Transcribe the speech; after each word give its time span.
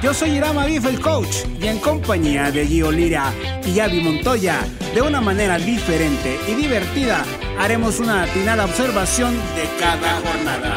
Yo 0.00 0.14
soy 0.14 0.36
Irama 0.36 0.64
Bif, 0.64 0.86
el 0.86 1.00
coach, 1.00 1.38
y 1.60 1.66
en 1.66 1.80
compañía 1.80 2.52
de 2.52 2.64
Gio 2.64 2.92
Lira 2.92 3.32
y 3.66 3.80
Avi 3.80 4.00
Montoya, 4.00 4.64
de 4.94 5.02
una 5.02 5.20
manera 5.20 5.58
diferente 5.58 6.38
y 6.46 6.54
divertida, 6.54 7.24
haremos 7.58 7.98
una 7.98 8.22
atinada 8.22 8.64
observación 8.64 9.34
de 9.56 9.68
cada 9.80 10.20
jornada. 10.20 10.76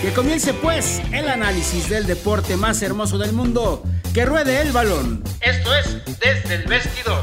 Que 0.00 0.12
comience 0.14 0.54
pues 0.54 1.02
el 1.12 1.28
análisis 1.28 1.90
del 1.90 2.06
deporte 2.06 2.56
más 2.56 2.80
hermoso 2.80 3.18
del 3.18 3.34
mundo, 3.34 3.82
que 4.14 4.24
ruede 4.24 4.62
el 4.62 4.72
balón. 4.72 5.22
Esto 5.42 5.74
es 5.76 5.98
desde 6.18 6.54
el 6.54 6.66
vestidor. 6.66 7.22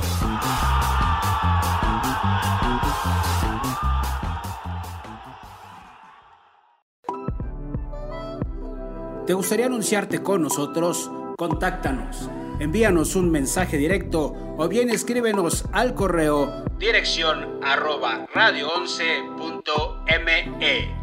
¿Te 9.28 9.34
gustaría 9.34 9.66
anunciarte 9.66 10.24
con 10.24 10.42
nosotros? 10.42 11.12
Contáctanos. 11.38 12.30
Envíanos 12.62 13.18
un 13.18 13.30
mensaje 13.30 13.78
directo 13.78 14.34
o 14.58 14.70
bien 14.70 14.90
escríbenos 14.90 15.66
al 15.74 15.94
correo 15.94 16.64
dirección 16.80 17.60
arroba 17.62 18.26
radio11.me. 18.34 20.96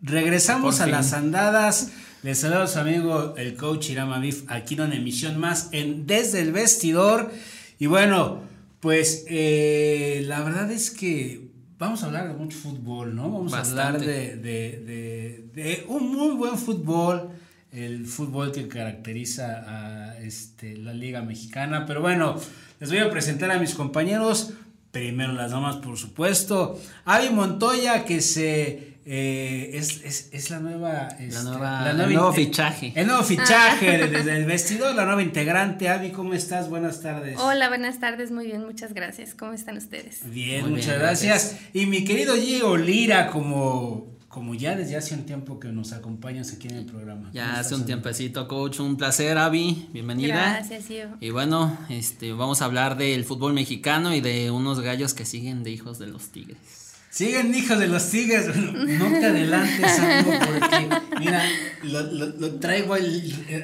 Regresamos 0.00 0.80
a 0.80 0.88
las 0.88 1.12
andadas. 1.12 1.92
Les 2.22 2.40
saludo 2.40 2.62
a 2.62 2.66
su 2.66 2.80
amigo 2.80 3.34
el 3.36 3.56
coach 3.56 3.90
Irama 3.90 4.18
Bif 4.18 4.42
aquí 4.48 4.74
en 4.74 4.80
una 4.80 4.96
emisión 4.96 5.38
más 5.38 5.68
en 5.72 6.08
Desde 6.08 6.40
el 6.40 6.50
Vestidor. 6.52 7.30
Y 7.78 7.86
bueno, 7.86 8.40
pues 8.80 9.26
eh, 9.28 10.24
la 10.26 10.42
verdad 10.42 10.72
es 10.72 10.90
que 10.90 11.39
vamos 11.80 12.02
a 12.02 12.06
hablar 12.06 12.28
de 12.28 12.34
mucho 12.34 12.58
fútbol, 12.58 13.16
¿no? 13.16 13.30
Vamos 13.30 13.54
a 13.54 13.60
hablar 13.60 13.98
de, 13.98 15.84
un 15.88 16.12
muy 16.12 16.36
buen 16.36 16.58
fútbol, 16.58 17.30
el 17.72 18.06
fútbol 18.06 18.52
que 18.52 18.68
caracteriza 18.68 19.64
a 19.66 20.18
este, 20.18 20.76
la 20.76 20.92
Liga 20.92 21.22
Mexicana. 21.22 21.86
Pero 21.86 22.02
bueno, 22.02 22.36
les 22.78 22.90
voy 22.90 22.98
a 22.98 23.10
presentar 23.10 23.50
a 23.50 23.58
mis 23.58 23.74
compañeros. 23.74 24.52
Primero 24.90 25.32
las 25.32 25.52
damas, 25.52 25.76
por 25.76 25.96
supuesto. 25.96 26.78
Avi 27.06 27.30
Montoya, 27.30 28.04
que 28.04 28.20
se 28.20 28.98
eh, 29.06 29.70
es, 29.74 30.04
es, 30.04 30.28
es, 30.32 30.50
la 30.50 30.58
nueva. 30.58 31.08
Este, 31.18 31.42
la 31.42 31.90
el 31.90 31.96
nuevo 31.96 32.32
fichaje. 32.32 32.92
El 32.94 33.06
nuevo 33.06 33.22
fichaje 33.22 34.06
desde 34.06 34.36
el 34.36 34.44
vestidor, 34.44 34.94
la 34.94 35.06
nueva 35.06 35.22
integrante. 35.22 35.88
Avi, 35.88 36.10
¿cómo 36.10 36.34
estás? 36.34 36.68
Buenas 36.68 37.00
tardes. 37.00 37.38
Hola, 37.38 37.68
buenas 37.68 37.98
tardes, 37.98 38.30
muy 38.30 38.46
bien, 38.46 38.64
muchas 38.64 38.92
gracias. 38.92 39.34
¿Cómo 39.34 39.52
están 39.52 39.78
ustedes? 39.78 40.30
Bien, 40.30 40.68
muchas 40.68 40.98
gracias. 40.98 41.56
Y 41.72 41.86
mi 41.86 42.04
querido 42.04 42.36
Gio 42.36 42.76
Lira, 42.76 43.28
como, 43.28 44.18
como 44.28 44.54
ya 44.54 44.76
desde 44.76 44.96
hace 44.96 45.14
un 45.14 45.24
tiempo 45.24 45.58
que 45.58 45.68
nos 45.68 45.92
acompañas 45.92 46.52
aquí 46.52 46.68
en 46.68 46.76
el 46.76 46.84
programa. 46.84 47.30
Ya 47.32 47.58
hace 47.58 47.74
un 47.74 47.86
tiempecito, 47.86 48.46
coach. 48.48 48.80
Un 48.80 48.98
placer, 48.98 49.38
Avi. 49.38 49.88
Bienvenida. 49.94 50.56
Gracias, 50.56 50.86
Gio. 50.88 51.08
Y 51.20 51.30
bueno, 51.30 51.74
este, 51.88 52.34
vamos 52.34 52.60
a 52.60 52.66
hablar 52.66 52.98
del 52.98 53.24
fútbol 53.24 53.54
mexicano 53.54 54.14
y 54.14 54.20
de 54.20 54.50
unos 54.50 54.80
gallos 54.80 55.14
que 55.14 55.24
siguen 55.24 55.62
de 55.62 55.70
hijos 55.70 55.98
de 55.98 56.06
los 56.06 56.28
tigres. 56.28 56.79
Siguen 57.10 57.52
hijos 57.54 57.78
de 57.78 57.88
los 57.88 58.08
tigres. 58.08 58.54
No 58.56 59.08
te 59.08 59.26
adelantes, 59.26 59.98
amigo, 59.98 60.32
porque 60.46 60.88
mira, 61.18 61.44
lo, 61.82 62.54
traigo 62.60 62.94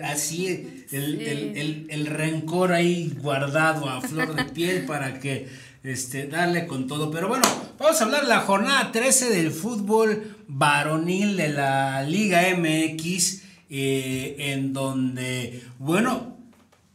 así, 0.03 0.85
el, 0.91 1.87
el, 1.89 2.07
rencor 2.07 2.73
ahí 2.73 3.17
guardado 3.23 3.89
a 3.89 4.01
flor 4.01 4.35
de 4.35 4.45
piel 4.47 4.85
para 4.85 5.21
que 5.21 5.49
este, 5.85 6.27
darle 6.27 6.67
con 6.67 6.89
todo. 6.89 7.13
Pero 7.13 7.29
bueno, 7.29 7.45
vamos 7.79 8.01
a 8.01 8.05
hablar 8.05 8.23
de 8.23 8.29
la 8.29 8.41
jornada 8.41 8.91
13 8.91 9.31
del 9.31 9.53
fútbol 9.53 10.37
varonil 10.49 11.37
de 11.37 11.49
la 11.51 12.03
Liga 12.03 12.43
MX, 12.57 13.43
eh, 13.71 14.35
en 14.39 14.73
donde, 14.73 15.63
bueno, 15.79 16.37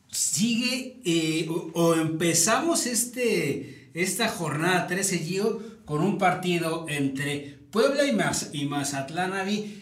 sigue 0.10 1.00
eh, 1.06 1.48
o, 1.74 1.96
empezamos 1.96 2.86
este, 2.86 3.90
esta 3.94 4.28
jornada 4.28 4.88
13, 4.88 5.20
Gio 5.20 5.71
con 5.92 6.04
un 6.04 6.18
partido 6.18 6.86
entre 6.88 7.60
Puebla 7.70 8.06
y, 8.06 8.58
y 8.58 8.66
Mazatlán 8.66 9.34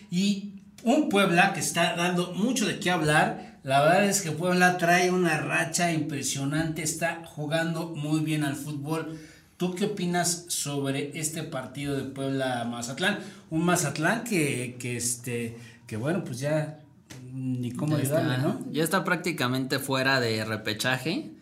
y 0.10 0.54
un 0.82 1.08
Puebla 1.08 1.54
que 1.54 1.60
está 1.60 1.96
dando 1.96 2.34
mucho 2.34 2.66
de 2.66 2.80
qué 2.80 2.90
hablar. 2.90 3.60
La 3.62 3.84
verdad 3.84 4.06
es 4.06 4.24
que 4.24 4.32
Puebla 4.32 4.80
trae 4.80 5.12
una 5.12 5.38
racha 5.38 5.94
impresionante, 5.94 6.82
está 6.82 7.22
jugando 7.28 7.90
muy 7.90 8.22
bien 8.22 8.44
al 8.44 8.56
fútbol. 8.56 9.20
¿Tú 9.58 9.76
qué 9.76 9.86
opinas 9.86 10.46
sobre 10.48 11.12
este 11.14 11.44
partido 11.44 11.96
de 11.96 12.06
Puebla-Mazatlán? 12.06 13.20
Un 13.52 13.64
Mazatlán 13.66 14.24
que, 14.24 14.78
que, 14.80 14.98
este, 14.98 15.60
que 15.86 15.96
bueno, 15.96 16.24
pues 16.24 16.40
ya 16.40 16.80
ni 17.32 17.72
cómo 17.72 17.98
ayudarle, 17.98 18.40
¿no? 18.40 18.66
Ya 18.72 18.84
está 18.84 19.04
prácticamente 19.04 19.78
fuera 19.78 20.20
de 20.20 20.44
repechaje. 20.44 21.34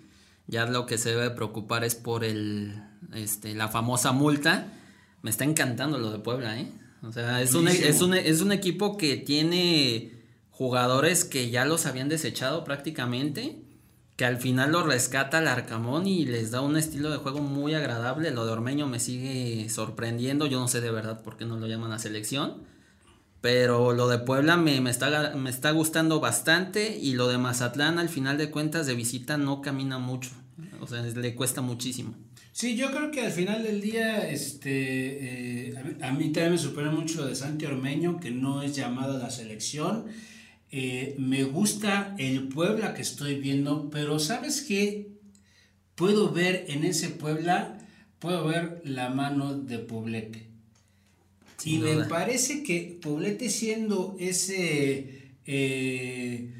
Ya 0.47 0.65
lo 0.65 0.85
que 0.85 0.97
se 0.97 1.11
debe 1.11 1.29
preocupar 1.29 1.85
es 1.85 1.95
por 1.95 2.25
el, 2.25 2.81
este, 3.13 3.55
la 3.55 3.67
famosa 3.67 4.11
multa. 4.11 4.73
Me 5.21 5.29
está 5.29 5.43
encantando 5.43 5.97
lo 5.97 6.11
de 6.11 6.19
Puebla, 6.19 6.59
¿eh? 6.59 6.71
O 7.03 7.11
sea, 7.11 7.41
es 7.41 7.53
un, 7.53 7.67
es 7.67 8.01
un, 8.01 8.13
es 8.13 8.41
un 8.41 8.51
equipo 8.51 8.97
que 8.97 9.17
tiene 9.17 10.11
jugadores 10.51 11.25
que 11.25 11.49
ya 11.49 11.65
los 11.65 11.85
habían 11.85 12.09
desechado 12.09 12.63
prácticamente, 12.63 13.61
que 14.15 14.25
al 14.25 14.37
final 14.37 14.71
lo 14.71 14.83
rescata 14.83 15.39
el 15.39 15.47
Arcamón 15.47 16.07
y 16.07 16.25
les 16.25 16.49
da 16.49 16.61
un 16.61 16.75
estilo 16.75 17.11
de 17.11 17.17
juego 17.17 17.39
muy 17.39 17.75
agradable. 17.75 18.31
Lo 18.31 18.45
de 18.45 18.51
Ormeño 18.51 18.87
me 18.87 18.99
sigue 18.99 19.69
sorprendiendo, 19.69 20.47
yo 20.47 20.59
no 20.59 20.67
sé 20.67 20.81
de 20.81 20.89
verdad 20.89 21.21
por 21.21 21.37
qué 21.37 21.45
no 21.45 21.57
lo 21.57 21.67
llaman 21.67 21.91
a 21.91 21.99
selección. 21.99 22.63
Pero 23.39 23.93
lo 23.93 24.07
de 24.07 24.17
Puebla 24.17 24.57
me, 24.57 24.81
me, 24.81 24.89
está, 24.89 25.35
me 25.35 25.51
está 25.51 25.69
gustando 25.69 26.19
bastante 26.19 26.97
y 26.97 27.13
lo 27.13 27.27
de 27.27 27.37
Mazatlán 27.37 27.99
al 27.99 28.09
final 28.09 28.39
de 28.39 28.49
cuentas 28.49 28.87
de 28.87 28.95
visita 28.95 29.37
no 29.37 29.61
camina 29.61 29.99
mucho. 29.99 30.31
O 30.81 30.87
sea, 30.87 31.03
le 31.03 31.35
cuesta 31.35 31.61
muchísimo. 31.61 32.15
Sí, 32.57 32.75
yo 32.75 32.89
creo 32.89 33.11
que 33.11 33.21
al 33.21 33.31
final 33.31 33.61
del 33.61 33.81
día, 33.81 34.27
este, 34.31 35.67
eh, 35.69 35.73
a, 36.01 36.11
mí, 36.11 36.31
también 36.31 36.53
me 36.53 36.57
supera 36.57 36.89
mucho 36.89 37.21
lo 37.21 37.27
de 37.27 37.35
Santi 37.35 37.67
Ormeño, 37.67 38.19
que 38.19 38.31
no 38.31 38.63
es 38.63 38.75
llamado 38.75 39.13
a 39.13 39.19
la 39.19 39.29
selección. 39.29 40.05
Eh, 40.71 41.13
me 41.19 41.43
gusta 41.43 42.15
el 42.17 42.47
Puebla 42.47 42.95
que 42.95 43.03
estoy 43.03 43.35
viendo, 43.35 43.91
pero 43.91 44.17
¿sabes 44.17 44.63
qué? 44.63 45.07
Puedo 45.93 46.31
ver 46.31 46.65
en 46.69 46.83
ese 46.83 47.09
Puebla, 47.09 47.77
puedo 48.17 48.47
ver 48.47 48.81
la 48.83 49.09
mano 49.09 49.55
de 49.55 49.77
Poblete. 49.77 50.47
y 51.63 51.77
me 51.77 52.05
parece 52.05 52.63
que 52.63 52.97
Poblete 52.99 53.51
siendo 53.51 54.17
ese... 54.19 55.29
Eh, 55.45 56.56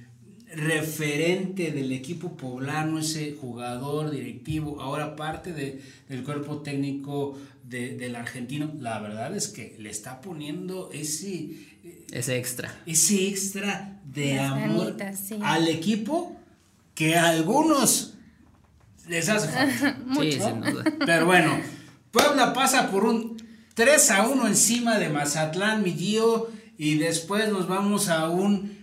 referente 0.58 1.72
del 1.72 1.92
equipo 1.92 2.36
poblano, 2.36 2.98
ese 3.00 3.38
jugador 3.40 4.10
directivo, 4.10 4.82
ahora 4.82 5.16
parte 5.16 5.54
de, 5.54 5.82
del 6.10 6.24
cuerpo 6.24 6.62
técnico 6.62 7.38
del 7.64 8.16
argentino, 8.16 8.72
la 8.80 9.00
verdad 9.00 9.36
es 9.36 9.50
que 9.50 9.76
le 9.78 9.90
está 9.90 10.22
poniendo 10.22 10.90
ese... 10.94 11.50
Ese 12.12 12.38
extra. 12.38 12.82
Ese 12.86 13.28
extra 13.28 14.00
de 14.06 14.40
amor 14.40 14.96
al 15.44 15.68
equipo 15.68 16.36
que 16.96 17.18
a 17.18 17.30
algunos 17.30 18.16
les 19.08 19.30
hace 19.30 19.50
falta. 19.50 19.98
Pero 21.06 21.26
bueno, 21.26 21.60
Puebla 22.12 22.54
pasa 22.54 22.90
por 22.90 23.04
un 23.04 23.38
3 23.76 24.12
a 24.12 24.28
1 24.28 24.48
encima 24.48 24.98
de 24.98 25.10
Mazatlán, 25.10 25.84
mi 25.84 25.92
tío, 25.92 26.48
y 26.78 26.96
después 26.96 27.50
nos 27.50 27.68
vamos 27.68 28.10
a 28.10 28.30
un 28.30 28.77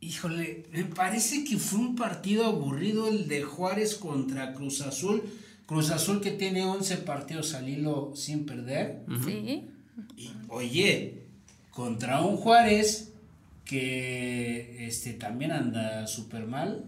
Híjole, 0.00 0.64
me 0.72 0.84
parece 0.84 1.44
que 1.44 1.56
fue 1.56 1.80
un 1.80 1.96
partido 1.96 2.46
aburrido 2.46 3.08
el 3.08 3.28
de 3.28 3.42
Juárez 3.42 3.94
contra 3.94 4.52
Cruz 4.52 4.80
Azul. 4.82 5.22
Cruz 5.66 5.90
Azul 5.90 6.20
que 6.20 6.30
tiene 6.30 6.64
11 6.64 6.98
partidos 6.98 7.54
al 7.54 7.68
hilo 7.68 8.12
sin 8.14 8.46
perder. 8.46 9.02
Sí. 9.24 9.68
Y, 10.16 10.30
oye, 10.48 11.22
contra 11.70 12.20
un 12.22 12.36
Juárez 12.36 13.12
que 13.64 14.86
este, 14.86 15.12
también 15.12 15.50
anda 15.52 16.06
súper 16.06 16.46
mal. 16.46 16.84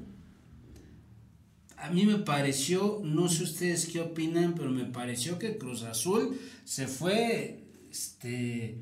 A 1.76 1.90
mí 1.90 2.06
me 2.06 2.18
pareció, 2.18 3.00
no 3.04 3.28
sé 3.28 3.44
ustedes 3.44 3.86
qué 3.86 4.00
opinan, 4.00 4.54
pero 4.54 4.70
me 4.70 4.84
pareció 4.84 5.38
que 5.38 5.58
Cruz 5.58 5.82
Azul 5.82 6.38
se 6.64 6.86
fue 6.86 7.60
este, 7.90 8.78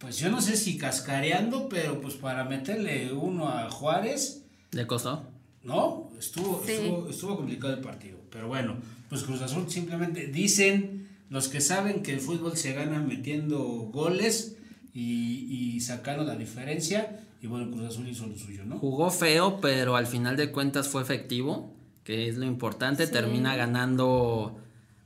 pues 0.00 0.18
yo 0.18 0.28
no 0.30 0.40
sé 0.42 0.56
si 0.56 0.76
cascareando, 0.76 1.68
pero 1.68 2.00
pues 2.00 2.14
para 2.14 2.44
meterle 2.44 3.12
uno 3.12 3.48
a 3.48 3.70
Juárez. 3.70 4.42
¿Le 4.72 4.86
costó? 4.88 5.24
¿no? 5.62 6.10
Estuvo, 6.18 6.62
estuvo, 6.66 7.08
estuvo 7.08 7.36
complicado 7.36 7.74
el 7.74 7.80
partido. 7.80 8.18
Pero 8.30 8.48
bueno, 8.48 8.76
pues 9.08 9.22
Cruz 9.24 9.42
Azul 9.42 9.70
simplemente 9.70 10.26
dicen 10.26 11.08
los 11.28 11.48
que 11.48 11.60
saben 11.60 12.02
que 12.02 12.14
el 12.14 12.20
fútbol 12.20 12.56
se 12.56 12.72
gana 12.72 13.00
metiendo 13.00 13.58
goles 13.92 14.56
y, 14.94 15.74
y 15.74 15.80
sacando 15.80 16.24
la 16.24 16.36
diferencia. 16.36 17.20
Y 17.42 17.46
bueno, 17.46 17.70
Cruz 17.70 17.88
Azul 17.88 18.08
hizo 18.08 18.26
lo 18.26 18.36
suyo, 18.36 18.64
¿no? 18.64 18.78
Jugó 18.78 19.10
feo, 19.10 19.60
pero 19.60 19.96
al 19.96 20.06
final 20.06 20.36
de 20.36 20.50
cuentas 20.50 20.88
fue 20.88 21.02
efectivo, 21.02 21.74
que 22.04 22.28
es 22.28 22.36
lo 22.36 22.44
importante. 22.44 23.06
Termina 23.06 23.56
ganando 23.56 24.58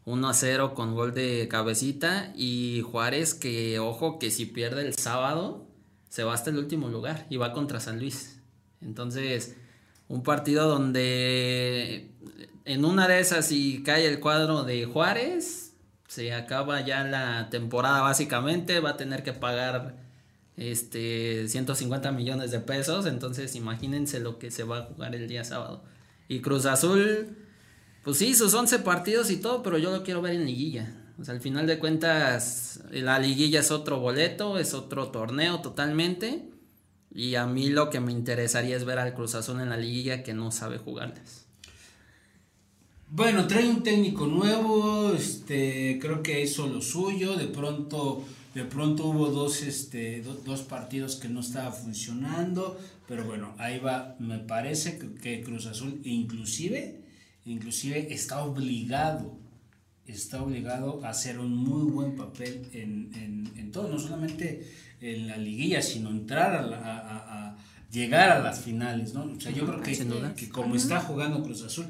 1 0.06 0.28
a 0.28 0.34
0 0.34 0.74
con 0.74 0.94
gol 0.94 1.14
de 1.14 1.48
cabecita. 1.48 2.32
Y 2.36 2.82
Juárez, 2.82 3.34
que 3.34 3.78
ojo, 3.78 4.18
que 4.18 4.30
si 4.30 4.46
pierde 4.46 4.82
el 4.86 4.94
sábado, 4.94 5.66
se 6.08 6.24
va 6.24 6.34
hasta 6.34 6.50
el 6.50 6.58
último 6.58 6.88
lugar 6.88 7.26
y 7.30 7.36
va 7.36 7.52
contra 7.52 7.80
San 7.80 7.98
Luis. 7.98 8.40
Entonces, 8.80 9.56
un 10.08 10.22
partido 10.22 10.68
donde 10.68 12.12
en 12.64 12.84
una 12.84 13.08
de 13.08 13.20
esas, 13.20 13.46
si 13.46 13.82
cae 13.82 14.06
el 14.06 14.20
cuadro 14.20 14.64
de 14.64 14.84
Juárez, 14.86 15.74
se 16.08 16.32
acaba 16.32 16.80
ya 16.80 17.04
la 17.04 17.50
temporada 17.50 18.00
básicamente, 18.00 18.80
va 18.80 18.90
a 18.90 18.96
tener 18.96 19.22
que 19.22 19.32
pagar 19.32 19.96
este 20.56 21.48
150 21.48 22.12
millones 22.12 22.50
de 22.52 22.60
pesos, 22.60 23.06
entonces 23.06 23.56
imagínense 23.56 24.20
lo 24.20 24.38
que 24.38 24.50
se 24.50 24.62
va 24.62 24.78
a 24.78 24.82
jugar 24.82 25.14
el 25.14 25.28
día 25.28 25.44
sábado. 25.44 25.84
Y 26.28 26.40
Cruz 26.40 26.66
Azul, 26.66 27.36
pues 28.04 28.18
sí, 28.18 28.34
sus 28.34 28.54
11 28.54 28.80
partidos 28.80 29.30
y 29.30 29.38
todo, 29.38 29.62
pero 29.62 29.78
yo 29.78 29.90
lo 29.90 30.04
quiero 30.04 30.22
ver 30.22 30.34
en 30.34 30.46
liguilla. 30.46 30.94
O 31.18 31.24
sea, 31.24 31.34
al 31.34 31.40
final 31.40 31.66
de 31.66 31.78
cuentas, 31.78 32.80
la 32.90 33.18
liguilla 33.18 33.60
es 33.60 33.70
otro 33.70 33.98
boleto, 33.98 34.58
es 34.58 34.74
otro 34.74 35.08
torneo 35.08 35.60
totalmente. 35.60 36.50
Y 37.14 37.36
a 37.36 37.46
mí 37.46 37.70
lo 37.70 37.90
que 37.90 38.00
me 38.00 38.12
interesaría 38.12 38.76
es 38.76 38.84
ver 38.84 38.98
al 38.98 39.14
Cruz 39.14 39.34
Azul 39.34 39.60
en 39.60 39.70
la 39.70 39.76
liguilla 39.76 40.22
que 40.22 40.34
no 40.34 40.50
sabe 40.50 40.78
jugarles. 40.78 41.44
Bueno, 43.08 43.46
trae 43.46 43.68
un 43.68 43.84
técnico 43.84 44.26
nuevo, 44.26 45.12
este, 45.12 46.00
creo 46.00 46.20
que 46.20 46.42
hizo 46.42 46.66
lo 46.66 46.80
suyo, 46.80 47.36
de 47.36 47.46
pronto, 47.46 48.24
de 48.54 48.64
pronto 48.64 49.04
hubo 49.04 49.28
dos, 49.28 49.62
este, 49.62 50.24
dos 50.44 50.62
partidos 50.62 51.14
que 51.14 51.28
no 51.28 51.38
estaba 51.38 51.70
funcionando, 51.70 52.76
pero 53.06 53.24
bueno, 53.24 53.54
ahí 53.58 53.78
va, 53.78 54.16
me 54.18 54.40
parece 54.40 54.98
que, 54.98 55.42
Cruz 55.42 55.66
Azul 55.66 56.00
inclusive, 56.02 57.03
inclusive 57.44 58.12
está 58.12 58.42
obligado, 58.42 59.38
está 60.06 60.42
obligado 60.42 61.04
a 61.04 61.10
hacer 61.10 61.38
un 61.38 61.56
muy 61.56 61.90
buen 61.90 62.16
papel 62.16 62.68
en, 62.72 63.10
en, 63.14 63.52
en 63.58 63.72
todo, 63.72 63.88
no 63.88 63.98
solamente 63.98 64.70
en 65.00 65.28
la 65.28 65.36
liguilla, 65.36 65.82
sino 65.82 66.10
entrar 66.10 66.54
a, 66.54 66.60
a, 66.60 67.48
a, 67.48 67.56
llegar 67.90 68.30
a 68.30 68.38
las 68.40 68.60
finales, 68.60 69.14
¿no? 69.14 69.24
O 69.24 69.40
sea, 69.40 69.52
yo 69.52 69.66
creo 69.66 69.80
que, 69.80 70.34
que 70.36 70.48
como 70.48 70.74
está 70.74 71.00
jugando 71.00 71.42
Cruz 71.42 71.62
Azul, 71.62 71.86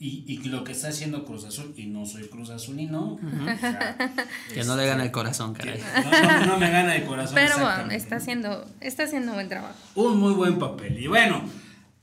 y, 0.00 0.24
y, 0.26 0.48
lo 0.48 0.64
que 0.64 0.72
está 0.72 0.88
haciendo 0.88 1.24
Cruz 1.24 1.44
Azul, 1.44 1.72
y 1.76 1.86
no 1.86 2.04
soy 2.04 2.24
Cruz 2.24 2.50
Azulino, 2.50 3.14
uh 3.14 3.42
o 3.42 3.58
sea, 3.58 3.96
que 4.52 4.64
no 4.64 4.76
le 4.76 4.86
gana 4.86 5.04
el 5.04 5.10
corazón, 5.10 5.54
caray. 5.54 5.80
No, 5.80 6.10
no, 6.10 6.46
no, 6.46 6.58
me 6.58 6.70
gana 6.70 6.96
el 6.96 7.04
corazón. 7.04 7.36
Pero 7.36 7.58
bueno, 7.58 7.90
está 7.92 8.16
haciendo, 8.16 8.66
está 8.80 9.04
haciendo 9.04 9.32
buen 9.32 9.48
trabajo. 9.48 9.76
Un 9.94 10.18
muy 10.18 10.34
buen 10.34 10.58
papel. 10.58 10.98
Y 10.98 11.06
bueno, 11.06 11.44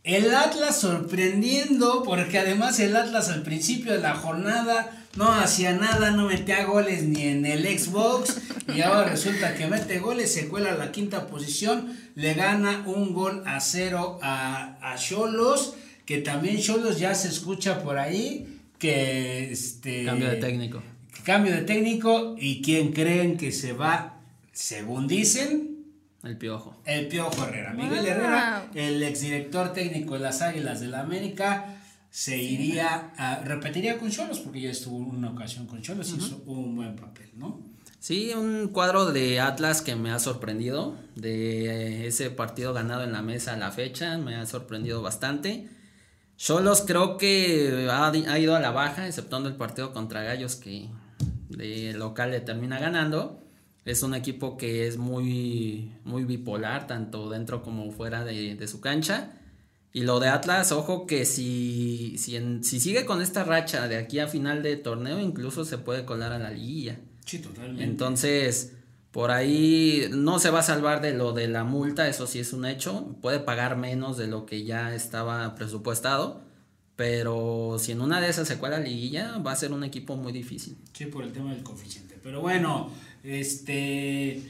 el 0.04 0.34
Atlas 0.34 0.80
sorprendiendo, 0.80 2.04
porque 2.04 2.40
además 2.40 2.80
el 2.80 2.96
Atlas 2.96 3.30
al 3.30 3.44
principio 3.44 3.94
de 3.94 4.00
la 4.00 4.16
jornada 4.16 5.06
no 5.16 5.32
hacía 5.32 5.74
nada, 5.74 6.12
no 6.12 6.28
metía 6.28 6.66
goles 6.66 7.04
ni 7.04 7.24
en 7.24 7.46
el 7.46 7.64
Xbox, 7.78 8.38
y 8.74 8.82
ahora 8.82 9.10
resulta 9.10 9.56
que 9.56 9.68
mete 9.68 10.00
goles, 10.00 10.34
se 10.34 10.48
cuela 10.48 10.72
a 10.72 10.78
la 10.78 10.92
quinta 10.92 11.28
posición, 11.28 11.98
le 12.16 12.34
gana 12.34 12.84
un 12.86 13.14
gol 13.14 13.44
a 13.46 13.60
cero 13.60 14.20
a 14.22 14.96
Cholos, 14.98 15.76
que 16.06 16.20
también 16.20 16.60
Cholos 16.60 17.00
ya 17.00 17.14
se 17.14 17.28
escucha 17.28 17.84
por 17.84 17.98
ahí 17.98 18.60
que 18.80 19.52
este 19.52 20.06
cambio 20.06 20.30
de 20.30 20.38
técnico. 20.38 20.82
Cambio 21.24 21.54
de 21.54 21.62
técnico 21.62 22.36
y 22.40 22.64
quién 22.64 22.94
creen 22.94 23.38
que 23.38 23.52
se 23.52 23.74
va, 23.74 24.18
según 24.52 25.08
dicen, 25.08 25.71
el 26.24 26.38
Piojo. 26.38 26.76
El 26.86 27.08
Piojo 27.08 27.44
Herrera. 27.46 27.74
Miguel 27.74 28.06
Herrera, 28.06 28.70
el 28.74 29.02
exdirector 29.04 29.74
técnico 29.74 30.14
de 30.14 30.20
las 30.20 30.42
Águilas 30.42 30.80
del 30.80 30.92
la 30.92 31.02
América, 31.02 31.78
se 32.10 32.38
iría 32.38 33.12
a, 33.18 33.42
repetiría 33.44 33.98
con 33.98 34.12
Cholos, 34.12 34.40
porque 34.40 34.62
ya 34.62 34.70
estuvo 34.70 34.98
una 34.98 35.32
ocasión 35.32 35.66
con 35.66 35.82
Cholos 35.82 36.12
y 36.12 36.18
hizo 36.18 36.44
un 36.46 36.76
buen 36.76 36.96
papel, 36.96 37.30
¿no? 37.36 37.60
Sí, 38.00 38.32
un 38.36 38.70
cuadro 38.70 39.12
de 39.12 39.40
Atlas 39.40 39.82
que 39.82 39.96
me 39.96 40.12
ha 40.12 40.20
sorprendido, 40.20 40.96
de 41.16 42.08
ese 42.08 42.30
partido 42.32 42.74
ganado 42.74 43.04
en 43.04 43.14
la 43.14 43.22
mesa 43.22 43.54
a 43.54 43.58
la 43.58 43.72
fecha, 43.72 44.18
me 44.18 44.36
ha 44.36 44.46
sorprendido 44.46 45.02
bastante. 45.02 45.70
Cholos 46.36 46.84
creo 46.86 47.18
que 47.18 47.88
ha, 47.90 48.08
ha 48.10 48.40
ido 48.40 48.56
a 48.56 48.60
la 48.60 48.72
baja, 48.72 49.08
exceptuando 49.08 49.48
el 49.48 49.56
partido 49.56 49.94
contra 49.94 50.24
Gallos 50.24 50.56
que 50.56 50.90
de 51.50 51.94
local 51.94 52.32
le 52.32 52.42
termina 52.42 52.80
ganando. 52.80 53.41
Es 53.86 54.04
un 54.04 54.14
equipo 54.14 54.58
que 54.58 54.88
es 54.88 54.98
muy, 54.98 55.92
muy 56.04 56.24
bipolar, 56.24 56.88
tanto 56.88 57.30
dentro 57.30 57.64
como 57.64 57.92
fuera 57.92 58.24
de, 58.24 58.56
de 58.56 58.68
su 58.68 58.80
cancha. 58.80 59.34
Y 59.94 60.04
lo 60.04 60.20
de 60.20 60.30
Atlas, 60.30 60.72
ojo 60.72 61.06
que 61.06 61.26
si, 61.26 62.16
si, 62.18 62.38
en, 62.38 62.64
si, 62.64 62.80
sigue 62.80 63.06
con 63.06 63.22
esta 63.22 63.44
racha 63.44 63.88
de 63.88 63.98
aquí 63.98 64.20
a 64.20 64.28
final 64.28 64.64
de 64.64 64.78
torneo, 64.78 65.20
incluso 65.20 65.66
se 65.66 65.78
puede 65.78 66.06
colar 66.06 66.32
a 66.32 66.40
la 66.40 66.52
liguilla. 66.52 67.00
Sí, 67.26 67.40
totalmente. 67.40 67.84
Entonces, 67.84 68.74
por 69.12 69.32
ahí 69.32 70.08
no 70.12 70.40
se 70.40 70.50
va 70.50 70.60
a 70.60 70.64
salvar 70.64 71.02
de 71.02 71.14
lo 71.14 71.34
de 71.34 71.50
la 71.50 71.66
multa, 71.66 72.08
eso 72.08 72.26
sí 72.26 72.40
es 72.40 72.54
un 72.54 72.66
hecho. 72.66 73.18
Puede 73.22 73.40
pagar 73.40 73.76
menos 73.76 74.18
de 74.18 74.28
lo 74.28 74.46
que 74.46 74.64
ya 74.64 74.96
estaba 74.96 75.54
presupuestado. 75.56 76.42
Pero 76.96 77.78
si 77.80 77.92
en 77.94 78.02
una 78.02 78.22
de 78.22 78.30
esas 78.30 78.48
se 78.48 78.58
cuela 78.58 78.78
la 78.78 78.86
liguilla, 78.86 79.40
va 79.40 79.52
a 79.52 79.56
ser 79.56 79.74
un 79.74 79.84
equipo 79.84 80.16
muy 80.16 80.32
difícil. 80.32 80.78
Sí, 80.94 81.08
por 81.08 81.24
el 81.24 81.34
tema 81.34 81.52
del 81.52 81.64
coeficiente. 81.64 82.18
Pero 82.22 82.42
bueno, 82.42 82.92
este 83.24 84.42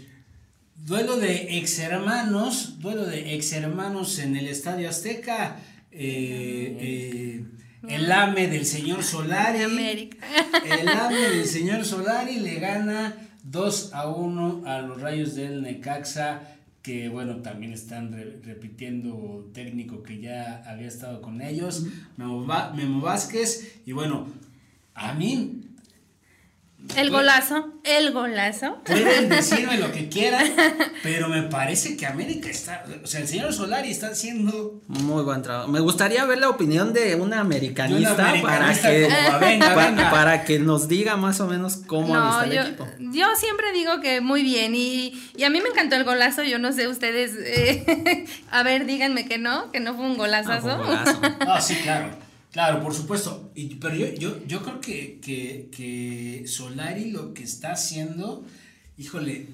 duelo 0.75 1.17
de 1.17 1.57
ex 1.57 1.79
hermanos, 1.79 2.79
duelo 2.79 3.05
de 3.05 3.35
ex 3.35 3.53
hermanos 3.53 4.19
en 4.19 4.35
el 4.35 4.47
Estadio 4.47 4.89
Azteca. 4.89 5.57
Eh, 5.91 6.77
eh, 6.79 7.45
el 7.87 8.11
AME 8.11 8.47
del 8.47 8.65
señor 8.65 9.03
Solari. 9.03 9.63
América. 9.63 10.17
El 10.65 10.87
AME 10.87 11.19
del 11.19 11.45
señor 11.45 11.83
Solari 11.83 12.39
le 12.39 12.59
gana 12.59 13.15
2 13.43 13.93
a 13.93 14.07
1 14.07 14.63
a 14.65 14.81
los 14.81 15.01
Rayos 15.01 15.35
del 15.35 15.61
Necaxa, 15.63 16.41
que 16.81 17.09
bueno, 17.09 17.37
también 17.37 17.73
están 17.73 18.11
re 18.11 18.39
repitiendo 18.43 19.49
técnico 19.53 20.03
que 20.03 20.19
ya 20.19 20.63
había 20.65 20.87
estado 20.87 21.21
con 21.21 21.41
ellos, 21.41 21.85
Memo, 22.17 22.45
Memo 22.75 23.01
Vázquez, 23.01 23.81
y 23.85 23.91
bueno, 23.91 24.27
a 24.93 25.13
mí 25.13 25.70
el 26.95 27.09
golazo, 27.09 27.73
el 27.83 28.11
golazo. 28.11 28.81
Pueden 28.85 29.29
decirme 29.29 29.77
lo 29.77 29.91
que 29.91 30.09
quieran, 30.09 30.45
pero 31.03 31.29
me 31.29 31.43
parece 31.43 31.95
que 31.95 32.05
América 32.05 32.49
está, 32.49 32.83
o 33.03 33.07
sea, 33.07 33.21
el 33.21 33.27
señor 33.27 33.53
Solari 33.53 33.91
está 33.91 34.07
haciendo 34.07 34.81
muy 34.87 35.23
buen 35.23 35.41
trabajo. 35.41 35.69
Me 35.69 35.79
gustaría 35.79 36.25
ver 36.25 36.39
la 36.39 36.49
opinión 36.49 36.93
de 36.93 37.13
americanista, 37.13 38.13
una 38.13 38.29
americanista 38.29 38.47
para 38.47 38.73
que 38.73 39.03
como, 39.03 39.39
venga, 39.39 39.75
para, 39.75 39.89
venga. 39.89 40.11
para, 40.11 40.43
que 40.43 40.59
nos 40.59 40.87
diga 40.87 41.17
más 41.17 41.39
o 41.39 41.47
menos 41.47 41.77
cómo 41.87 42.13
no, 42.13 42.29
está 42.29 42.45
el 42.45 42.51
yo, 42.51 42.61
equipo. 42.61 42.87
Yo 42.99 43.25
siempre 43.37 43.71
digo 43.71 44.01
que 44.01 44.21
muy 44.21 44.43
bien 44.43 44.75
y, 44.75 45.13
y, 45.35 45.43
a 45.43 45.49
mí 45.49 45.61
me 45.61 45.69
encantó 45.69 45.95
el 45.95 46.03
golazo, 46.03 46.43
yo 46.43 46.59
no 46.59 46.71
sé 46.73 46.87
ustedes, 46.87 47.31
eh, 47.37 48.25
a 48.51 48.63
ver, 48.63 48.85
díganme 48.85 49.27
que 49.27 49.37
no, 49.37 49.71
que 49.71 49.79
no 49.79 49.95
fue 49.95 50.05
un 50.05 50.17
golazazo. 50.17 50.69
Ah, 50.71 50.75
fue 50.75 50.75
un 50.75 50.87
golazo. 50.87 51.45
no, 51.45 51.61
sí, 51.61 51.75
claro. 51.75 52.20
Claro, 52.51 52.83
por 52.83 52.93
supuesto. 52.93 53.51
Y, 53.55 53.75
pero 53.75 53.95
yo, 53.95 54.13
yo, 54.13 54.45
yo 54.45 54.61
creo 54.61 54.81
que, 54.81 55.19
que, 55.21 55.69
que, 55.71 56.43
Solari 56.47 57.11
lo 57.11 57.33
que 57.33 57.43
está 57.43 57.71
haciendo, 57.71 58.45
híjole, 58.97 59.47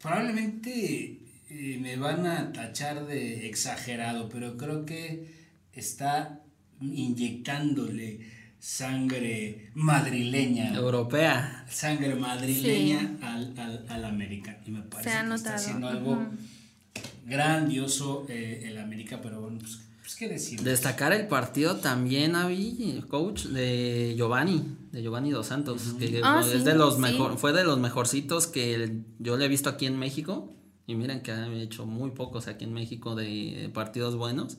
probablemente 0.00 1.18
eh, 1.50 1.78
me 1.80 1.96
van 1.96 2.26
a 2.26 2.52
tachar 2.52 3.06
de 3.06 3.48
exagerado, 3.48 4.28
pero 4.28 4.56
creo 4.56 4.86
que 4.86 5.26
está 5.72 6.40
inyectándole 6.80 8.20
sangre 8.60 9.70
madrileña. 9.74 10.72
Europea. 10.74 11.66
Sangre 11.68 12.14
madrileña 12.14 13.00
sí. 13.00 13.24
al, 13.24 13.58
al, 13.58 13.86
al, 13.88 14.04
América. 14.04 14.58
Y 14.64 14.70
me 14.70 14.82
parece 14.82 15.10
que 15.10 15.34
está 15.34 15.54
haciendo 15.56 15.88
algo 15.88 16.12
uh 16.12 16.16
-huh. 16.16 17.26
grandioso 17.26 18.26
eh, 18.28 18.62
el 18.66 18.78
América, 18.78 19.20
pero 19.20 19.40
bueno, 19.40 19.58
pues 19.58 19.89
pues, 20.10 20.18
¿qué 20.18 20.28
decir? 20.28 20.60
Destacar 20.62 21.12
el 21.12 21.28
partido 21.28 21.76
también, 21.76 22.34
Avi, 22.34 23.02
coach, 23.08 23.44
de 23.44 24.14
Giovanni, 24.16 24.62
de 24.92 25.02
Giovanni 25.02 25.30
Dos 25.30 25.46
Santos, 25.46 25.86
uh 25.86 25.90
-huh. 25.94 25.98
que 25.98 26.20
ah, 26.24 26.40
es 26.44 26.50
sí, 26.50 26.58
de 26.64 26.74
los 26.74 26.94
sí. 26.94 27.00
mejor, 27.00 27.38
fue 27.38 27.52
de 27.52 27.64
los 27.64 27.78
mejorcitos 27.78 28.46
que 28.46 29.02
yo 29.18 29.36
le 29.36 29.44
he 29.44 29.48
visto 29.48 29.68
aquí 29.68 29.86
en 29.86 29.98
México. 29.98 30.52
Y 30.86 30.96
miren 30.96 31.22
que 31.22 31.30
ha 31.30 31.46
hecho 31.52 31.86
muy 31.86 32.10
pocos 32.10 32.48
aquí 32.48 32.64
en 32.64 32.72
México 32.72 33.14
de 33.14 33.70
partidos 33.72 34.16
buenos. 34.16 34.58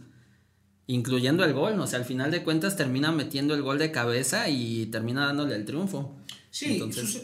Incluyendo 0.87 1.43
el 1.43 1.53
gol, 1.53 1.77
o 1.79 1.87
sea, 1.87 1.99
al 1.99 2.05
final 2.05 2.31
de 2.31 2.43
cuentas 2.43 2.77
termina 2.77 3.11
metiendo 3.11 3.53
el 3.53 3.61
gol 3.61 3.77
de 3.77 3.91
cabeza 3.91 4.47
y 4.49 4.85
termina 4.85 5.25
dándole 5.25 5.55
el 5.55 5.65
triunfo. 5.65 6.15
Sí, 6.49 6.73
Entonces, 6.73 7.23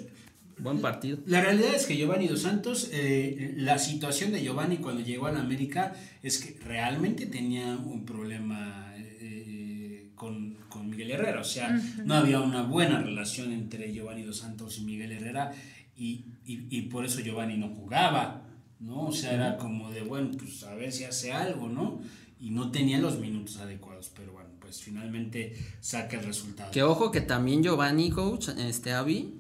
buen 0.60 0.82
partido. 0.82 1.20
La 1.26 1.42
realidad 1.42 1.76
es 1.76 1.86
que 1.86 1.96
Giovanni 1.96 2.28
Dos 2.28 2.42
Santos, 2.42 2.90
eh, 2.92 3.54
la 3.58 3.78
situación 3.78 4.32
de 4.32 4.42
Giovanni 4.42 4.78
cuando 4.78 5.04
llegó 5.04 5.28
a 5.28 5.32
la 5.32 5.40
América 5.40 5.96
es 6.24 6.40
que 6.40 6.60
realmente 6.64 7.26
tenía 7.26 7.78
un 7.78 8.06
problema 8.06 8.94
eh, 8.98 10.10
con, 10.16 10.56
con, 10.70 10.90
Miguel 10.90 11.12
Herrera, 11.12 11.42
o 11.42 11.44
sea, 11.44 11.80
no 12.04 12.16
había 12.16 12.40
una 12.40 12.64
buena 12.64 13.02
relación 13.02 13.52
entre 13.52 13.94
Giovanni 13.94 14.24
Dos 14.24 14.38
Santos 14.38 14.78
y 14.80 14.82
Miguel 14.82 15.12
Herrera 15.12 15.52
y, 15.96 16.26
y, 16.46 16.66
y 16.70 16.82
por 16.84 17.06
eso 17.06 17.20
Giovanni 17.22 17.58
no 17.58 17.70
jugaba, 17.70 18.44
¿no? 18.80 19.08
O 19.08 19.12
sea, 19.12 19.34
era 19.34 19.58
como 19.58 19.92
de, 19.92 20.02
bueno, 20.02 20.32
pues 20.38 20.64
a 20.64 20.74
ver 20.76 20.92
si 20.92 21.04
hace 21.04 21.32
algo, 21.34 21.68
¿no? 21.68 22.00
Y 22.40 22.52
no 22.52 22.72
tenía 22.72 23.00
los 23.00 23.20
minutos 23.20 23.58
adecuados, 23.58 24.12
pero 24.16 24.32
bueno, 24.34 24.50
pues 24.60 24.82
finalmente 24.82 25.56
saca 25.80 26.20
el 26.20 26.26
resultado. 26.26 26.72
Que 26.72 26.84
ojo 26.84 27.12
que 27.12 27.22
también 27.22 27.64
Giovanni, 27.64 28.12
coach, 28.12 28.50
este 28.58 28.94
Avi, 28.94 29.34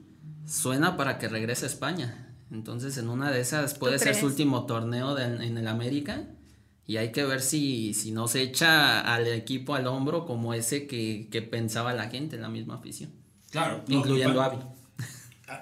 suena 0.47 0.97
para 0.97 1.19
que 1.19 1.27
regrese 1.27 1.65
a 1.65 1.69
España. 1.69 2.27
Entonces, 2.51 2.97
en 2.97 3.09
una 3.09 3.29
de 3.29 3.41
esas 3.41 3.73
puede 3.73 3.99
ser 3.99 4.15
su 4.15 4.25
último 4.25 4.65
torneo 4.65 5.13
de, 5.13 5.25
en 5.25 5.57
el 5.57 5.67
América. 5.67 6.23
Y 6.85 6.95
hay 6.95 7.11
que 7.11 7.25
ver 7.25 7.41
si, 7.41 7.93
si 7.93 8.11
no 8.11 8.29
se 8.29 8.41
echa 8.41 9.01
al 9.01 9.27
equipo 9.27 9.75
al 9.75 9.87
hombro 9.87 10.25
como 10.25 10.53
ese 10.53 10.87
que, 10.87 11.27
que 11.29 11.41
pensaba 11.41 11.93
la 11.93 12.09
gente, 12.09 12.37
la 12.37 12.47
misma 12.47 12.75
afición. 12.75 13.11
Claro. 13.51 13.83
Incluyendo 13.89 14.41
a 14.41 14.45
Avi. 14.45 14.57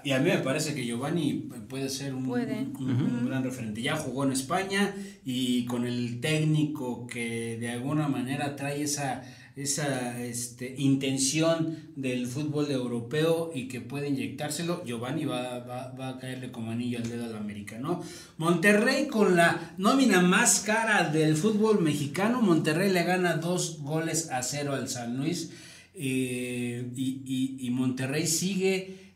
Y 0.03 0.11
a 0.11 0.19
mí 0.19 0.29
me 0.29 0.39
parece 0.39 0.73
que 0.73 0.83
Giovanni 0.83 1.47
puede 1.69 1.89
ser 1.89 2.15
un, 2.15 2.27
un, 2.27 3.25
gran 3.27 3.43
referente. 3.43 3.81
Ya 3.83 3.95
jugó 3.95 4.23
en 4.23 4.31
España 4.31 4.95
y 5.23 5.65
con 5.65 5.85
el 5.85 6.19
técnico 6.21 7.05
que 7.05 7.57
de 7.59 7.69
alguna 7.69 8.07
manera 8.07 8.55
trae 8.55 8.81
esa 8.81 9.23
esa 9.55 10.21
este, 10.21 10.75
intención 10.77 11.77
del 11.95 12.27
fútbol 12.27 12.69
europeo 12.71 13.51
y 13.55 13.69
que 13.69 13.79
puede 13.79 14.09
inyectárselo, 14.09 14.83
Giovanni 14.83 15.23
va, 15.23 15.59
va, 15.59 16.09
a 16.09 16.19
caerle 16.19 16.51
como 16.51 16.71
anillo 16.71 16.97
al 16.97 17.09
dedo 17.09 17.25
al 17.25 17.35
americano. 17.35 18.03
Monterrey 18.37 19.07
con 19.07 19.37
la 19.37 19.73
nómina 19.77 20.21
más 20.21 20.59
cara 20.59 21.09
del 21.09 21.37
fútbol 21.37 21.81
mexicano, 21.81 22.41
Monterrey 22.41 22.91
le 22.91 23.03
gana 23.03 23.37
dos 23.37 23.79
goles 23.81 24.29
a 24.29 24.43
cero 24.43 24.73
al 24.73 24.89
San 24.89 25.15
Luis 25.15 25.51
eh, 25.93 26.91
y, 26.93 27.57
y, 27.57 27.69
Monterrey 27.69 28.27
sigue, 28.27 29.13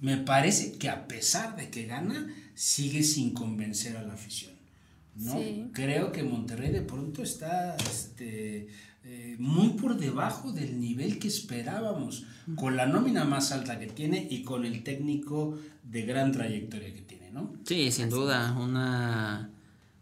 me 0.00 0.18
parece 0.18 0.72
que 0.72 0.90
a 0.90 1.08
pesar 1.08 1.56
de 1.56 1.70
que 1.70 1.86
gana, 1.86 2.28
sigue 2.54 3.02
sin 3.02 3.32
convencer 3.32 3.96
a 3.96 4.02
la 4.02 4.12
afición. 4.12 4.52
¿no? 5.16 5.70
Creo 5.72 6.12
que 6.12 6.22
Monterrey 6.22 6.70
de 6.70 6.82
pronto 6.82 7.22
está 7.22 7.76
este, 7.76 8.68
eh, 9.04 9.36
muy 9.38 9.70
por 9.70 9.96
debajo 9.96 10.52
del 10.52 10.80
nivel 10.80 11.18
que 11.18 11.28
esperábamos, 11.28 12.24
con 12.54 12.76
la 12.76 12.86
nómina 12.86 13.24
más 13.24 13.50
alta 13.50 13.78
que 13.78 13.86
tiene 13.86 14.26
y 14.30 14.42
con 14.42 14.64
el 14.64 14.84
técnico 14.84 15.58
de 15.82 16.02
gran 16.02 16.30
trayectoria 16.30 16.94
que 16.94 17.02
tiene, 17.02 17.30
¿no? 17.32 17.52
Sí, 17.64 17.90
sin 17.90 18.10
duda, 18.10 18.56
una, 18.58 19.50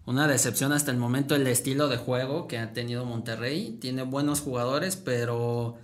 una 0.05 0.29
decepción 0.29 0.73
hasta 0.73 0.91
el 0.91 0.99
momento 0.99 1.35
el 1.35 1.47
estilo 1.47 1.89
de 1.89 1.97
juego 1.97 2.47
que 2.47 2.59
ha 2.59 2.73
tenido 2.73 3.07
Monterrey. 3.07 3.79
Tiene 3.81 4.03
buenos 4.03 4.41
jugadores, 4.41 4.97
pero 4.97 5.79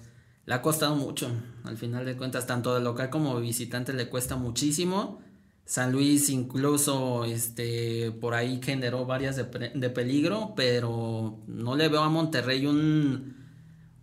le 0.45 0.55
ha 0.55 0.61
costado 0.61 0.95
mucho. 0.95 1.31
Al 1.65 1.77
final 1.79 2.05
de 2.05 2.17
cuentas, 2.17 2.47
tanto 2.47 2.75
de 2.75 2.81
local 2.81 3.09
como 3.09 3.41
visitante 3.41 3.93
le 3.93 4.09
cuesta 4.09 4.37
muchísimo. 4.37 5.21
San 5.67 5.91
Luis 5.91 6.31
incluso 6.31 7.25
este, 7.25 8.13
por 8.13 8.35
ahí 8.35 8.61
generó 8.63 9.05
varias 9.05 9.35
de, 9.35 9.73
de, 9.75 9.91
peligro, 9.91 10.55
pero 10.55 11.41
no 11.49 11.75
le 11.75 11.89
veo 11.89 12.03
a 12.03 12.09
Monterrey 12.09 12.67
un, 12.67 13.35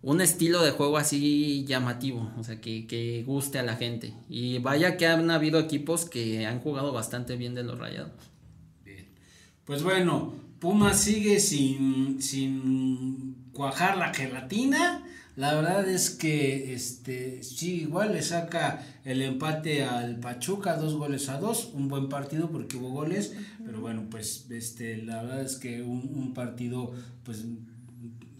un 0.02 0.20
estilo 0.20 0.62
de 0.62 0.72
juego 0.72 0.98
así 0.98 1.64
llamativo, 1.64 2.30
o 2.38 2.44
sea, 2.44 2.60
que, 2.60 2.86
que, 2.86 3.24
guste 3.26 3.58
a 3.58 3.62
la 3.62 3.76
gente. 3.76 4.12
Y 4.28 4.58
vaya 4.58 4.98
que 4.98 5.06
han 5.06 5.30
habido 5.30 5.58
equipos 5.58 6.04
que 6.04 6.46
han 6.46 6.60
jugado 6.60 6.92
bastante 6.92 7.36
bien 7.36 7.54
de 7.54 7.64
los 7.64 7.78
rayados. 7.78 8.12
Bien. 8.84 9.08
Pues 9.64 9.82
bueno, 9.82 10.34
Puma 10.58 10.92
sigue 10.92 11.40
sin, 11.40 12.20
sin 12.20 13.36
cuajar 13.54 13.96
la 13.96 14.12
gelatina 14.12 15.02
la 15.36 15.54
verdad 15.54 15.88
es 15.88 16.10
que 16.10 16.74
este 16.74 17.42
sí, 17.42 17.82
igual 17.82 18.12
le 18.12 18.22
saca 18.22 18.84
el 19.04 19.20
empate 19.20 19.82
al 19.82 20.20
Pachuca, 20.20 20.76
dos 20.76 20.94
goles 20.94 21.28
a 21.28 21.38
dos, 21.38 21.70
un 21.74 21.88
buen 21.88 22.08
partido 22.08 22.50
porque 22.50 22.76
hubo 22.76 22.90
goles, 22.90 23.34
pero 23.64 23.80
bueno, 23.80 24.04
pues 24.10 24.46
este, 24.50 24.98
la 24.98 25.22
verdad 25.22 25.42
es 25.42 25.56
que 25.56 25.82
un, 25.82 26.32
partido 26.34 26.92
pues 27.24 27.44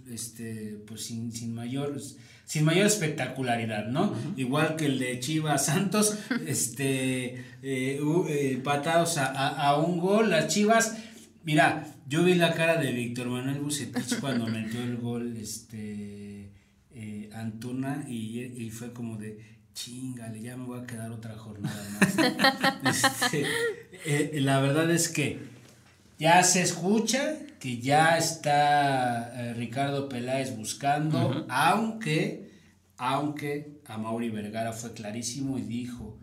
este 0.08 0.78
pues 0.86 1.04
sin, 1.04 1.32
sin 1.32 1.54
mayor 1.54 2.00
sin 2.44 2.64
mayor 2.64 2.86
espectacularidad, 2.86 3.88
¿no? 3.88 4.14
Igual 4.36 4.76
que 4.76 4.86
el 4.86 4.98
de 4.98 5.18
Chivas 5.18 5.66
Santos, 5.66 6.16
este 6.46 7.34
eh, 7.62 8.00
eh, 8.00 8.50
empatados 8.52 9.18
a, 9.18 9.26
a, 9.26 9.78
un 9.78 9.98
gol, 9.98 10.30
las 10.30 10.46
Chivas, 10.46 10.96
mira, 11.42 11.86
yo 12.06 12.22
vi 12.22 12.34
la 12.34 12.52
cara 12.54 12.76
de 12.76 12.92
Víctor 12.92 13.28
Manuel 13.28 13.60
Bucetich 13.60 14.20
cuando 14.20 14.46
metió 14.46 14.80
el 14.82 14.98
gol, 14.98 15.36
este 15.36 16.23
Antuna 17.34 18.04
y, 18.08 18.70
fue 18.70 18.92
como 18.92 19.16
de 19.16 19.58
chingale, 19.74 20.40
ya 20.40 20.56
me 20.56 20.66
voy 20.66 20.80
a 20.80 20.86
quedar 20.86 21.10
otra 21.10 21.36
jornada 21.36 21.84
más. 22.82 23.02
Este, 23.24 23.44
eh, 24.04 24.40
la 24.40 24.60
verdad 24.60 24.90
es 24.90 25.08
que 25.08 25.40
ya 26.18 26.42
se 26.42 26.62
escucha 26.62 27.38
que 27.58 27.78
ya 27.78 28.16
está 28.18 29.32
eh, 29.34 29.54
Ricardo 29.54 30.08
Peláez 30.08 30.56
buscando, 30.56 31.46
aunque, 31.48 32.52
aunque 32.98 33.80
a 33.86 33.98
Mauri 33.98 34.30
Vergara 34.30 34.72
fue 34.72 34.92
clarísimo 34.92 35.58
y 35.58 35.62
dijo 35.62 36.18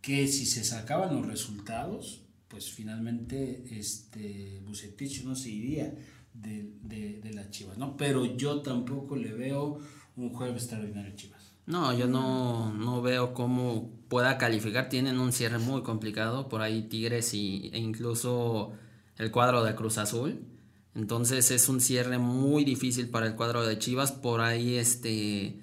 que 0.00 0.28
si 0.28 0.46
se 0.46 0.62
sacaban 0.62 1.16
los 1.16 1.26
resultados, 1.26 2.22
pues 2.48 2.70
finalmente 2.70 3.64
este 3.70 4.60
Bucetich 4.64 5.24
no 5.24 5.34
se 5.34 5.50
iría 5.50 5.94
de, 6.32 6.70
de, 6.82 7.20
de 7.22 7.32
las 7.32 7.50
Chivas, 7.50 7.76
¿no? 7.78 7.96
Pero 7.96 8.36
yo 8.36 8.62
tampoco 8.62 9.16
le 9.16 9.32
veo 9.32 9.80
un 10.18 10.34
juego 10.34 10.54
extraordinario 10.54 11.14
Chivas. 11.14 11.52
No, 11.66 11.92
yo 11.92 12.06
no, 12.06 12.72
no 12.72 13.02
veo 13.02 13.34
cómo 13.34 13.90
pueda 14.08 14.38
calificar. 14.38 14.88
Tienen 14.88 15.18
un 15.18 15.32
cierre 15.32 15.58
muy 15.58 15.82
complicado. 15.82 16.48
Por 16.48 16.62
ahí 16.62 16.82
Tigres 16.82 17.34
y, 17.34 17.70
e 17.72 17.78
incluso 17.78 18.72
el 19.16 19.30
cuadro 19.30 19.62
de 19.62 19.74
Cruz 19.74 19.98
Azul. 19.98 20.46
Entonces 20.94 21.50
es 21.50 21.68
un 21.68 21.80
cierre 21.80 22.18
muy 22.18 22.64
difícil 22.64 23.08
para 23.08 23.26
el 23.26 23.36
cuadro 23.36 23.66
de 23.66 23.78
Chivas. 23.78 24.12
Por 24.12 24.40
ahí, 24.40 24.76
este. 24.76 25.60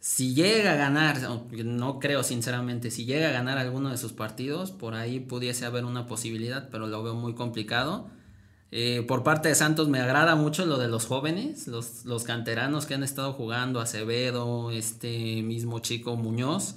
Si 0.00 0.34
llega 0.34 0.72
a 0.72 0.76
ganar, 0.76 1.20
no 1.52 2.00
creo 2.00 2.24
sinceramente, 2.24 2.90
si 2.90 3.04
llega 3.04 3.28
a 3.28 3.32
ganar 3.32 3.58
alguno 3.58 3.90
de 3.90 3.98
sus 3.98 4.12
partidos, 4.12 4.72
por 4.72 4.94
ahí 4.94 5.20
pudiese 5.20 5.64
haber 5.64 5.84
una 5.84 6.08
posibilidad, 6.08 6.70
pero 6.70 6.88
lo 6.88 7.04
veo 7.04 7.14
muy 7.14 7.34
complicado. 7.34 8.10
Eh, 8.74 9.04
por 9.06 9.22
parte 9.22 9.50
de 9.50 9.54
Santos 9.54 9.88
me 9.88 10.00
agrada 10.00 10.34
mucho 10.34 10.64
lo 10.64 10.78
de 10.78 10.88
los 10.88 11.04
jóvenes, 11.04 11.68
los, 11.68 12.06
los, 12.06 12.24
canteranos 12.24 12.86
que 12.86 12.94
han 12.94 13.02
estado 13.02 13.34
jugando, 13.34 13.80
Acevedo, 13.80 14.70
este 14.70 15.42
mismo 15.42 15.80
chico 15.80 16.16
Muñoz. 16.16 16.76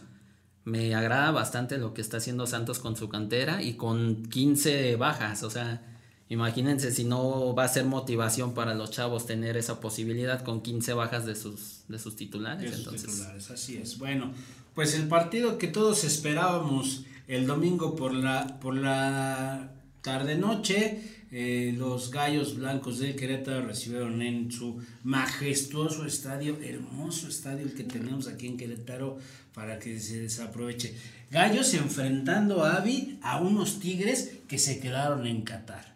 Me 0.66 0.94
agrada 0.94 1.32
bastante 1.32 1.78
lo 1.78 1.94
que 1.94 2.02
está 2.02 2.18
haciendo 2.18 2.48
Santos 2.48 2.80
con 2.80 2.98
su 2.98 3.08
cantera 3.08 3.64
y 3.64 3.76
con 3.76 4.26
15 4.26 4.98
bajas. 4.98 5.44
O 5.44 5.50
sea, 5.50 5.82
imagínense 6.28 6.92
si 6.92 7.06
no 7.06 7.56
va 7.56 7.64
a 7.64 7.70
ser 7.70 7.86
motivación 7.86 8.54
para 8.54 8.74
los 8.74 8.92
chavos 8.92 9.26
tener 9.26 9.56
esa 9.56 9.80
posibilidad 9.80 10.44
con 10.44 10.62
15 10.62 10.94
bajas 10.96 11.26
de 11.26 11.36
sus, 11.36 11.84
de 11.88 11.98
sus 11.98 12.18
titulares. 12.18 12.72
De 12.72 12.78
sus 12.78 13.04
titulares, 13.06 13.50
así 13.52 13.78
es. 13.78 13.98
Bueno, 14.00 14.34
pues 14.74 14.96
el 14.96 15.08
partido 15.08 15.58
que 15.58 15.68
todos 15.68 16.04
esperábamos 16.04 17.06
el 17.30 17.48
domingo 17.48 17.96
por 17.96 18.14
la, 18.14 18.60
por 18.60 18.76
la 18.76 19.72
tarde-noche 20.02 21.15
eh, 21.38 21.74
los 21.78 22.12
Gallos 22.12 22.56
Blancos 22.56 23.00
del 23.00 23.18
Querétaro 23.18 23.66
recibieron 23.68 24.22
en 24.22 24.50
su 24.54 24.82
majestuoso 25.04 26.06
estadio, 26.06 26.58
hermoso 26.64 27.28
estadio 27.28 27.66
el 27.66 27.74
que 27.74 27.84
tenemos 27.84 28.30
aquí 28.30 28.48
en 28.48 28.56
Querétaro 28.56 29.18
para 29.54 29.78
que 29.78 30.00
se 30.00 30.22
desaproveche. 30.22 30.96
Gallos 31.30 31.74
enfrentando 31.74 32.64
a 32.64 32.78
Avi 32.78 33.20
a 33.22 33.42
unos 33.42 33.82
Tigres 33.82 34.32
que 34.48 34.58
se 34.58 34.80
quedaron 34.80 35.28
en 35.28 35.42
Qatar. 35.42 35.95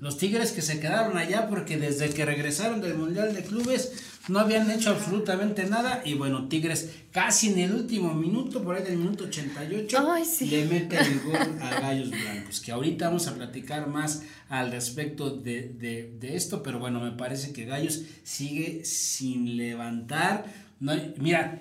Los 0.00 0.18
Tigres 0.18 0.52
que 0.52 0.62
se 0.62 0.80
quedaron 0.80 1.16
allá 1.16 1.48
porque 1.48 1.76
desde 1.76 2.10
que 2.10 2.24
regresaron 2.24 2.80
del 2.80 2.94
Mundial 2.94 3.34
de 3.34 3.44
Clubes 3.44 3.92
no 4.28 4.40
habían 4.40 4.70
hecho 4.70 4.90
absolutamente 4.90 5.66
nada 5.66 6.02
y 6.04 6.14
bueno, 6.14 6.48
Tigres 6.48 6.90
casi 7.12 7.50
en 7.52 7.58
el 7.60 7.72
último 7.72 8.14
minuto, 8.14 8.62
por 8.62 8.76
ahí 8.76 8.82
del 8.82 8.96
minuto 8.96 9.24
88, 9.24 9.98
le 10.40 10.64
mete 10.66 10.98
el 10.98 11.20
gol 11.20 11.58
a 11.60 11.80
Gallos 11.80 12.10
Blancos, 12.10 12.60
que 12.60 12.72
ahorita 12.72 13.06
vamos 13.06 13.26
a 13.26 13.34
platicar 13.34 13.88
más 13.88 14.22
al 14.48 14.70
respecto 14.70 15.30
de, 15.30 16.16
esto, 16.22 16.62
pero 16.62 16.78
bueno, 16.78 17.00
me 17.00 17.12
parece 17.12 17.52
que 17.52 17.64
Gallos 17.64 18.02
sigue 18.24 18.84
sin 18.84 19.56
levantar. 19.56 20.44
No, 20.80 20.92
mira, 21.16 21.60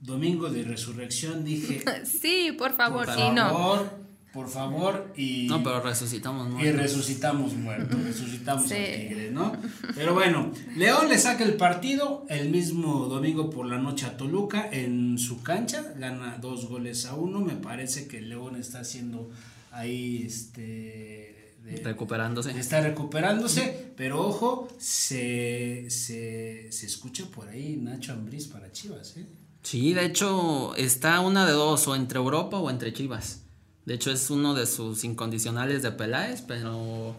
domingo 0.00 0.48
de 0.50 0.64
resurrección 0.64 1.44
dije... 1.44 1.82
sí, 2.04 2.52
por 2.56 2.74
favor, 2.74 3.06
por 3.06 3.14
favor, 3.14 3.99
por 4.32 4.48
favor, 4.48 5.12
y... 5.16 5.46
No, 5.48 5.62
pero 5.62 5.80
resucitamos 5.80 6.46
Y 6.48 6.50
muertos. 6.52 6.80
resucitamos 6.82 7.54
muertos, 7.54 8.00
resucitamos 8.02 8.68
Sí. 8.68 8.74
al 8.74 8.84
tigre, 8.84 9.30
¿no? 9.32 9.52
Pero 9.94 10.14
bueno, 10.14 10.52
León 10.76 11.08
le 11.08 11.18
saca 11.18 11.42
el 11.44 11.54
partido 11.54 12.24
el 12.28 12.48
mismo 12.50 13.06
domingo 13.06 13.50
por 13.50 13.66
la 13.66 13.78
noche 13.78 14.06
a 14.06 14.16
Toluca 14.16 14.68
en 14.70 15.18
su 15.18 15.42
cancha, 15.42 15.92
gana 15.96 16.38
dos 16.40 16.68
goles 16.68 17.06
a 17.06 17.14
uno, 17.14 17.40
me 17.40 17.54
parece 17.56 18.06
que 18.06 18.20
León 18.20 18.54
está 18.56 18.80
haciendo 18.80 19.30
ahí, 19.72 20.22
este... 20.26 21.54
de- 21.64 21.80
Recuperándose. 21.84 22.58
Está 22.58 22.80
recuperándose, 22.80 23.92
pero 23.96 24.26
ojo, 24.26 24.68
se, 24.78 25.86
se, 25.90 26.70
se 26.70 26.86
escucha 26.86 27.24
por 27.26 27.48
ahí 27.48 27.76
Nacho 27.76 28.12
Ambriz 28.12 28.46
para 28.46 28.70
Chivas, 28.72 29.16
¿eh? 29.16 29.26
Sí, 29.62 29.92
de 29.92 30.06
hecho, 30.06 30.74
está 30.76 31.20
una 31.20 31.44
de 31.46 31.52
dos, 31.52 31.86
o 31.86 31.94
entre 31.94 32.18
Europa 32.18 32.56
o 32.58 32.70
entre 32.70 32.92
Chivas. 32.94 33.42
De 33.86 33.94
hecho, 33.94 34.10
es 34.10 34.30
uno 34.30 34.54
de 34.54 34.66
sus 34.66 35.04
incondicionales 35.04 35.82
de 35.82 35.90
Peláez, 35.92 36.42
pero 36.42 37.16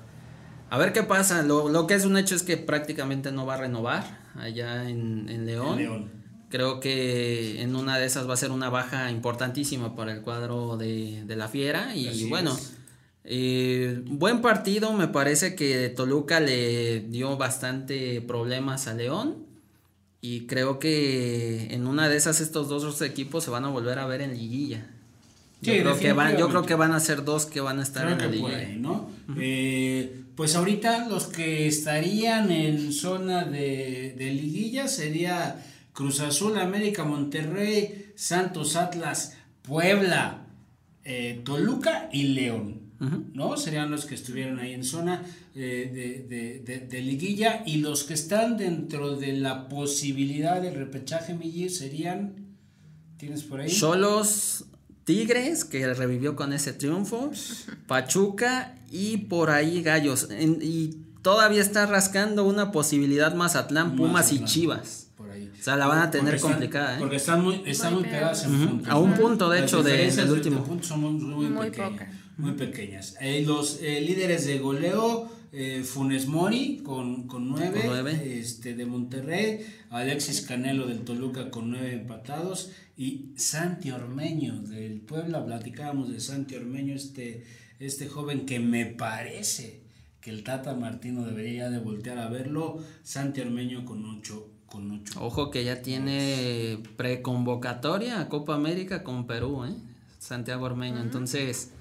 a 0.70 0.78
ver 0.78 0.94
qué 0.94 1.04
pasa. 1.04 1.42
Lo, 1.42 1.70
lo 1.70 1.88
que 1.88 1.96
es 1.96 2.06
un 2.06 2.18
hecho 2.18 2.36
es 2.36 2.44
que 2.44 2.58
prácticamente 2.58 3.32
no 3.32 3.46
va 3.46 3.56
a 3.56 3.58
renovar 3.58 4.22
allá 4.36 4.90
en, 4.90 5.28
en 5.28 5.46
León. 5.46 5.80
En 5.80 5.86
León. 5.86 6.12
Creo 6.50 6.80
que 6.80 7.62
en 7.62 7.76
una 7.76 7.98
de 7.98 8.06
esas 8.06 8.30
va 8.30 8.34
a 8.34 8.38
ser 8.38 8.52
una 8.52 8.70
baja 8.70 9.10
importantísima 9.10 9.96
para 9.96 10.12
el 10.14 10.22
cuadro 10.22 10.78
de, 10.78 11.24
de 11.26 11.36
la 11.36 11.48
Fiera. 11.48 11.96
Y 11.96 12.08
Así 12.08 12.30
bueno, 12.30 12.58
eh, 13.24 14.02
buen 14.06 14.42
partido. 14.42 14.94
Me 14.94 15.08
parece 15.08 15.56
que 15.56 15.90
Toluca 15.90 16.40
le 16.40 17.02
dio 17.02 17.38
bastante 17.38 18.22
problemas 18.22 18.88
a 18.88 18.94
León. 18.94 19.46
Y 20.20 20.46
creo 20.46 20.78
que 20.78 21.74
en 21.74 21.88
una 21.88 22.08
de 22.08 22.18
esas 22.18 22.42
estos 22.42 22.70
dos 22.70 23.02
equipos 23.02 23.44
se 23.44 23.50
van 23.50 23.66
a 23.66 23.70
volver 23.70 23.98
a 23.98 24.06
ver 24.06 24.22
en 24.22 24.34
liguilla. 24.38 24.88
Yo, 25.62 25.74
Sí, 25.74 25.80
creo, 25.82 26.00
que 26.00 26.14
van, 26.14 26.38
yo 26.38 26.50
creo 26.50 26.64
que 26.66 26.74
van 26.76 26.92
a 26.92 27.00
ser 27.00 27.24
dos 27.24 27.46
que 27.46 27.62
van 27.62 27.80
a 27.80 27.84
estar 27.84 28.04
Creo 28.04 28.14
en 28.16 28.20
la 28.20 28.28
liguilla. 28.28 28.58
ahí, 28.58 28.78
¿no? 28.80 29.10
Eh, 29.38 30.24
pues 30.36 30.56
ahorita 30.56 31.08
los 31.08 31.26
que 31.28 31.68
estarían 31.68 32.52
en 32.52 32.92
zona 32.92 33.46
de, 33.46 34.16
de 34.18 34.34
liguilla 34.34 34.88
sería 34.88 35.64
Cruz 35.94 36.20
Azul, 36.20 36.58
América, 36.58 37.04
Monterrey, 37.04 38.12
Santos, 38.16 38.76
Atlas, 38.76 39.38
Puebla, 39.62 40.48
eh, 41.04 41.42
Toluca 41.46 42.10
y 42.12 42.24
León. 42.24 42.82
¿No? 43.34 43.58
Serían 43.58 43.90
los 43.90 44.06
que 44.06 44.14
estuvieran 44.14 44.60
ahí 44.60 44.74
en 44.74 44.84
zona 44.84 45.24
eh, 45.56 45.90
de, 45.92 46.36
de- 46.36 46.60
de- 46.60 46.86
de 46.86 47.02
liguilla 47.02 47.64
y 47.66 47.78
los 47.78 48.04
que 48.04 48.14
están 48.14 48.58
dentro 48.58 49.16
de 49.16 49.34
la 49.34 49.68
posibilidad 49.70 50.62
del 50.62 50.76
repechaje 50.76 51.34
Millir 51.34 51.72
serían, 51.72 52.36
¿tienes 53.18 53.42
por 53.42 53.60
ahí? 53.62 53.72
Cholos, 53.72 54.66
Tigres, 55.06 55.66
que 55.66 55.94
revivió 55.94 56.36
con 56.36 56.54
ese 56.54 56.74
triunfo, 56.74 57.32
Pachuca 57.88 58.76
y 58.92 59.18
por 59.18 59.50
ahí 59.50 59.82
Gallos. 59.82 60.28
En- 60.32 60.60
y 60.62 60.98
todavía 61.22 61.62
está 61.62 61.86
rascando 61.86 62.44
una 62.46 62.72
posibilidad 62.72 63.34
Mazatlán, 63.36 63.96
Pumas 63.96 64.32
y. 64.32 64.44
Chivas. 64.46 65.08
Por 65.18 65.30
ahí. 65.32 65.52
O 65.60 65.64
sea, 65.64 65.76
la 65.76 65.88
van 65.88 66.00
a 66.00 66.12
tener 66.12 66.26
Porque 66.26 66.36
están- 66.38 66.52
complicada, 66.52 66.96
¿eh? 66.96 67.00
Porque 67.00 67.16
están 67.18 67.44
muy, 67.44 67.64
están 67.66 67.94
muy 67.94 68.04
Muy 68.04 68.12
pegadas 68.12 68.44
en 68.46 68.68
puntos. 68.68 68.90
a 68.90 68.98
un 68.98 69.14
punto, 69.14 69.50
de 69.50 69.62
Las 69.62 69.70
hecho, 69.72 69.84
del 69.84 70.16
de 70.16 70.32
último. 70.32 70.64
puntos 70.64 70.88
son 70.88 71.00
muy, 71.02 71.12
muy 71.14 71.46
Muy 71.48 71.66
pequeñas. 71.70 71.92
pocas. 71.92 72.08
Muy 72.38 72.52
pequeñas. 72.54 73.16
Eh, 73.22 73.44
los 73.46 73.80
eh, 73.82 74.02
líderes 74.02 74.46
de 74.48 74.58
goleo, 74.60 75.30
eh, 75.52 75.84
Funes 75.84 76.28
Mori 76.28 76.82
con, 76.84 77.28
con 77.28 77.50
nueve, 77.50 77.82
Con 77.82 77.88
nueve. 77.90 78.40
Este, 78.40 78.74
de 78.74 78.86
Monterrey, 78.86 79.66
Alexis 79.92 80.42
Canelo 80.42 80.88
del 80.88 81.02
Toluca 81.02 81.52
con 81.52 81.70
nueve 81.70 81.94
empatados 81.94 82.72
y 82.98 83.34
Santi 83.36 83.92
Ormeño 83.92 84.62
del 84.62 85.02
Puebla. 85.02 85.46
Platicábamos 85.46 86.12
de 86.12 86.20
Santi 86.20 86.56
Ormeño, 86.56 86.96
este, 86.96 87.46
este 87.80 88.08
joven 88.08 88.46
que 88.46 88.60
me 88.60 88.86
parece 88.86 89.82
que 90.20 90.30
el 90.30 90.44
Tata 90.44 90.76
Martino 90.76 91.26
debería 91.26 91.70
de 91.70 91.80
voltear 91.80 92.18
a 92.20 92.30
verlo. 92.30 92.84
Santi 93.04 93.42
Ormeño 93.42 93.86
con 93.86 94.06
ocho. 94.06 94.50
Con 94.66 94.90
ocho 94.92 95.14
Ojo 95.20 95.52
que 95.52 95.66
ya 95.66 95.82
tiene 95.82 96.80
preconvocatoria 96.96 98.22
a 98.22 98.30
Copa 98.30 98.56
América 98.56 99.04
con 99.04 99.28
Perú, 99.28 99.66
¿eh? 99.66 99.76
Santiago 100.18 100.66
Ormeño. 100.66 101.02
Entonces, 101.02 101.72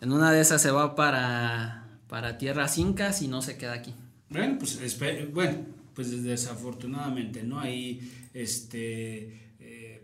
en 0.00 0.12
una 0.12 0.30
de 0.30 0.40
esas 0.40 0.60
se 0.62 0.70
va 0.70 0.94
para, 0.94 1.88
para 2.08 2.38
tierras 2.38 2.78
incas 2.78 3.22
y 3.22 3.28
no 3.28 3.42
se 3.42 3.56
queda 3.56 3.72
aquí. 3.72 3.94
Bueno, 4.28 4.58
pues 4.58 4.98
bueno, 5.32 5.58
pues 5.94 6.22
desafortunadamente, 6.22 7.42
¿no? 7.42 7.58
Ahí, 7.58 8.12
este, 8.34 9.41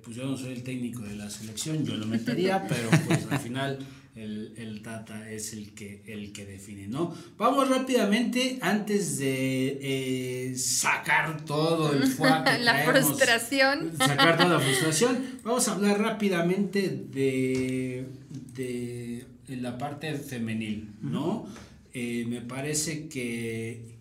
pues 0.02 0.16
yo 0.16 0.24
no 0.24 0.36
soy 0.36 0.52
el 0.52 0.62
técnico 0.62 1.02
de 1.02 1.16
la 1.16 1.30
selección, 1.30 1.84
yo 1.84 1.94
lo 1.94 2.06
metería, 2.06 2.66
pero 2.68 2.88
pues 3.06 3.26
al 3.30 3.38
final 3.38 3.78
el, 4.14 4.54
el 4.56 4.82
Tata 4.82 5.30
es 5.30 5.52
el 5.52 5.74
que, 5.74 6.02
el 6.06 6.32
que 6.32 6.44
define, 6.44 6.88
¿no? 6.88 7.14
Vamos 7.36 7.68
rápidamente, 7.68 8.58
antes 8.60 9.18
de 9.18 9.78
eh, 9.80 10.56
sacar 10.56 11.44
todo 11.44 11.92
el 11.92 12.02
que 12.16 12.22
La 12.24 12.42
traemos, 12.44 13.06
frustración. 13.06 13.92
Sacar 13.96 14.36
toda 14.36 14.48
la 14.48 14.60
frustración, 14.64 15.18
vamos 15.44 15.68
a 15.68 15.72
hablar 15.72 16.00
rápidamente 16.00 16.88
de, 16.88 18.06
de 18.54 19.56
la 19.56 19.78
parte 19.78 20.14
femenil, 20.14 20.90
¿no? 21.00 21.46
Eh, 21.94 22.26
me 22.28 22.42
parece 22.42 23.08
que 23.08 23.97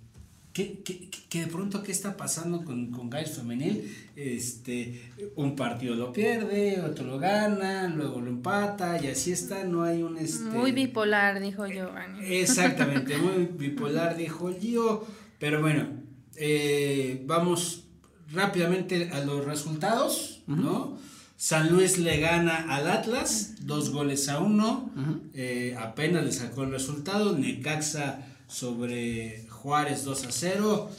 que, 0.58 0.80
que, 0.82 1.08
que 1.30 1.41
de 1.41 1.48
pronto, 1.48 1.84
¿qué 1.84 1.91
está 1.91 2.17
pasando 2.17 2.65
con, 2.65 2.89
con 2.89 3.12
Gallos 3.12 3.38
Femenil? 3.38 3.96
Este, 4.15 5.12
un 5.36 5.56
partido 5.56 5.93
lo 5.93 6.12
pierde, 6.12 6.82
otro 6.82 7.06
lo 7.06 7.20
gana, 7.20 7.88
luego 7.89 8.22
lo 8.22 8.30
empata, 8.30 9.00
y 9.00 9.06
así 9.06 9.32
está, 9.32 9.65
no 9.65 9.84
hay 9.84 10.02
un... 10.02 10.17
Este, 10.17 10.46
Muy 10.46 10.72
bipolar, 10.72 11.39
dijo 11.39 11.67
Giovanni. 11.67 12.26
Exactamente, 12.26 13.17
muy 13.20 13.46
bipolar, 13.46 14.17
dijo 14.17 14.52
Gio. 14.60 15.06
Pero 15.38 15.62
bueno, 15.62 15.89
eh, 16.36 17.22
vamos 17.28 17.84
rápidamente 18.32 19.12
a 19.13 19.20
los 19.20 19.46
resultados, 19.46 20.41
¿no? 20.48 20.98
San 21.36 21.72
Luis 21.72 22.00
le 22.00 22.20
gana 22.20 22.65
al 22.76 22.89
Atlas, 22.89 23.58
dos 23.60 23.91
goles 23.91 24.28
a 24.28 24.39
uno. 24.39 24.91
eh, 25.36 25.76
apenas 25.80 26.26
le 26.26 26.32
sacó 26.32 26.63
el 26.63 26.72
resultado. 26.72 27.38
Necaxa 27.38 28.26
sobre 28.48 29.46
Juárez 29.58 30.04
2 30.04 30.26
a 30.26 30.32
0. 30.32 30.89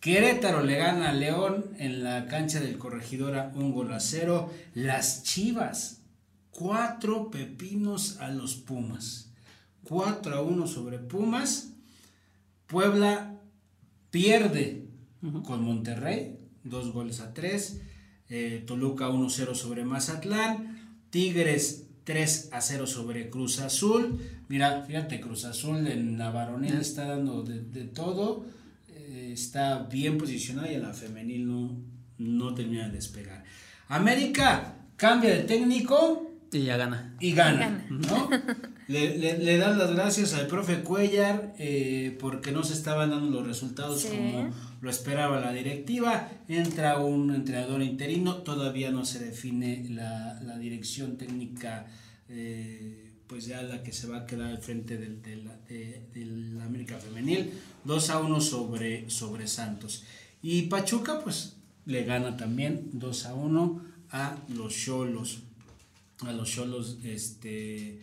Querétaro 0.00 0.62
le 0.62 0.76
gana 0.76 1.10
a 1.10 1.12
León 1.12 1.66
en 1.78 2.02
la 2.02 2.26
cancha 2.26 2.58
del 2.60 2.78
Corregidora 2.78 3.52
un 3.54 3.72
gol 3.72 3.92
a 3.92 4.00
0. 4.00 4.50
Las 4.74 5.22
Chivas, 5.22 6.02
cuatro 6.50 7.30
pepinos 7.30 8.18
a 8.18 8.30
los 8.30 8.56
Pumas. 8.56 9.30
4 9.84 10.34
a 10.36 10.40
1 10.42 10.66
sobre 10.66 10.98
Pumas. 10.98 11.74
Puebla 12.66 13.40
pierde 14.10 14.88
con 15.44 15.62
Monterrey, 15.62 16.38
dos 16.64 16.92
goles 16.92 17.20
a 17.20 17.34
3. 17.34 17.80
Toluca 18.66 19.08
1-0 19.08 19.54
sobre 19.54 19.84
Mazatlán. 19.84 21.00
Tigres 21.10 21.88
3 22.04 22.50
a 22.52 22.60
0 22.60 22.86
sobre 22.86 23.28
Cruz 23.28 23.58
Azul. 23.58 24.20
Mira, 24.50 24.82
fíjate, 24.86 25.20
Cruz 25.20 25.44
Azul 25.44 25.86
en 25.86 26.18
la 26.18 26.30
varonil 26.30 26.74
está 26.74 27.04
dando 27.06 27.42
de, 27.42 27.60
de 27.62 27.84
todo. 27.84 28.44
eh, 28.88 29.30
está 29.32 29.84
bien 29.84 30.18
posicionada 30.18 30.70
y 30.70 30.74
en 30.74 30.82
la 30.82 30.92
femenil 30.92 31.46
no, 31.46 31.60
no 32.18 32.52
termina 32.54 32.86
de 32.88 32.94
despegar. 33.00 33.44
América 33.88 34.74
cambia 34.96 35.30
de 35.30 35.44
técnico 35.44 36.30
Y 36.52 36.64
ya 36.64 36.76
gana. 36.76 37.14
y 37.20 37.32
gana, 37.32 37.58
Gana. 37.60 37.86
¿no? 37.90 38.28
Le, 38.88 39.16
le- 39.18 39.38
le 39.38 39.56
dan 39.56 39.78
las 39.78 39.92
gracias 39.94 40.34
al 40.34 40.48
profe 40.48 40.80
Cuellar 40.82 41.54
eh, 41.60 42.16
porque 42.18 42.50
no 42.50 42.64
se 42.64 42.74
estaban 42.74 43.10
dando 43.10 43.30
los 43.30 43.46
resultados 43.46 44.00
Sí. 44.02 44.08
como 44.16 44.50
lo 44.80 44.90
esperaba 44.90 45.38
la 45.38 45.52
directiva. 45.52 46.28
Entra 46.48 46.98
un 46.98 47.32
entrenador 47.32 47.82
interino, 47.82 48.38
todavía 48.38 48.90
no 48.90 49.04
se 49.04 49.20
define 49.24 49.86
la, 49.90 50.40
la 50.42 50.58
dirección 50.58 51.16
técnica, 51.16 51.86
eh, 52.28 52.99
pues 53.30 53.46
ya 53.46 53.62
la 53.62 53.82
que 53.82 53.92
se 53.92 54.06
va 54.08 54.18
a 54.18 54.26
quedar 54.26 54.50
al 54.50 54.58
frente 54.58 54.98
del, 54.98 55.22
de 55.22 55.36
la, 55.36 55.56
de- 55.68 56.02
del 56.12 56.60
América 56.60 56.98
Femenil. 56.98 57.52
2 57.84 58.10
a 58.10 58.18
1 58.20 58.40
sobre, 58.40 59.08
sobre 59.08 59.46
Santos. 59.46 60.02
Y 60.42 60.62
Pachuca, 60.62 61.20
pues 61.22 61.54
le 61.86 62.04
gana 62.04 62.36
también 62.36 62.90
2 62.92 63.26
a 63.26 63.34
1 63.34 63.82
a 64.10 64.36
los 64.54 64.74
Cholos 64.74 65.38
a 66.26 66.32
los 66.32 66.50
cholos, 66.50 66.98
este, 67.02 67.98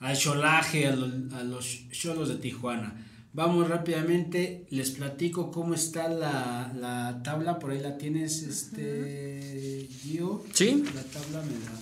al 0.00 0.16
cholaje, 0.16 0.88
a 0.88 0.96
los, 0.96 1.32
a 1.32 1.44
los 1.44 1.88
cholos 1.92 2.28
de 2.28 2.34
Tijuana. 2.34 3.06
Vamos 3.34 3.68
rápidamente, 3.68 4.66
les 4.70 4.90
platico 4.90 5.52
cómo 5.52 5.72
está 5.74 6.08
la, 6.08 6.72
la 6.76 7.20
tabla, 7.22 7.60
por 7.60 7.70
ahí 7.70 7.78
la 7.80 7.98
tienes, 7.98 8.42
este, 8.42 9.86
Gio. 10.02 10.42
Sí. 10.52 10.82
La 10.92 11.02
tabla 11.04 11.40
me 11.42 11.52
la... 11.52 11.72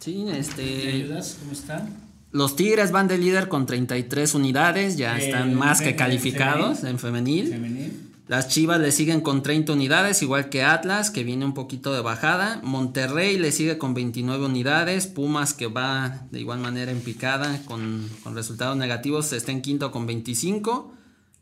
Sí, 0.00 0.16
¿Me 0.26 0.38
este. 0.38 0.88
ayudas? 0.88 1.38
¿Cómo 1.40 1.52
está? 1.52 1.88
Los 2.32 2.56
Tigres 2.56 2.90
van 2.92 3.08
de 3.08 3.18
líder 3.18 3.48
con 3.48 3.66
33 3.66 4.34
unidades, 4.34 4.96
ya 4.96 5.18
Eh, 5.18 5.26
están 5.26 5.54
más 5.54 5.80
que 5.82 5.94
calificados 5.96 6.78
femenil. 6.78 6.90
en 6.90 6.98
femenil. 6.98 7.48
Femenil. 7.50 8.08
Las 8.28 8.48
Chivas 8.48 8.80
le 8.80 8.92
siguen 8.92 9.20
con 9.20 9.42
30 9.42 9.74
unidades, 9.74 10.22
igual 10.22 10.48
que 10.48 10.62
Atlas, 10.62 11.10
que 11.10 11.24
viene 11.24 11.44
un 11.44 11.52
poquito 11.52 11.92
de 11.92 12.00
bajada. 12.00 12.60
Monterrey 12.62 13.36
le 13.36 13.52
sigue 13.52 13.76
con 13.76 13.92
29 13.92 14.46
unidades. 14.46 15.06
Pumas, 15.06 15.52
que 15.52 15.66
va 15.66 16.22
de 16.30 16.40
igual 16.40 16.60
manera 16.60 16.90
en 16.92 17.00
picada, 17.00 17.60
con, 17.66 18.08
con 18.22 18.34
resultados 18.34 18.76
negativos, 18.78 19.32
está 19.34 19.52
en 19.52 19.60
quinto 19.60 19.90
con 19.90 20.06
25. 20.06 20.94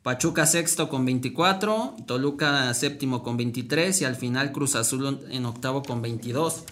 Pachuca 0.02 0.46
sexto 0.46 0.88
con 0.88 1.04
24. 1.04 1.94
Toluca 2.06 2.72
séptimo 2.74 3.22
con 3.22 3.36
23. 3.36 4.00
Y 4.00 4.04
al 4.06 4.16
final 4.16 4.50
Cruz 4.50 4.74
Azul 4.74 5.20
en 5.30 5.44
octavo 5.44 5.82
con 5.84 6.02
22. 6.02 6.64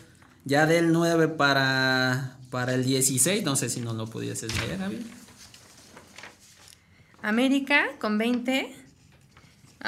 Ya 0.44 0.66
del 0.66 0.90
9 0.90 1.28
para, 1.28 2.37
para 2.50 2.74
el 2.74 2.84
16, 2.84 3.44
no 3.44 3.56
sé 3.56 3.68
si 3.68 3.80
no 3.80 3.92
lo 3.94 4.06
pudieses 4.06 4.54
leer, 4.60 4.78
Javi. 4.78 4.98
América 7.22 7.86
con 8.00 8.18
20. 8.18 8.74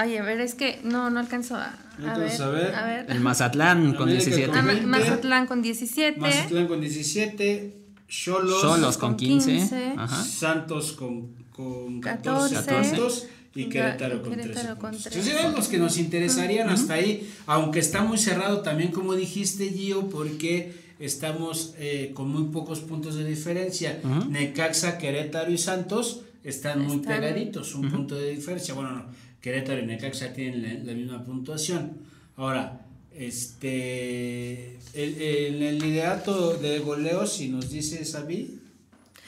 Oye, 0.03 0.19
a 0.19 0.23
ver, 0.23 0.41
es 0.41 0.55
que 0.55 0.81
no, 0.85 1.11
no 1.11 1.21
alcanzo 1.21 1.57
a, 1.57 1.67
a, 1.67 1.73
ver, 1.99 2.09
Entonces, 2.09 2.41
a 2.41 2.49
ver. 2.51 2.75
a 2.75 2.87
ver. 2.87 3.07
El 3.11 3.21
Mazatlán 3.21 3.95
con 3.95 4.09
América 4.09 4.25
17. 4.31 4.59
Ah, 4.59 4.63
Ma- 4.63 4.73
20. 4.73 4.87
Mazatlán 4.87 5.47
con 5.47 5.63
17. 5.63 6.21
Mazatlán 6.21 6.69
con 6.69 6.81
17. 6.81 7.77
Cholos. 8.09 8.61
Solos 8.61 8.99
con 8.99 9.11
con 9.11 9.17
15. 9.19 9.51
15. 9.53 9.95
Ajá. 9.97 10.25
Santos 10.25 10.93
con, 10.93 11.35
con 11.51 12.01
14, 12.01 12.55
14. 12.57 12.91
puntos 12.91 13.27
y 13.55 13.69
Querétaro 13.69 14.23
con 14.23 14.31
Querétaro 14.31 14.53
13 14.55 14.69
con 14.69 14.79
puntos. 14.79 15.03
13. 15.05 15.19
Entonces 15.19 15.41
eran 15.41 15.55
los 15.55 15.69
que 15.69 15.79
nos 15.79 15.97
interesarían 15.99 16.69
hasta 16.71 16.95
ahí, 16.95 17.33
aunque 17.47 17.79
está 17.79 18.03
muy 18.03 18.19
cerrado 18.19 18.63
también 18.63 18.91
como 18.91 19.15
dijiste 19.15 19.69
Gio, 19.71 20.09
porque 20.09 20.90
estamos 21.01 21.75
eh, 21.79 22.13
con 22.15 22.29
muy 22.29 22.53
pocos 22.53 22.81
puntos 22.81 23.15
de 23.17 23.25
diferencia. 23.25 24.01
Necaxa, 24.29 24.99
Querétaro 24.99 25.51
y 25.51 25.59
Santos 25.59 26.21
están 26.45 26.83
muy 26.87 26.97
Están- 26.97 27.21
pegaditos, 27.21 27.75
un 27.75 27.91
punto 27.91 28.15
de 28.15 28.31
diferencia. 28.31 28.75
Bueno, 28.75 28.91
no, 28.93 29.05
Querétaro 29.41 29.81
y 29.81 29.87
Necaxa 29.87 30.33
tienen 30.33 30.63
la, 30.63 30.75
la 30.85 30.93
misma 30.97 31.25
puntuación. 31.25 31.93
Ahora, 32.37 32.87
este, 33.15 34.77
el- 34.95 35.21
el- 35.21 35.55
en 35.57 35.63
el 35.63 35.79
liderato 35.79 36.55
de 36.55 36.79
goleo, 36.79 37.27
si 37.27 37.49
nos 37.49 37.71
dice 37.71 38.05
Sabi, 38.05 38.60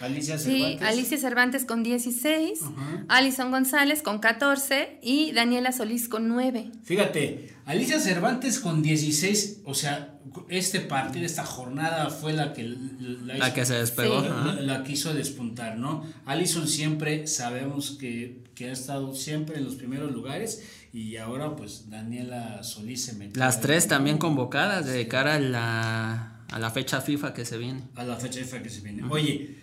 Alicia 0.02 0.36
Sí, 0.38 0.50
Cervantes. 0.60 0.88
Alicia 0.88 1.18
Cervantes 1.18 1.64
con 1.64 1.82
16, 1.82 2.60
Ajá. 2.62 3.04
Alison 3.08 3.50
González 3.50 4.02
con 4.02 4.18
14 4.18 4.98
y 5.02 5.32
Daniela 5.32 5.72
Solís 5.72 6.08
con 6.08 6.28
9. 6.28 6.70
Fíjate, 6.84 7.54
Alicia 7.66 8.00
Cervantes 8.00 8.58
con 8.58 8.82
16, 8.82 9.60
o 9.64 9.74
sea, 9.74 10.18
este 10.48 10.80
partido, 10.80 11.24
esta 11.26 11.44
jornada 11.44 12.08
fue 12.10 12.32
la 12.32 12.52
que 12.52 12.64
la, 12.64 13.34
La 13.36 13.46
hizo- 13.48 13.54
que 13.54 13.64
se 13.66 13.74
despegó. 13.74 14.20
La, 14.22 14.54
la 14.60 14.82
quiso 14.84 15.12
despuntar, 15.14 15.78
¿no? 15.78 16.04
Alison 16.26 16.66
siempre 16.66 17.26
sabemos 17.26 17.96
que, 18.00 18.42
que 18.54 18.68
ha 18.70 18.72
estado 18.72 19.14
siempre 19.14 19.56
en 19.58 19.64
los 19.64 19.74
primeros 19.76 20.10
lugares 20.12 20.62
y 20.92 21.16
ahora 21.16 21.54
pues 21.56 21.88
Daniela 21.90 22.62
Solís 22.62 23.04
se 23.04 23.14
metió 23.14 23.38
Las 23.38 23.60
tres 23.60 23.88
también 23.88 24.18
convocadas 24.18 24.86
de 24.86 25.06
cara 25.08 25.36
a 25.36 25.38
la, 25.40 26.44
a 26.50 26.58
la 26.58 26.70
fecha 26.70 27.00
FIFA 27.00 27.32
que 27.34 27.44
se 27.44 27.58
viene. 27.58 27.82
a 27.94 28.04
la 28.04 28.16
fecha 28.16 28.40
FIFA 28.40 28.62
que 28.62 28.70
se 28.70 28.80
viene. 28.80 29.02
Oye, 29.08 29.61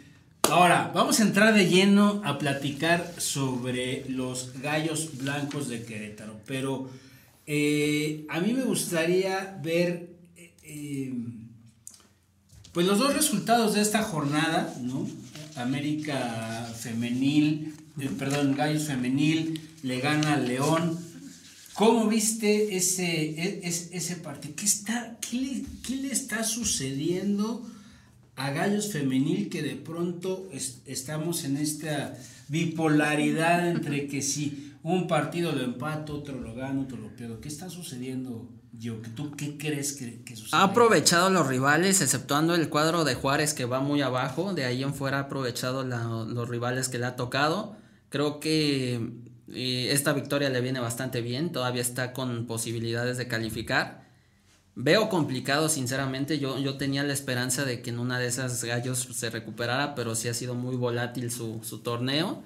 ahora 0.50 0.92
vamos 0.94 1.20
a 1.20 1.24
entrar 1.24 1.54
de 1.54 1.68
lleno 1.68 2.22
a 2.26 2.38
platicar 2.38 3.14
sobre 3.18 4.06
los 4.10 4.54
gallos 4.62 5.18
blancos 5.18 5.68
de 5.70 5.84
Querétaro, 5.84 6.40
pero 6.46 6.90
eh, 7.48 8.26
a 8.30 8.40
mí 8.40 8.54
me 8.54 8.64
gustaría 8.64 9.60
ver 9.64 10.10
eh, 10.38 10.52
eh, 10.64 11.14
pues 12.72 12.86
los 12.86 13.00
dos 13.00 13.14
resultados 13.14 13.74
de 13.74 13.82
esta 13.82 14.04
jornada, 14.04 14.74
¿no? 14.82 15.08
América 15.56 16.72
femenil, 16.80 17.74
perdón, 18.18 18.56
gallos 18.56 18.84
femenil 18.84 19.60
le 19.84 20.00
gana 20.00 20.36
al 20.36 20.48
León. 20.48 20.98
¿Cómo 21.74 22.08
viste 22.08 22.76
ese, 22.76 23.06
e- 23.06 23.62
es- 23.64 23.90
ese 23.94 24.16
partido? 24.18 24.54
¿Qué, 24.56 24.66
está, 24.66 25.18
qué 25.22 25.96
le 25.96 26.12
está 26.12 26.44
sucediendo 26.44 27.66
a 28.40 28.52
Gallos 28.52 28.92
Femenil 28.92 29.50
que 29.50 29.62
de 29.62 29.76
pronto 29.76 30.48
es- 30.54 30.82
estamos 30.86 31.44
en 31.44 31.58
esta 31.58 32.16
bipolaridad 32.48 33.68
entre 33.70 34.08
que 34.08 34.22
si 34.22 34.74
un 34.84 35.08
partido 35.08 35.52
lo 35.52 35.62
empato, 35.64 36.14
otro 36.16 36.40
lo 36.40 36.54
gano, 36.56 36.82
otro 36.84 36.98
lo 36.98 37.10
pierdo? 37.16 37.42
¿Qué 37.42 37.50
está 37.50 37.70
sucediendo, 37.70 38.50
yo? 38.72 38.96
¿Tú 39.16 39.32
qué 39.32 39.58
crees 39.58 39.94
que, 39.94 40.24
sucede? 40.36 40.58
Ha 40.60 40.64
aprovechado 40.64 41.30
los 41.30 41.48
rivales, 41.48 42.02
exceptuando 42.02 42.56
el 42.56 42.70
cuadro 42.70 43.04
de 43.04 43.16
Juárez 43.16 43.54
que 43.54 43.66
va 43.66 43.82
muy 43.82 44.02
abajo. 44.02 44.54
De 44.54 44.66
ahí 44.66 44.84
en 44.84 44.94
fuera 44.94 45.18
ha 45.18 45.22
aprovechado 45.22 45.84
los 45.84 46.48
rivales 46.50 46.88
que 46.90 46.98
le 46.98 47.06
ha 47.08 47.16
tocado. 47.16 47.76
Creo 48.10 48.40
que 48.40 49.12
eh, 49.52 49.90
esta 49.92 50.14
victoria 50.14 50.50
le 50.50 50.62
viene 50.62 50.80
bastante 50.80 51.22
bien. 51.22 51.52
Todavía 51.52 51.82
está 51.82 52.14
con 52.14 52.46
posibilidades 52.48 53.18
de 53.18 53.28
calificar. 53.28 53.99
Veo 54.82 55.10
complicado, 55.10 55.68
sinceramente. 55.68 56.40
Yo, 56.40 56.58
yo 56.58 56.78
tenía 56.78 57.04
la 57.04 57.12
esperanza 57.12 57.66
de 57.66 57.82
que 57.82 57.90
en 57.90 58.00
una 58.00 58.18
de 58.18 58.28
esas 58.28 58.64
gallos 58.64 59.10
se 59.12 59.30
recuperara, 59.30 59.94
pero 59.94 60.16
sí 60.16 60.30
ha 60.30 60.34
sido 60.34 60.56
muy 60.56 60.78
volátil 60.78 61.32
su, 61.32 61.60
su 61.64 61.80
torneo. 61.80 62.42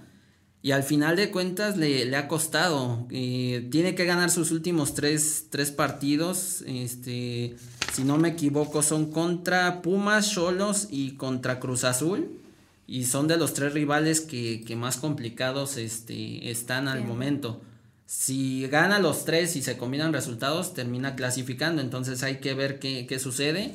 Y 0.63 0.71
al 0.71 0.81
final 0.81 1.15
de 1.15 1.29
cuentas 1.29 1.77
le, 1.77 2.05
le 2.05 2.17
ha 2.17 2.27
costado. 2.27 3.05
Eh, 3.11 3.67
tiene 3.69 3.93
que 3.93 4.05
ganar 4.05 4.31
sus 4.31 4.49
últimos 4.49 4.95
tres, 4.95 5.45
tres 5.51 5.69
partidos. 5.69 6.63
Este, 6.65 7.55
si 7.93 8.03
no 8.03 8.17
me 8.17 8.29
equivoco, 8.29 8.81
son 8.81 9.11
contra 9.11 9.83
Pumas, 9.83 10.31
Cholos 10.31 10.87
y 10.89 11.11
contra 11.11 11.59
Cruz 11.59 11.83
Azul. 11.83 12.39
Y 12.87 13.05
son 13.05 13.27
de 13.27 13.37
los 13.37 13.53
tres 13.53 13.73
rivales 13.73 14.21
que, 14.21 14.63
que 14.65 14.75
más 14.75 14.97
complicados 14.97 15.77
este, 15.77 16.49
están 16.49 16.87
al 16.87 16.97
Bien. 16.99 17.09
momento. 17.09 17.61
Si 18.05 18.67
gana 18.67 18.99
los 18.99 19.25
tres 19.25 19.55
y 19.55 19.61
se 19.61 19.77
combinan 19.77 20.13
resultados, 20.13 20.73
termina 20.73 21.15
clasificando. 21.15 21.81
Entonces 21.81 22.23
hay 22.23 22.37
que 22.37 22.53
ver 22.53 22.79
qué, 22.79 23.07
qué 23.07 23.19
sucede. 23.19 23.73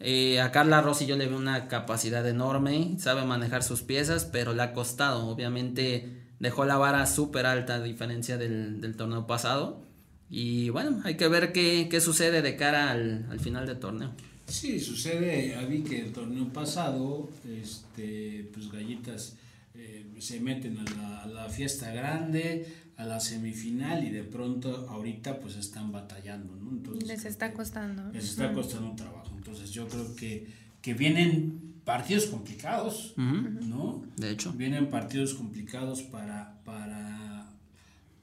Eh, 0.00 0.40
a 0.40 0.50
Carla 0.50 0.82
Rossi 0.82 1.06
yo 1.06 1.16
le 1.16 1.26
veo 1.26 1.38
una 1.38 1.68
capacidad 1.68 2.26
enorme, 2.28 2.96
sabe 2.98 3.24
manejar 3.24 3.62
sus 3.62 3.82
piezas, 3.82 4.24
pero 4.24 4.52
le 4.52 4.62
ha 4.62 4.72
costado. 4.72 5.26
Obviamente 5.28 6.22
dejó 6.40 6.64
la 6.64 6.76
vara 6.76 7.06
súper 7.06 7.46
alta 7.46 7.76
a 7.76 7.82
diferencia 7.82 8.36
del, 8.36 8.80
del 8.80 8.96
torneo 8.96 9.26
pasado. 9.26 9.80
Y 10.28 10.70
bueno, 10.70 11.00
hay 11.04 11.16
que 11.16 11.28
ver 11.28 11.52
qué, 11.52 11.88
qué 11.90 12.00
sucede 12.00 12.42
de 12.42 12.56
cara 12.56 12.90
al, 12.90 13.26
al 13.30 13.38
final 13.38 13.66
del 13.66 13.78
torneo. 13.78 14.12
Sí, 14.46 14.80
sucede, 14.80 15.54
Avi, 15.54 15.82
que 15.82 16.00
el 16.00 16.12
torneo 16.12 16.48
pasado, 16.52 17.30
este, 17.46 18.50
pues 18.52 18.70
Gallitas 18.72 19.34
eh, 19.74 20.14
se 20.20 20.40
meten 20.40 20.78
a 20.78 20.84
la, 20.84 21.22
a 21.22 21.26
la 21.26 21.48
fiesta 21.48 21.90
grande, 21.92 22.66
a 22.96 23.04
la 23.04 23.20
semifinal 23.20 24.04
y 24.04 24.10
de 24.10 24.22
pronto 24.24 24.86
ahorita 24.88 25.40
pues 25.40 25.56
están 25.56 25.90
batallando, 25.92 26.54
¿no? 26.56 26.70
Entonces, 26.70 27.08
Les 27.08 27.24
está 27.24 27.52
costando. 27.52 28.10
Les 28.12 28.24
está 28.24 28.52
costando 28.52 28.90
un 28.90 28.96
trabajo. 28.96 29.32
Entonces 29.36 29.70
yo 29.70 29.88
creo 29.88 30.14
que, 30.14 30.46
que 30.82 30.94
vienen 30.94 31.72
partidos 31.84 32.26
complicados, 32.26 33.14
¿no? 33.16 34.04
De 34.16 34.30
hecho. 34.30 34.52
Vienen 34.52 34.88
partidos 34.88 35.34
complicados 35.34 36.02
para, 36.02 36.60
para, 36.64 37.48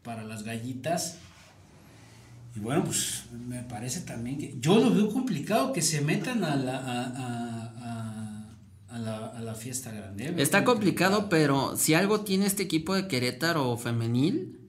para 0.04 0.24
las 0.24 0.44
gallitas. 0.44 1.18
Y 2.56 2.60
bueno, 2.60 2.84
pues 2.84 3.26
me 3.48 3.62
parece 3.64 4.02
también 4.02 4.38
que 4.38 4.56
yo 4.60 4.80
lo 4.80 4.92
veo 4.94 5.12
complicado 5.12 5.72
que 5.74 5.82
se 5.82 6.02
metan 6.02 6.44
a 6.44 6.56
la, 6.56 6.78
a, 6.78 7.04
a- 7.06 7.59
a- 8.90 9.00
la, 9.00 9.28
a 9.28 9.40
la 9.42 9.56
fiesta 9.56 9.92
grande. 9.92 10.34
Está 10.38 10.64
complicado, 10.64 11.30
pero 11.30 11.76
si 11.78 11.94
algo 11.94 12.22
tiene 12.22 12.46
este 12.46 12.64
equipo 12.64 12.96
de 12.96 13.08
Querétaro 13.08 13.78
femenil, 13.78 14.60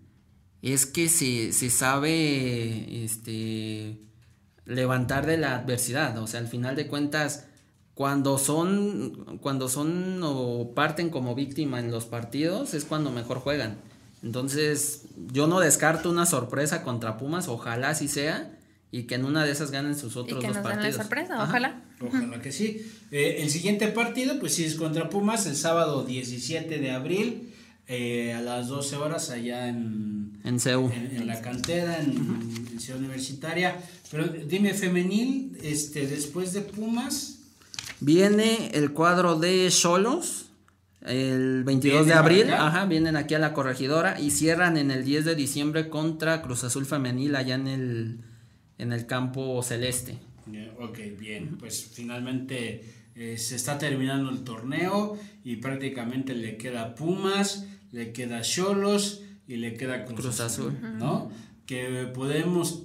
es 0.63 0.87
que 0.87 1.09
se, 1.09 1.53
se 1.53 1.71
sabe 1.71 3.05
este, 3.05 4.01
levantar 4.67 5.27
de 5.27 5.39
la 5.39 5.57
adversidad. 5.57 6.19
O 6.19 6.27
sea, 6.27 6.41
al 6.41 6.49
final 6.49 6.77
de 6.77 6.87
cuentas, 6.87 7.47
cuando 7.95 8.39
son, 8.39 9.39
cuando 9.41 9.69
son 9.69 10.21
o 10.23 10.73
parten 10.75 11.11
como 11.11 11.35
víctima 11.35 11.81
en 11.81 11.91
los 11.91 12.05
partidos, 12.07 12.75
es 12.75 12.85
cuando 12.85 13.11
mejor 13.11 13.39
juegan. 13.39 13.79
Entonces, 14.23 15.05
yo 15.33 15.47
no 15.47 15.61
descarto 15.61 16.11
una 16.11 16.27
sorpresa 16.27 16.83
contra 16.83 17.17
Pumas, 17.17 17.49
ojalá 17.49 17.89
así 17.91 18.07
sea, 18.07 18.59
y 18.93 19.05
que 19.05 19.15
en 19.15 19.25
una 19.25 19.45
de 19.45 19.53
esas 19.53 19.71
ganen 19.71 19.97
sus 19.97 20.15
Y 20.17 20.19
otros 20.19 20.41
que 20.41 20.47
dos 20.49 20.57
nos 20.57 20.65
den 20.65 20.73
partidos. 20.75 20.97
la 20.97 21.03
sorpresa, 21.03 21.35
Ajá. 21.35 21.45
ojalá. 21.45 21.83
Ojalá 22.01 22.41
que 22.43 22.51
sí. 22.53 22.85
Eh, 23.11 23.37
el 23.41 23.51
siguiente 23.51 23.87
partido, 23.89 24.39
pues 24.41 24.55
sí, 24.55 24.65
es 24.65 24.75
contra 24.75 25.09
Pumas, 25.11 25.47
el 25.47 25.57
sábado 25.57 26.05
17 26.05 26.79
de 26.79 26.91
abril, 26.91 27.53
eh, 27.87 28.33
a 28.33 28.41
las 28.41 28.69
12 28.69 28.97
horas, 28.97 29.31
allá 29.31 29.69
en, 29.69 30.39
En 30.45 30.59
CEU. 30.61 30.91
en, 30.93 31.17
en 31.17 31.27
la 31.27 31.41
cantera, 31.41 32.01
en, 32.01 32.11
en 32.73 32.81
Ciudad 32.81 32.99
Universitaria. 33.01 33.77
Pero 34.11 34.27
dime, 34.29 34.75
femenil, 34.75 35.57
este, 35.63 36.07
después 36.07 36.53
de 36.53 36.63
Pumas, 36.63 37.37
Viene 38.03 38.71
el 38.73 38.93
cuadro 38.93 39.39
de 39.39 39.69
Cholos 39.71 40.47
el 41.03 41.65
22 41.65 41.99
de 42.01 42.05
¿Vienen 42.13 42.19
abril, 42.19 42.51
ajá, 42.53 42.87
vienen 42.87 43.17
aquí 43.17 43.35
a 43.35 43.39
la 43.39 43.53
corregidora 43.53 44.19
y 44.21 44.31
cierran 44.31 44.77
en 44.79 44.91
el 44.91 45.05
10 45.05 45.25
de 45.27 45.35
diciembre 45.35 45.89
contra 45.91 46.41
Cruz 46.43 46.65
Azul 46.65 46.87
Femenil 46.87 47.37
allá 47.37 47.55
en 47.57 47.67
el, 47.69 48.19
en 48.81 48.93
el 48.93 49.07
campo 49.07 49.63
celeste. 49.63 50.19
Ok, 50.79 50.99
bien, 51.19 51.59
pues 51.59 51.91
finalmente 51.93 52.83
eh, 53.15 53.37
se 53.37 53.57
está 53.57 53.79
terminando 53.79 54.31
el 54.31 54.43
torneo 54.43 55.19
y 55.45 55.57
prácticamente 55.57 56.35
le 56.35 56.57
queda 56.57 56.95
Pumas, 56.95 57.67
le 57.93 58.13
queda 58.13 58.41
Cholos 58.41 59.23
y 59.47 59.57
le 59.57 59.75
queda 59.75 60.05
Cruz, 60.05 60.21
Cruz 60.21 60.41
Azul, 60.41 60.77
Azul. 60.77 60.99
¿no? 60.99 61.31
que 61.67 62.11
podemos, 62.13 62.85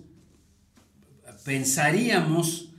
pensaríamos 1.43 2.69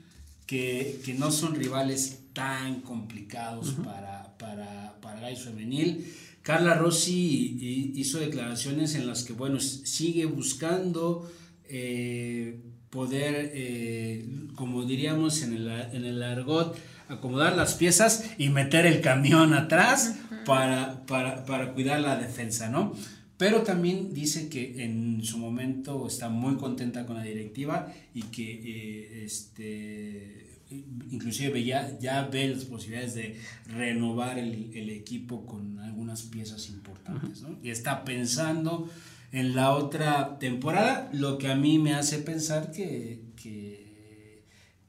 que, 0.46 1.00
no 1.18 1.32
son 1.32 1.56
rivales 1.56 2.20
tan 2.32 2.82
complicados 2.82 3.72
para, 3.84 4.36
para, 4.38 5.00
para 5.00 5.20
Gallos 5.20 5.44
Femenil. 5.44 6.06
Carla 6.42 6.74
Rossi 6.74 7.92
hizo 7.96 8.20
declaraciones 8.20 8.94
en 8.94 9.08
las 9.08 9.24
que, 9.24 9.32
bueno, 9.32 9.58
sigue 9.58 10.26
buscando 10.26 11.28
eh, 11.64 12.60
poder, 12.90 13.52
eh, 13.54 14.26
como 14.54 14.84
diríamos 14.84 15.42
en 15.42 15.54
el, 15.54 15.68
en 15.68 16.04
el 16.04 16.22
argot, 16.22 16.76
acomodar 17.08 17.56
las 17.56 17.74
piezas 17.74 18.24
y 18.38 18.48
meter 18.48 18.86
el 18.86 19.00
camión 19.00 19.54
atrás 19.54 20.16
para, 20.44 21.04
para, 21.06 21.72
cuidar 21.72 22.00
la 22.00 22.16
defensa, 22.16 22.68
¿no? 22.68 22.94
Pero 23.36 23.62
también 23.62 24.14
dice 24.14 24.48
que 24.48 24.82
en 24.84 25.22
su 25.22 25.38
momento 25.38 26.06
está 26.06 26.28
muy 26.28 26.56
contenta 26.56 27.04
con 27.04 27.16
la 27.16 27.22
directiva 27.22 27.92
y 28.14 28.22
que 28.22 28.60
eh, 28.64 29.24
este, 29.24 30.60
inclusive 31.10 31.62
ya, 31.62 31.98
ya 31.98 32.22
ve 32.22 32.48
las 32.48 32.64
posibilidades 32.64 33.14
de 33.14 33.38
renovar 33.66 34.38
el, 34.38 34.70
el 34.74 34.88
equipo 34.90 35.44
con 35.44 35.78
algunas 35.80 36.22
piezas 36.22 36.68
importantes, 36.70 37.42
¿no? 37.42 37.58
Y 37.62 37.70
está 37.70 38.04
pensando 38.04 38.88
en 39.32 39.54
la 39.54 39.72
otra 39.72 40.38
temporada, 40.38 41.10
lo 41.12 41.38
que 41.38 41.48
a 41.48 41.54
mí 41.54 41.78
me 41.78 41.94
hace 41.94 42.18
pensar 42.18 42.72
que, 42.72 43.24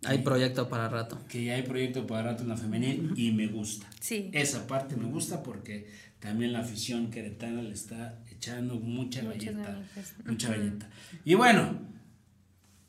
hay 0.04 0.20
proyecto 0.20 0.70
para 0.70 0.88
rato. 0.88 1.20
Que 1.28 1.44
ya 1.44 1.56
hay 1.56 1.64
proyecto 1.64 2.08
para 2.08 2.32
rato 2.32 2.44
en 2.44 2.50
la 2.50 2.56
femenil 2.56 3.14
y 3.18 3.32
me 3.32 3.48
gusta. 3.48 3.90
Sí. 4.00 4.30
Esa 4.32 4.66
parte 4.66 4.96
me 4.96 5.06
gusta 5.06 5.44
porque 5.44 5.92
también 6.20 6.54
la 6.54 6.60
afición 6.60 7.10
queretana 7.10 7.62
le 7.62 7.74
está 7.74 8.20
echando 8.32 8.76
mucha 8.76 9.22
galleta. 9.22 9.82
Mucha 10.26 10.50
galleta. 10.50 10.88
Y 11.26 11.34
bueno, 11.34 11.78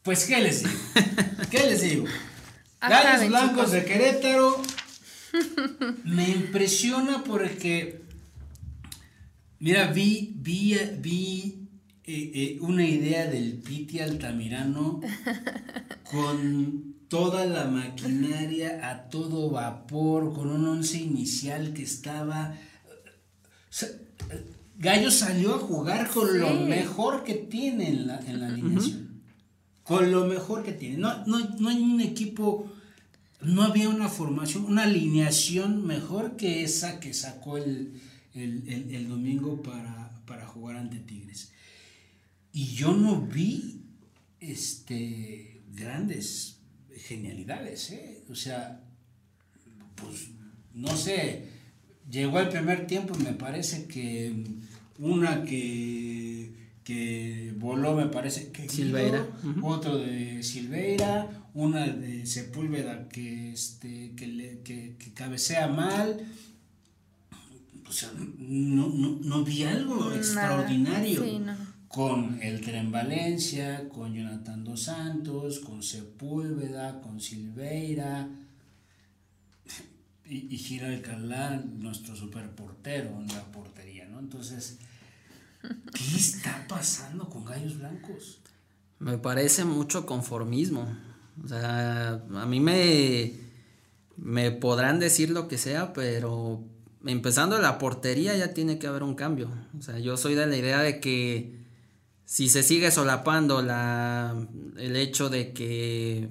pues 0.02 0.26
¿qué 0.26 0.40
les 0.40 0.62
digo? 0.62 0.78
¿Qué 1.50 1.58
les 1.66 1.82
digo? 1.82 2.04
Gallos 2.80 3.28
Blancos 3.28 3.72
de 3.72 3.84
Querétaro 3.84 4.62
me 6.04 6.28
impresiona 6.28 7.24
porque 7.24 8.07
Mira, 9.60 9.90
vi, 9.92 10.34
vi, 10.36 10.78
vi 11.00 11.68
eh, 12.04 12.30
eh, 12.34 12.58
una 12.60 12.84
idea 12.84 13.26
del 13.26 13.54
Piti 13.54 13.98
Altamirano 13.98 15.00
con 16.10 16.94
toda 17.08 17.44
la 17.44 17.64
maquinaria 17.64 18.88
a 18.88 19.08
todo 19.08 19.50
vapor, 19.50 20.32
con 20.32 20.50
un 20.50 20.64
once 20.66 20.98
inicial 20.98 21.72
que 21.72 21.82
estaba... 21.82 22.56
Gallo 24.78 25.10
salió 25.10 25.56
a 25.56 25.58
jugar 25.58 26.08
con 26.08 26.38
lo 26.38 26.50
mejor 26.60 27.24
que 27.24 27.34
tiene 27.34 27.88
en 27.88 28.06
la, 28.06 28.20
en 28.20 28.40
la 28.40 28.46
alineación. 28.46 29.22
Con 29.82 30.12
lo 30.12 30.26
mejor 30.26 30.62
que 30.62 30.72
tiene. 30.72 30.98
No, 30.98 31.26
no, 31.26 31.40
no 31.58 31.68
hay 31.68 31.78
un 31.78 32.00
equipo, 32.00 32.70
no 33.40 33.62
había 33.62 33.88
una 33.88 34.08
formación, 34.08 34.66
una 34.66 34.84
alineación 34.84 35.84
mejor 35.84 36.36
que 36.36 36.62
esa 36.62 37.00
que 37.00 37.12
sacó 37.12 37.56
el, 37.56 38.00
el, 38.34 39.08
domingo 39.08 39.62
para, 39.62 40.46
jugar 40.46 40.76
ante 40.76 40.98
Tigres. 40.98 41.52
Y 42.52 42.66
yo 42.74 42.92
no 42.94 43.20
vi 43.20 43.82
este, 44.40 45.60
grandes 45.74 46.58
genialidades, 46.96 47.90
¿eh? 47.90 48.24
O 48.30 48.34
sea, 48.34 48.80
pues 49.94 50.28
no 50.74 50.96
sé, 50.96 51.44
llegó 52.10 52.40
el 52.40 52.48
primer 52.48 52.86
tiempo 52.86 53.14
y 53.18 53.22
me 53.22 53.32
parece 53.32 53.86
que 53.86 54.44
una 54.98 55.44
que, 55.44 56.52
que 56.84 57.54
voló, 57.56 57.94
me 57.94 58.06
parece 58.06 58.50
que 58.50 58.68
Silveira, 58.68 59.26
otro 59.62 59.98
de 59.98 60.42
Silveira, 60.42 61.48
una 61.54 61.86
de 61.86 62.26
Sepúlveda 62.26 63.08
que, 63.08 63.52
este, 63.52 64.12
que, 64.16 64.60
que, 64.64 64.96
que 64.98 65.12
cabecea 65.12 65.68
mal 65.68 66.26
o 67.88 67.92
sea, 67.92 68.10
no, 68.16 68.88
no, 68.88 69.18
no 69.22 69.44
vi 69.44 69.64
algo 69.64 70.12
extraordinario. 70.12 71.24
Con 71.88 72.38
el 72.42 72.60
Tren 72.60 72.92
Valencia, 72.92 73.88
con 73.88 74.12
Jonathan 74.12 74.62
Dos 74.62 74.82
Santos, 74.82 75.60
con 75.60 75.82
Sepúlveda, 75.82 77.00
con 77.00 77.18
Silveira 77.18 78.28
y, 80.26 80.54
y 80.54 80.58
Gira 80.58 80.88
Alcalá, 80.88 81.64
nuestro 81.66 82.14
superportero 82.14 83.08
en 83.18 83.28
la 83.28 83.42
portería, 83.50 84.06
¿no? 84.06 84.18
Entonces, 84.18 84.76
¿qué 85.62 86.16
está 86.16 86.66
pasando 86.68 87.30
con 87.30 87.46
Gallos 87.46 87.78
Blancos? 87.78 88.40
Me 88.98 89.16
parece 89.16 89.64
mucho 89.64 90.04
conformismo. 90.04 90.94
O 91.42 91.48
sea, 91.48 92.22
a 92.34 92.46
mí 92.46 92.60
me, 92.60 93.32
me 94.16 94.50
podrán 94.50 94.98
decir 94.98 95.30
lo 95.30 95.48
que 95.48 95.56
sea, 95.56 95.94
pero 95.94 96.64
empezando 97.06 97.58
la 97.58 97.78
portería 97.78 98.36
ya 98.36 98.54
tiene 98.54 98.78
que 98.78 98.86
haber 98.86 99.02
un 99.02 99.14
cambio. 99.14 99.50
O 99.78 99.82
sea, 99.82 99.98
yo 99.98 100.16
soy 100.16 100.34
de 100.34 100.46
la 100.46 100.56
idea 100.56 100.80
de 100.80 101.00
que 101.00 101.58
si 102.24 102.48
se 102.48 102.62
sigue 102.62 102.90
solapando 102.90 103.62
la, 103.62 104.34
el 104.76 104.96
hecho 104.96 105.30
de 105.30 105.52
que 105.52 106.28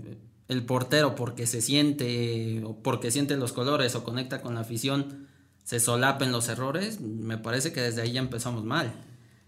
el 0.47 0.65
portero 0.65 1.15
porque 1.15 1.47
se 1.47 1.61
siente 1.61 2.63
o 2.63 2.81
porque 2.81 3.11
siente 3.11 3.35
los 3.37 3.53
colores 3.53 3.95
o 3.95 4.03
conecta 4.03 4.41
con 4.41 4.55
la 4.55 4.61
afición 4.61 5.27
se 5.63 5.81
solapen 5.81 6.31
los 6.31 6.47
errores, 6.47 7.01
me 7.01 7.37
parece 7.37 7.73
que 7.73 7.81
desde 7.81 8.01
ahí 8.01 8.13
ya 8.13 8.21
empezamos 8.21 8.63
mal. 8.63 8.93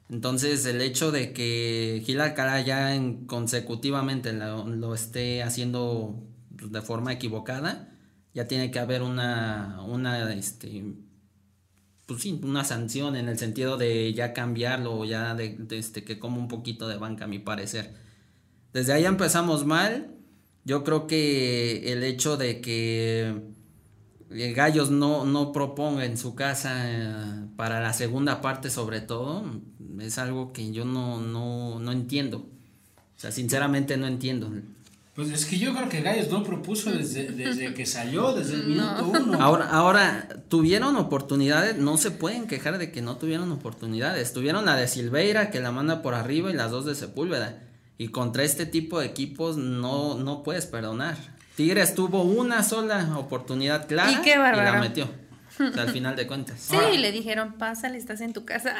Entonces 0.09 0.65
el 0.65 0.81
hecho 0.81 1.11
de 1.11 1.31
que 1.31 2.01
Gil 2.05 2.19
Alcalá 2.19 2.59
ya 2.59 2.93
en, 2.93 3.25
consecutivamente 3.25 4.33
lo, 4.33 4.93
esté 4.93 5.43
haciendo 5.43 6.21
de 6.49 6.81
forma 6.81 7.13
equivocada, 7.13 7.95
ya 8.33 8.49
tiene 8.49 8.69
que 8.69 8.79
haber 8.79 9.01
una, 9.01 9.81
una 9.87 10.33
este, 10.33 10.93
pues 12.09 12.23
sí, 12.23 12.39
una 12.43 12.65
sanción 12.65 13.15
en 13.15 13.29
el 13.29 13.37
sentido 13.37 13.77
de 13.77 14.11
ya 14.15 14.33
cambiarlo 14.33 15.05
ya 15.05 15.35
de, 15.35 15.59
este, 15.69 16.03
que 16.03 16.17
como 16.17 16.39
un 16.39 16.47
poquito 16.47 16.87
de 16.87 16.97
banca 16.97 17.25
a 17.25 17.27
mi 17.27 17.37
parecer. 17.37 17.93
Desde 18.73 18.93
ahí 18.93 19.05
empezamos 19.05 19.63
mal. 19.63 20.15
Yo 20.65 20.83
creo 20.83 21.05
que 21.05 21.93
el 21.93 22.03
hecho 22.03 22.35
de 22.35 22.61
que 22.61 23.43
Gallos 24.31 24.89
no, 24.89 25.23
no 25.23 25.51
proponga 25.51 26.03
en 26.03 26.17
su 26.17 26.33
casa 26.33 26.71
eh, 26.83 27.47
para 27.55 27.79
la 27.79 27.93
segunda 27.93 28.41
parte 28.41 28.71
sobre 28.71 29.01
todo, 29.01 29.45
es 29.99 30.17
algo 30.17 30.51
que 30.51 30.71
yo 30.71 30.85
no, 30.85 31.21
no, 31.21 31.79
no 31.79 31.91
entiendo. 31.91 32.39
O 32.39 33.19
sea, 33.19 33.31
sinceramente 33.31 33.97
no 33.97 34.07
entiendo. 34.07 34.51
Pues 35.19 35.31
es 35.31 35.45
que 35.45 35.57
yo 35.57 35.75
creo 35.75 35.89
que 35.89 35.99
Gallos 35.99 36.29
no 36.29 36.45
propuso 36.45 36.91
desde, 36.91 37.73
que 37.73 37.85
salió, 37.85 38.31
desde 38.31 38.53
el 38.53 38.63
minuto 38.67 39.11
uno. 39.13 39.37
Ahora, 39.41 39.65
ahora, 39.65 40.29
tuvieron 40.47 40.95
oportunidades, 40.95 41.75
no 41.75 41.97
se 41.97 42.11
pueden 42.11 42.47
quejar 42.47 42.77
de 42.77 42.89
que 42.89 43.01
no 43.01 43.17
tuvieron 43.17 43.51
oportunidades. 43.51 44.31
Tuvieron 44.31 44.63
la 44.63 44.77
de 44.77 44.87
Silveira 44.87 45.51
que 45.51 45.59
la 45.59 45.73
manda 45.73 46.01
por 46.01 46.13
arriba 46.13 46.51
y 46.51 46.53
las 46.53 46.71
dos 46.71 46.85
de 46.85 46.95
Sepúlveda. 46.95 47.61
Y 47.97 48.07
contra 48.07 48.43
este 48.43 48.65
tipo 48.65 49.01
de 49.01 49.07
equipos 49.07 49.57
no, 49.57 50.15
no 50.15 50.41
puedes 50.41 50.65
perdonar. 50.67 51.17
Tigres 51.57 51.95
tuvo 51.95 52.23
una 52.23 52.63
sola 52.63 53.17
oportunidad 53.17 53.89
clara 53.89 54.09
y, 54.09 54.25
la 54.25 54.79
metió. 54.79 55.09
al 55.59 55.89
final 55.89 56.15
de 56.15 56.27
cuentas. 56.27 56.61
Sí, 56.61 56.97
le 56.97 57.11
dijeron, 57.11 57.55
pásale, 57.57 57.97
estás 57.97 58.21
en 58.21 58.31
tu 58.31 58.45
casa. 58.45 58.73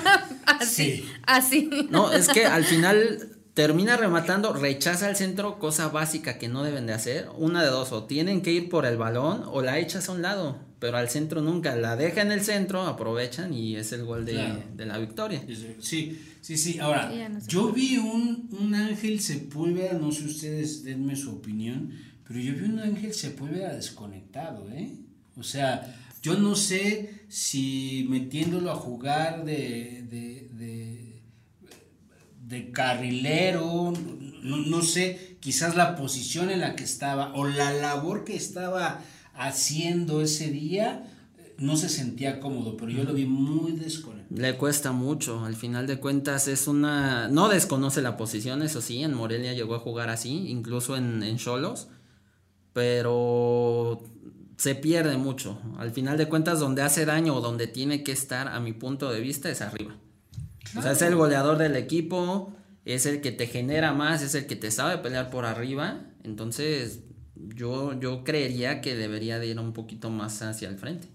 así, 0.46 1.06
así. 1.26 1.68
No, 1.90 2.10
es 2.10 2.28
que 2.28 2.46
al 2.46 2.64
final 2.64 3.41
termina 3.54 3.96
rematando, 3.96 4.52
rechaza 4.52 5.10
el 5.10 5.16
centro, 5.16 5.58
cosa 5.58 5.88
básica 5.88 6.38
que 6.38 6.48
no 6.48 6.62
deben 6.62 6.86
de 6.86 6.94
hacer. 6.94 7.28
Una 7.36 7.62
de 7.62 7.68
dos, 7.68 7.92
o 7.92 8.04
tienen 8.04 8.42
que 8.42 8.52
ir 8.52 8.68
por 8.68 8.86
el 8.86 8.96
balón 8.96 9.42
o 9.46 9.62
la 9.62 9.78
echas 9.78 10.08
a 10.08 10.12
un 10.12 10.22
lado, 10.22 10.58
pero 10.78 10.96
al 10.96 11.10
centro 11.10 11.42
nunca. 11.42 11.76
La 11.76 11.96
deja 11.96 12.22
en 12.22 12.32
el 12.32 12.42
centro, 12.42 12.82
aprovechan 12.82 13.52
y 13.52 13.76
es 13.76 13.92
el 13.92 14.04
gol 14.04 14.24
de, 14.24 14.64
la 14.76 14.98
victoria. 14.98 15.44
Sí, 15.80 16.18
sí, 16.40 16.56
sí. 16.56 16.78
Ahora, 16.78 17.12
yo 17.46 17.72
vi 17.72 17.98
un, 17.98 18.48
un 18.58 18.74
Ángel 18.74 19.20
Sepúlveda, 19.20 19.94
no 19.94 20.10
sé 20.12 20.24
ustedes, 20.24 20.82
denme 20.84 21.16
su 21.16 21.32
opinión, 21.32 21.92
pero 22.26 22.40
yo 22.40 22.54
vi 22.54 22.64
un 22.64 22.78
Ángel 22.78 23.12
Sepúlveda 23.12 23.74
desconectado, 23.74 24.68
¿eh? 24.70 24.90
O 25.36 25.42
sea, 25.42 25.94
yo 26.22 26.36
no 26.36 26.54
sé 26.54 27.24
si 27.28 28.06
metiéndolo 28.08 28.70
a 28.70 28.76
jugar 28.76 29.44
de, 29.44 30.04
de, 30.08 30.48
de 30.52 30.91
de 32.52 32.70
carrilero, 32.70 33.94
no, 34.42 34.82
sé, 34.82 35.38
quizás 35.40 35.74
la 35.74 35.96
posición 35.96 36.50
en 36.50 36.60
la 36.60 36.76
que 36.76 36.84
estaba 36.84 37.32
o 37.34 37.48
la 37.48 37.72
labor 37.72 38.24
que 38.24 38.36
estaba 38.36 39.00
haciendo 39.34 40.20
ese 40.20 40.50
día, 40.50 41.10
no 41.56 41.76
se 41.76 41.88
sentía 41.88 42.40
cómodo, 42.40 42.76
pero 42.76 42.90
yo 42.90 43.04
lo 43.04 43.14
vi 43.14 43.24
muy 43.24 43.72
desconectado. 43.72 44.38
Le 44.38 44.56
cuesta 44.58 44.92
mucho, 44.92 45.44
al 45.46 45.56
final 45.56 45.86
de 45.86 45.98
cuentas 45.98 46.46
es 46.46 46.68
una... 46.68 47.28
No 47.28 47.48
desconoce 47.48 48.02
la 48.02 48.18
posición, 48.18 48.62
eso 48.62 48.82
sí, 48.82 49.02
en 49.02 49.14
Morelia 49.14 49.54
llegó 49.54 49.74
a 49.74 49.78
jugar 49.78 50.10
así, 50.10 50.48
incluso 50.48 50.94
en 50.96 51.38
Cholos, 51.38 51.88
pero 52.74 54.02
se 54.58 54.74
pierde 54.74 55.16
mucho. 55.16 55.58
Al 55.78 55.90
final 55.90 56.18
de 56.18 56.28
cuentas, 56.28 56.60
donde 56.60 56.82
hace 56.82 57.06
daño 57.06 57.34
o 57.34 57.40
donde 57.40 57.66
tiene 57.66 58.02
que 58.02 58.12
estar, 58.12 58.48
a 58.48 58.60
mi 58.60 58.74
punto 58.74 59.10
de 59.10 59.20
vista, 59.20 59.48
es 59.48 59.62
arriba. 59.62 59.96
O 60.76 60.82
sea, 60.82 60.92
es 60.92 61.02
el 61.02 61.16
goleador 61.16 61.58
del 61.58 61.76
equipo, 61.76 62.54
es 62.84 63.06
el 63.06 63.20
que 63.20 63.32
te 63.32 63.46
genera 63.46 63.92
más, 63.92 64.22
es 64.22 64.34
el 64.34 64.46
que 64.46 64.56
te 64.56 64.70
sabe 64.70 64.98
pelear 64.98 65.30
por 65.30 65.44
arriba. 65.44 66.06
Entonces, 66.24 67.00
yo, 67.34 67.98
yo 67.98 68.24
creería 68.24 68.80
que 68.80 68.94
debería 68.94 69.38
de 69.38 69.48
ir 69.48 69.58
un 69.58 69.72
poquito 69.72 70.10
más 70.10 70.40
hacia 70.42 70.68
el 70.68 70.78
frente. 70.78 71.08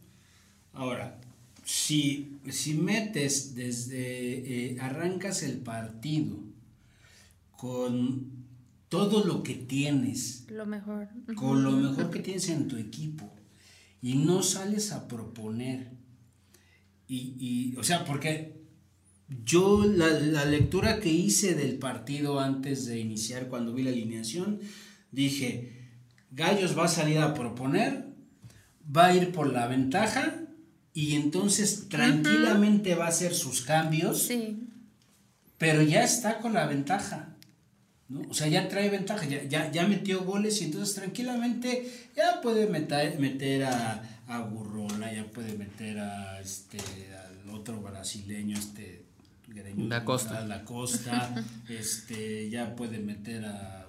Ahora, 0.73 1.19
si, 1.63 2.39
si 2.49 2.75
metes 2.75 3.55
desde, 3.55 4.71
eh, 4.73 4.77
arrancas 4.79 5.43
el 5.43 5.57
partido 5.57 6.37
con 7.51 8.45
todo 8.89 9.25
lo 9.25 9.43
que 9.43 9.55
tienes, 9.55 10.45
Lo 10.49 10.65
mejor. 10.65 11.09
con 11.35 11.63
lo 11.63 11.71
mejor 11.71 12.09
que 12.11 12.19
tienes 12.19 12.47
en 12.49 12.67
tu 12.67 12.77
equipo, 12.77 13.33
y 14.01 14.15
no 14.15 14.43
sales 14.43 14.91
a 14.91 15.07
proponer, 15.07 15.89
y, 17.07 17.35
y 17.39 17.75
o 17.77 17.83
sea, 17.83 18.05
porque 18.05 18.61
yo 19.43 19.83
la, 19.85 20.07
la, 20.09 20.45
lectura 20.45 20.99
que 20.99 21.09
hice 21.09 21.53
del 21.53 21.77
partido 21.77 22.39
antes 22.39 22.85
de 22.85 22.99
iniciar, 22.99 23.47
cuando 23.47 23.73
vi 23.73 23.83
la 23.83 23.89
alineación, 23.91 24.61
dije, 25.11 25.89
Gallos 26.31 26.77
va 26.77 26.85
a 26.85 26.89
salir 26.89 27.17
a 27.19 27.33
proponer, 27.33 28.05
va 28.95 29.07
a 29.07 29.15
ir 29.15 29.31
por 29.31 29.51
la 29.51 29.67
ventaja 29.67 30.41
y 30.93 31.15
entonces 31.15 31.89
tranquilamente 31.89 32.95
va 32.95 33.05
a 33.05 33.09
hacer 33.09 33.33
sus 33.33 33.61
cambios, 33.61 34.23
Sí. 34.23 34.63
pero 35.57 35.81
ya 35.81 36.03
está 36.03 36.39
con 36.39 36.53
la 36.53 36.65
ventaja. 36.65 37.35
¿no? 38.09 38.21
O 38.29 38.33
sea, 38.33 38.47
ya 38.47 38.69
trae 38.69 38.89
ventaja, 38.89 39.25
ya, 39.25 39.43
ya, 39.43 39.69
ya 39.71 39.85
metió 39.87 40.23
goles 40.23 40.61
y 40.61 40.65
entonces 40.65 40.95
tranquilamente 40.95 41.91
ya 42.15 42.39
puede 42.41 42.67
meter, 42.67 43.19
meter 43.19 43.65
a, 43.65 44.21
a 44.27 44.39
Gurrola, 44.39 45.13
ya 45.13 45.25
puede 45.25 45.57
meter 45.57 45.99
a 45.99 46.39
este 46.39 46.77
al 46.77 47.49
otro 47.49 47.81
brasileño, 47.81 48.57
este 48.57 49.06
La 49.77 50.03
Costa. 50.03 50.39
a 50.39 50.45
La 50.45 50.63
Costa, 50.63 51.45
este, 51.69 52.49
ya 52.49 52.75
puede 52.75 52.99
meter 52.99 53.45
a 53.45 53.87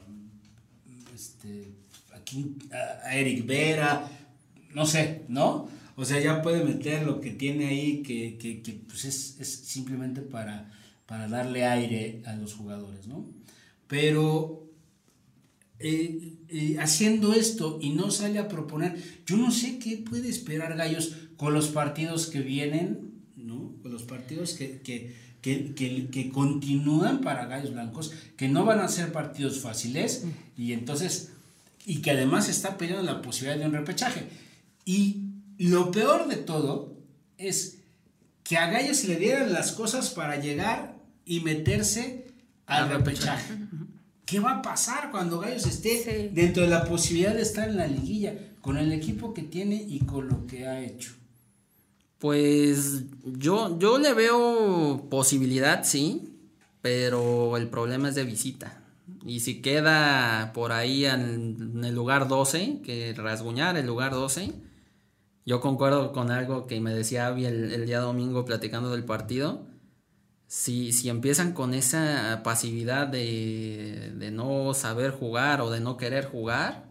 este 1.14 1.72
aquí, 2.14 2.56
a, 2.72 3.08
a 3.08 3.16
Eric 3.16 3.46
Vera, 3.46 4.08
no 4.74 4.86
sé, 4.86 5.22
¿no? 5.28 5.68
O 5.96 6.04
sea, 6.04 6.20
ya 6.20 6.42
puede 6.42 6.62
meter 6.62 7.04
lo 7.04 7.20
que 7.20 7.30
tiene 7.30 7.66
ahí, 7.66 8.02
que, 8.02 8.38
que, 8.38 8.62
que 8.62 8.72
pues 8.86 9.04
es, 9.04 9.36
es 9.40 9.48
simplemente 9.48 10.20
para, 10.20 10.70
para 11.06 11.26
darle 11.26 11.64
aire 11.64 12.22
a 12.24 12.36
los 12.36 12.54
jugadores, 12.54 13.08
¿no? 13.08 13.26
Pero 13.88 14.68
eh, 15.80 16.34
eh, 16.48 16.76
haciendo 16.78 17.34
esto 17.34 17.78
y 17.82 17.90
no 17.90 18.10
sale 18.10 18.38
a 18.38 18.48
proponer, 18.48 18.96
yo 19.26 19.36
no 19.36 19.50
sé 19.50 19.78
qué 19.78 19.96
puede 19.96 20.28
esperar 20.28 20.76
Gallos 20.76 21.16
con 21.36 21.52
los 21.52 21.68
partidos 21.68 22.26
que 22.26 22.40
vienen, 22.40 23.22
¿no? 23.36 23.74
Con 23.82 23.92
los 23.92 24.04
partidos 24.04 24.54
que, 24.54 24.80
que, 24.80 25.16
que, 25.42 25.74
que, 25.74 26.08
que 26.08 26.30
continúan 26.30 27.20
para 27.20 27.46
Gallos 27.46 27.72
Blancos, 27.72 28.12
que 28.36 28.48
no 28.48 28.64
van 28.64 28.80
a 28.80 28.88
ser 28.88 29.12
partidos 29.12 29.60
fáciles 29.60 30.24
y 30.56 30.72
entonces, 30.72 31.30
y 31.86 31.98
que 32.02 32.10
además 32.10 32.48
está 32.48 32.76
peleando 32.76 33.04
la 33.04 33.22
posibilidad 33.22 33.58
de 33.58 33.66
un 33.66 33.72
repechaje. 33.72 34.24
Y 34.84 35.22
lo 35.58 35.90
peor 35.90 36.28
de 36.28 36.36
todo 36.36 36.96
es 37.36 37.78
que 38.42 38.56
a 38.56 38.70
Gallos 38.70 39.04
le 39.04 39.16
dieran 39.16 39.52
las 39.52 39.72
cosas 39.72 40.10
para 40.10 40.40
llegar 40.40 40.96
y 41.24 41.40
meterse 41.40 42.26
al 42.66 42.84
Al 42.84 42.90
repechaje. 42.98 43.54
¿Qué 44.26 44.40
va 44.40 44.58
a 44.58 44.62
pasar 44.62 45.10
cuando 45.10 45.38
Gallos 45.40 45.66
esté 45.66 46.02
Sí. 46.02 46.30
dentro 46.34 46.62
de 46.62 46.68
la 46.68 46.84
posibilidad 46.84 47.34
de 47.34 47.42
estar 47.42 47.68
en 47.68 47.76
la 47.78 47.86
liguilla 47.86 48.34
con 48.60 48.76
el 48.76 48.92
equipo 48.92 49.32
que 49.32 49.42
tiene 49.42 49.76
y 49.88 50.00
con 50.00 50.28
lo 50.28 50.46
que 50.46 50.66
ha 50.66 50.80
hecho? 50.82 51.12
Pues 52.18 53.04
yo, 53.24 53.78
yo 53.78 53.98
le 53.98 54.12
veo 54.12 55.06
posibilidad, 55.08 55.84
sí, 55.84 56.34
pero 56.82 57.56
el 57.56 57.68
problema 57.68 58.08
es 58.08 58.16
de 58.16 58.24
visita. 58.24 58.82
Y 59.24 59.40
si 59.40 59.62
queda 59.62 60.52
por 60.52 60.72
ahí 60.72 61.04
en, 61.04 61.84
el 61.84 61.94
lugar 61.94 62.28
12, 62.28 62.80
que 62.82 63.14
rasguñar 63.16 63.76
el 63.76 63.86
lugar 63.86 64.12
12, 64.12 64.52
yo 65.46 65.60
concuerdo 65.60 66.12
con 66.12 66.30
algo 66.30 66.66
que 66.66 66.80
me 66.80 66.92
decía 66.92 67.28
el, 67.28 67.72
el 67.72 67.86
día 67.86 68.00
domingo 68.00 68.44
platicando 68.44 68.90
del 68.90 69.04
partido. 69.04 69.66
Si, 70.46 70.92
si 70.92 71.10
empiezan 71.10 71.52
con 71.52 71.74
esa 71.74 72.40
pasividad 72.42 73.06
de, 73.06 74.12
de 74.16 74.30
no 74.30 74.74
saber 74.74 75.12
jugar 75.12 75.60
o 75.60 75.70
de 75.70 75.80
no 75.80 75.96
querer 75.96 76.24
jugar, 76.26 76.87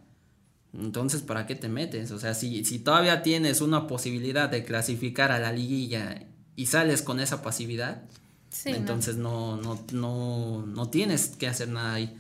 entonces, 0.74 1.22
¿para 1.22 1.46
qué 1.48 1.56
te 1.56 1.70
metes? 1.70 2.12
O 2.12 2.20
sea, 2.20 2.34
si, 2.34 2.64
si 2.66 2.80
todavía 2.80 3.22
tienes 3.24 3.62
una 3.62 3.88
posibilidad 3.88 4.50
de 4.50 4.64
clasificar 4.64 5.32
a 5.32 5.40
la 5.40 5.52
liguilla 5.52 6.24
y 6.56 6.66
sales 6.68 7.02
con 7.02 7.20
esa 7.20 7.42
pasividad, 7.42 8.04
Sí, 8.50 8.72
no. 8.72 8.78
entonces 8.78 9.18
no, 9.18 9.58
no, 9.58 9.80
no, 9.92 10.66
no 10.66 10.90
tienes 10.90 11.28
que 11.30 11.48
hacer 11.48 11.70
nada 11.70 11.94
ahí. 11.96 12.16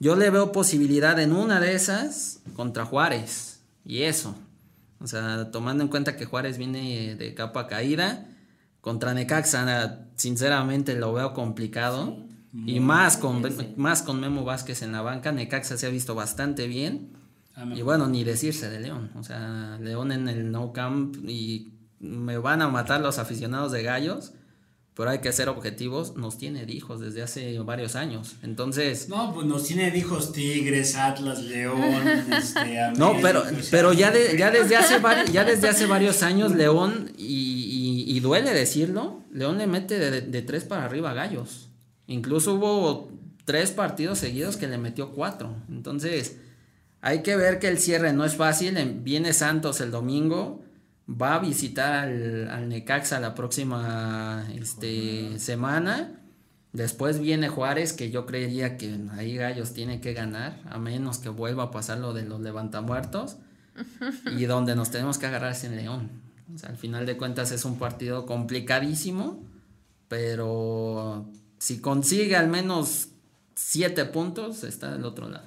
Yo 0.00 0.16
le 0.16 0.30
veo 0.30 0.52
posibilidad 0.52 1.18
en 1.20 1.32
una 1.32 1.60
de 1.60 1.74
esas 1.74 2.40
contra 2.54 2.84
Juárez. 2.84 3.60
Y 3.84 4.02
eso. 4.02 4.34
O 5.00 5.06
sea, 5.06 5.50
tomando 5.50 5.82
en 5.82 5.88
cuenta 5.88 6.16
que 6.16 6.24
Juárez 6.24 6.58
viene 6.58 7.14
de 7.16 7.34
capa 7.34 7.66
caída. 7.68 8.26
Contra 8.80 9.12
Necaxa, 9.14 10.06
sinceramente 10.16 10.94
lo 10.94 11.12
veo 11.12 11.32
complicado. 11.34 12.16
y 12.52 12.80
más 12.80 13.16
con, 13.16 13.42
más 13.76 14.02
con 14.02 14.20
Memo 14.20 14.44
Vázquez 14.44 14.82
en 14.82 14.92
la 14.92 15.02
banca. 15.02 15.32
Necaxa 15.32 15.76
se 15.76 15.86
ha 15.86 15.90
visto 15.90 16.14
bastante 16.14 16.66
bien. 16.66 17.10
Me- 17.64 17.78
Y 17.78 17.82
bueno, 17.82 18.06
ni 18.08 18.24
decirse 18.24 18.68
de 18.70 18.80
León. 18.80 19.10
O 19.16 19.22
sea, 19.22 19.78
León 19.80 20.12
en 20.12 20.28
el 20.28 20.50
no 20.50 20.72
camp 20.72 21.16
y 21.28 21.72
me 22.00 22.38
van 22.38 22.62
a 22.62 22.68
matar 22.68 23.00
los 23.00 23.18
aficionados 23.18 23.72
de 23.72 23.82
gallos. 23.82 24.32
Pero 24.94 25.10
hay 25.10 25.18
que 25.20 25.30
ser 25.32 25.48
objetivos. 25.48 26.16
Nos 26.16 26.38
tiene 26.38 26.66
de 26.66 26.72
hijos 26.72 26.98
desde 26.98 27.22
hace 27.22 27.56
varios 27.60 27.94
años. 27.94 28.34
Entonces, 28.42 29.08
No, 29.08 29.32
pues 29.32 29.46
nos 29.46 29.62
tiene 29.62 29.96
hijos 29.96 30.32
Tigres, 30.32 30.96
Atlas, 30.96 31.40
León, 31.44 31.80
este, 32.36 32.90
no, 32.96 33.14
pero, 33.22 33.44
pero 33.70 33.92
ya, 33.92 34.10
de- 34.10 34.36
ya, 34.36 34.50
desde 34.50 34.74
hace 34.76 35.00
ya 35.32 35.44
desde 35.44 35.68
hace 35.68 35.86
varios 35.86 36.24
años 36.24 36.52
León, 36.52 37.12
y, 37.16 37.24
y- 38.08 38.16
y 38.16 38.18
duele 38.18 38.52
decirlo, 38.52 39.22
León 39.32 39.58
le 39.58 39.68
mete 39.68 40.00
de, 40.00 40.20
de 40.20 40.42
tres 40.42 40.64
para 40.64 40.84
arriba 40.84 41.12
a 41.12 41.14
gallos. 41.14 41.68
Incluso 42.08 42.54
hubo 42.54 43.08
tres 43.44 43.70
partidos 43.70 44.18
seguidos 44.18 44.56
que 44.56 44.66
le 44.66 44.78
metió 44.78 45.12
cuatro. 45.12 45.54
Entonces, 45.68 46.38
hay 47.00 47.22
que 47.22 47.36
ver 47.36 47.58
que 47.58 47.68
el 47.68 47.78
cierre 47.78 48.12
no 48.12 48.24
es 48.24 48.34
fácil. 48.36 48.76
En- 48.76 49.04
Viene 49.04 49.32
Santos 49.32 49.80
el 49.80 49.90
domingo. 49.90 50.62
Va 51.10 51.36
a 51.36 51.38
visitar 51.38 51.94
al, 51.94 52.48
al 52.50 52.68
Necaxa 52.68 53.18
la 53.20 53.34
próxima 53.34 54.46
este, 54.54 55.38
semana. 55.38 56.20
Después 56.72 57.18
viene 57.18 57.48
Juárez, 57.48 57.94
que 57.94 58.10
yo 58.10 58.26
creería 58.26 58.76
que 58.76 58.94
ahí 59.12 59.36
Gallos 59.36 59.72
tiene 59.72 60.00
que 60.02 60.12
ganar, 60.12 60.60
a 60.68 60.78
menos 60.78 61.16
que 61.18 61.30
vuelva 61.30 61.64
a 61.64 61.70
pasar 61.70 61.98
lo 61.98 62.12
de 62.12 62.24
los 62.24 62.40
levantamuertos. 62.42 63.36
y 64.36 64.44
donde 64.44 64.74
nos 64.76 64.90
tenemos 64.90 65.16
que 65.18 65.26
agarrar 65.26 65.52
es 65.52 65.64
en 65.64 65.76
León. 65.76 66.10
O 66.54 66.58
sea, 66.58 66.68
al 66.70 66.76
final 66.76 67.06
de 67.06 67.16
cuentas 67.16 67.52
es 67.52 67.64
un 67.64 67.78
partido 67.78 68.26
complicadísimo, 68.26 69.42
pero 70.08 71.26
si 71.58 71.80
consigue 71.80 72.36
al 72.36 72.48
menos 72.48 73.08
siete 73.54 74.04
puntos, 74.04 74.64
está 74.64 74.92
del 74.92 75.04
otro 75.04 75.28
lado. 75.28 75.46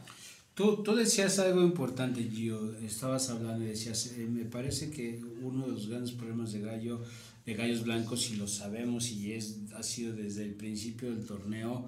Tú, 0.53 0.83
tú 0.83 0.95
decías 0.95 1.39
algo 1.39 1.63
importante, 1.63 2.23
Gio. 2.23 2.75
Estabas 2.79 3.29
hablando 3.29 3.63
y 3.63 3.67
decías, 3.69 4.13
eh, 4.17 4.27
me 4.29 4.43
parece 4.45 4.91
que 4.91 5.21
uno 5.41 5.65
de 5.65 5.71
los 5.73 5.87
grandes 5.87 6.11
problemas 6.11 6.51
de 6.51 6.59
Gallo, 6.61 7.01
de 7.45 7.53
Gallos 7.53 7.83
Blancos, 7.83 8.29
y 8.31 8.35
lo 8.35 8.47
sabemos, 8.47 9.11
y 9.11 9.31
es, 9.33 9.57
ha 9.75 9.81
sido 9.83 10.13
desde 10.13 10.43
el 10.43 10.53
principio 10.53 11.09
del 11.15 11.25
torneo, 11.25 11.87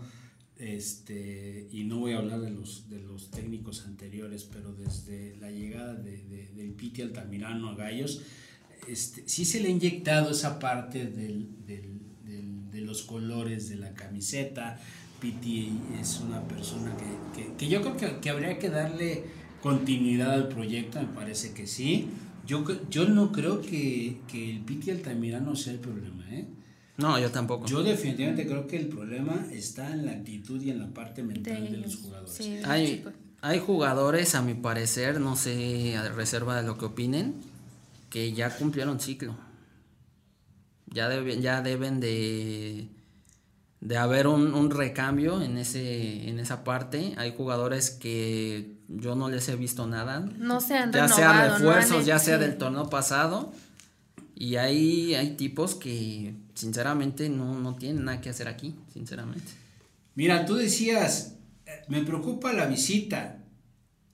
este, 0.58 1.68
y 1.72 1.84
no 1.84 2.00
voy 2.00 2.14
a 2.14 2.20
hablar 2.20 2.40
de 2.42 2.52
los, 2.52 2.90
de 2.90 3.00
los 3.00 3.30
técnicos 3.32 3.86
anteriores, 3.86 4.46
pero 4.52 4.74
desde 4.74 5.36
la 5.38 5.52
llegada 5.52 5.94
de, 5.96 6.24
de- 6.24 6.48
del 6.56 6.72
Piti 6.72 7.02
Altamirano 7.02 7.70
a 7.70 7.76
Gallos, 7.76 8.22
este, 8.88 9.24
sí 9.28 9.46
se 9.46 9.60
le 9.60 9.68
ha 9.68 9.72
inyectado 9.72 10.32
esa 10.32 10.60
parte 10.60 11.06
del, 11.06 11.48
del- 11.66 12.00
del- 12.26 12.72
de 12.72 12.82
los 12.82 13.04
colores 13.04 13.70
de 13.70 13.76
la 13.76 13.94
camiseta. 13.94 14.80
Piti 15.24 15.80
es 16.02 16.20
una 16.20 16.42
persona 16.42 16.92
que, 16.98 17.08
que- 17.44 17.54
que 17.56 17.68
yo 17.70 17.82
creo 17.82 17.96
que, 17.96 18.20
que 18.20 18.30
habría 18.30 18.60
que 18.60 18.70
darle 18.70 19.24
continuidad 19.62 20.34
al 20.34 20.50
proyecto, 20.50 21.00
me 21.00 21.08
parece 21.08 21.54
que 21.54 21.66
sí. 21.66 22.10
Yo, 22.46 22.66
yo 22.90 23.08
no 23.08 23.32
creo 23.32 23.62
que, 23.62 24.18
que 24.28 24.52
el 24.52 24.60
Piti 24.60 24.92
Altamirano 24.92 25.56
sea 25.56 25.72
el 25.74 25.80
problema, 25.80 26.26
¿eh? 26.30 26.46
No, 26.98 27.18
yo 27.18 27.32
tampoco. 27.32 27.66
Yo 27.68 27.82
definitivamente 27.84 28.46
creo 28.46 28.68
que 28.68 28.76
el 28.78 28.88
problema 28.88 29.46
está 29.54 29.92
en 29.94 30.06
la 30.06 30.12
actitud 30.12 30.62
y 30.62 30.70
en 30.72 30.80
la 30.80 30.88
parte 30.94 31.24
mental 31.24 31.72
de, 31.72 31.78
los 31.78 31.96
jugadores. 31.96 32.34
Sí, 32.34 32.60
Hay, 32.66 33.06
hay 33.42 33.60
jugadores, 33.60 34.36
a 34.36 34.42
mi 34.42 34.56
parecer, 34.56 35.22
no 35.22 35.38
sé, 35.38 35.96
a 35.96 36.10
reserva 36.10 36.58
de 36.62 36.68
lo 36.68 36.78
que 36.78 36.86
opinen, 36.86 37.34
que 38.10 38.34
ya 38.34 38.56
cumplieron 38.58 39.00
ciclo. 39.00 39.36
Ya, 40.88 41.08
debe- 41.10 41.40
ya 41.42 41.62
deben 41.62 42.00
de, 42.02 42.88
de 43.84 43.98
haber 43.98 44.28
un, 44.28 44.54
un 44.54 44.72
recambio 44.72 45.42
en, 45.42 45.58
ese, 45.58 46.30
en 46.30 46.40
esa 46.40 46.64
parte. 46.64 47.14
Hay 47.18 47.34
jugadores 47.36 47.92
que 47.92 48.78
yo 48.88 49.14
no 49.16 49.30
les 49.30 49.50
he 49.50 49.58
visto 49.58 49.86
nada. 49.88 50.22
No 50.38 50.62
se 50.62 50.78
han 50.78 50.94
ya 50.94 51.10
sea 51.10 51.34
renovado, 51.34 51.50
no 51.50 51.58
refuerzos, 51.58 51.98
han 51.98 52.06
ya 52.06 52.20
sea 52.20 52.38
del 52.38 52.58
torneo 52.58 52.90
pasado. 52.90 53.52
Y 54.36 54.56
hay, 54.56 55.16
hay 55.16 55.36
tipos 55.36 55.76
que 55.76 56.34
sinceramente 56.54 57.28
no, 57.28 57.60
no 57.60 57.76
tienen 57.76 58.06
nada 58.06 58.22
que 58.22 58.30
hacer 58.30 58.48
aquí, 58.48 58.74
sinceramente. 58.94 59.52
Mira, 60.16 60.46
tú 60.46 60.56
decías, 60.56 61.36
eh, 61.66 61.82
me 61.90 62.04
preocupa 62.04 62.54
la 62.54 62.68
visita 62.68 63.40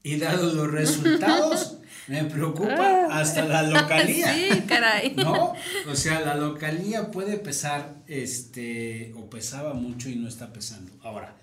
y 0.02 0.18
dado 0.18 0.52
los 0.52 0.72
resultados, 0.72 1.78
me 2.10 2.26
preocupa 2.26 3.08
Ah. 3.10 3.20
hasta 3.20 3.46
la 3.46 3.64
localía. 3.76 4.34
Sí, 4.34 4.62
caray. 4.68 5.14
¿No? 5.16 5.54
O 5.90 5.96
sea, 5.96 6.20
la 6.22 6.36
localía 6.36 7.12
puede 7.12 7.38
pesar, 7.38 8.04
este, 8.08 9.14
o 9.16 9.30
pesaba 9.30 9.74
mucho 9.74 10.10
y 10.10 10.16
no 10.16 10.28
está 10.28 10.52
pesando. 10.52 10.92
Ahora, 11.02 11.38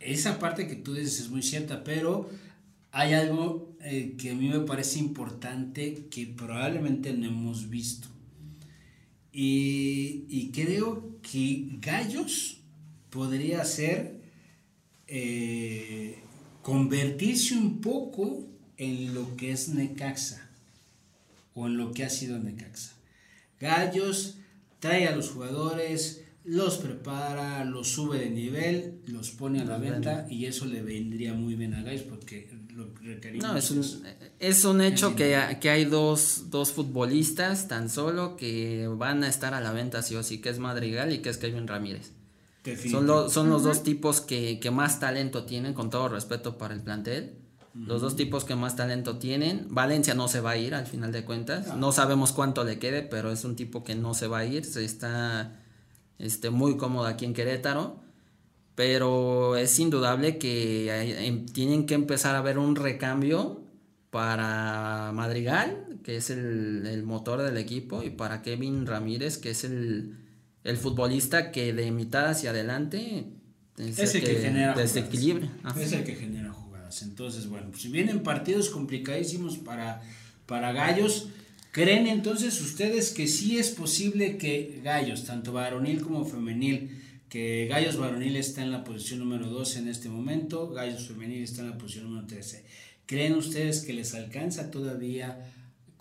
esa 0.00 0.38
parte 0.38 0.66
que 0.66 0.74
tú 0.74 0.94
dices 0.94 1.20
es 1.20 1.28
muy 1.30 1.42
cierta, 1.42 1.84
pero 1.84 2.28
hay 2.90 3.14
algo 3.14 3.76
eh, 3.82 4.16
que 4.18 4.30
a 4.30 4.34
mí 4.34 4.48
me 4.48 4.60
parece 4.60 4.98
importante 4.98 6.06
que 6.10 6.26
probablemente 6.26 7.12
no 7.12 7.26
hemos 7.26 7.68
visto. 7.70 8.08
Y, 9.32 10.24
y 10.28 10.50
creo 10.52 11.18
que 11.22 11.68
Gallos 11.80 12.58
podría 13.10 13.64
ser 13.64 14.20
eh, 15.06 16.18
convertirse 16.62 17.54
un 17.56 17.80
poco 17.80 18.46
en 18.84 19.14
lo 19.14 19.36
que 19.36 19.52
es 19.52 19.68
Necaxa 19.68 20.48
o 21.54 21.66
en 21.66 21.76
lo 21.76 21.92
que 21.92 22.04
ha 22.04 22.10
sido 22.10 22.38
Necaxa. 22.38 22.92
Gallos 23.60 24.36
trae 24.80 25.06
a 25.06 25.14
los 25.14 25.30
jugadores, 25.30 26.22
los 26.44 26.78
prepara, 26.78 27.64
los 27.64 27.88
sube 27.88 28.18
de 28.18 28.30
nivel, 28.30 29.00
los 29.06 29.30
pone 29.30 29.60
a 29.60 29.64
la 29.64 29.78
venta 29.78 30.26
y 30.28 30.46
eso 30.46 30.66
le 30.66 30.82
vendría 30.82 31.34
muy 31.34 31.54
bien 31.54 31.74
a 31.74 31.82
Gallos 31.82 32.02
porque 32.02 32.48
lo 32.74 32.92
que 32.94 33.04
requerimos 33.14 33.46
No, 33.46 33.56
es 33.56 33.70
un, 33.70 33.78
es 34.40 34.64
un 34.64 34.80
hecho 34.80 35.14
que, 35.14 35.58
que 35.60 35.70
hay 35.70 35.84
dos, 35.84 36.46
dos 36.50 36.72
futbolistas 36.72 37.68
tan 37.68 37.88
solo 37.88 38.36
que 38.36 38.88
van 38.88 39.22
a 39.22 39.28
estar 39.28 39.54
a 39.54 39.60
la 39.60 39.72
venta 39.72 40.02
sí 40.02 40.16
o 40.16 40.22
sí, 40.24 40.38
que 40.38 40.48
es 40.48 40.58
Madrigal 40.58 41.12
y 41.12 41.18
que 41.18 41.28
es 41.28 41.36
Kevin 41.38 41.68
Ramírez. 41.68 42.10
Son, 42.90 43.06
lo- 43.06 43.28
son 43.28 43.48
los 43.50 43.62
dos 43.62 43.82
tipos 43.84 44.20
que, 44.20 44.58
que 44.60 44.70
más 44.70 44.98
talento 45.00 45.44
tienen, 45.44 45.74
con 45.74 45.90
todo 45.90 46.08
respeto 46.08 46.58
para 46.58 46.74
el 46.74 46.80
plantel. 46.80 47.34
Los 47.74 48.02
dos 48.02 48.16
tipos 48.16 48.44
que 48.44 48.54
más 48.54 48.76
talento 48.76 49.16
tienen. 49.18 49.66
Valencia 49.70 50.14
no 50.14 50.28
se 50.28 50.40
va 50.40 50.50
a 50.50 50.56
ir 50.58 50.74
al 50.74 50.86
final 50.86 51.10
de 51.12 51.24
cuentas. 51.24 51.74
No 51.76 51.90
sabemos 51.92 52.32
cuánto 52.32 52.64
le 52.64 52.78
quede, 52.78 53.02
pero 53.02 53.32
es 53.32 53.44
un 53.44 53.56
tipo 53.56 53.82
que 53.82 53.94
no 53.94 54.12
se 54.14 54.26
va 54.26 54.38
a 54.40 54.44
ir. 54.44 54.64
Se 54.66 54.84
está 54.84 55.58
este, 56.18 56.50
muy 56.50 56.76
cómodo 56.76 57.06
aquí 57.06 57.24
en 57.24 57.32
Querétaro. 57.32 58.00
Pero 58.74 59.56
es 59.56 59.78
indudable 59.78 60.38
que 60.38 60.90
hay- 60.90 61.26
em- 61.26 61.46
tienen 61.46 61.86
que 61.86 61.94
empezar 61.94 62.34
a 62.36 62.42
ver 62.42 62.58
un 62.58 62.74
recambio 62.76 63.62
para 64.10 65.10
Madrigal, 65.14 65.98
que 66.02 66.16
es 66.16 66.30
el, 66.30 66.86
el 66.86 67.02
motor 67.02 67.42
del 67.42 67.56
equipo, 67.58 68.02
y 68.02 68.10
para 68.10 68.42
Kevin 68.42 68.86
Ramírez, 68.86 69.38
que 69.38 69.50
es 69.50 69.64
el, 69.64 70.16
el 70.64 70.76
futbolista 70.76 71.50
que 71.50 71.72
de 71.72 71.90
mitad 71.90 72.26
hacia 72.30 72.50
adelante 72.50 73.26
es, 73.78 73.98
Es 73.98 74.14
el 74.14 74.20
que 74.24 74.34
genera. 74.36 74.74
Es 75.80 75.92
el 75.92 76.04
que 76.04 76.14
genera 76.14 76.51
Entonces, 77.00 77.48
bueno, 77.48 77.68
pues 77.70 77.82
si 77.82 77.88
vienen 77.88 78.22
partidos 78.22 78.68
complicadísimos 78.68 79.56
para, 79.56 80.02
para 80.44 80.72
Gallos, 80.72 81.28
¿creen 81.70 82.06
entonces 82.06 82.60
ustedes 82.60 83.12
que 83.12 83.26
sí 83.26 83.56
es 83.56 83.70
posible 83.70 84.36
que 84.36 84.82
Gallos, 84.84 85.24
tanto 85.24 85.54
varonil 85.54 86.02
como 86.02 86.26
femenil, 86.26 87.00
que 87.30 87.66
Gallos 87.70 87.96
varonil 87.96 88.36
está 88.36 88.62
en 88.62 88.72
la 88.72 88.84
posición 88.84 89.20
número 89.20 89.48
12 89.48 89.78
en 89.78 89.88
este 89.88 90.10
momento, 90.10 90.68
Gallos 90.68 91.06
femenil 91.06 91.42
está 91.42 91.62
en 91.62 91.70
la 91.70 91.78
posición 91.78 92.04
número 92.04 92.26
13? 92.26 92.66
¿Creen 93.06 93.34
ustedes 93.34 93.80
que 93.80 93.94
les 93.94 94.12
alcanza 94.12 94.70
todavía 94.70 95.38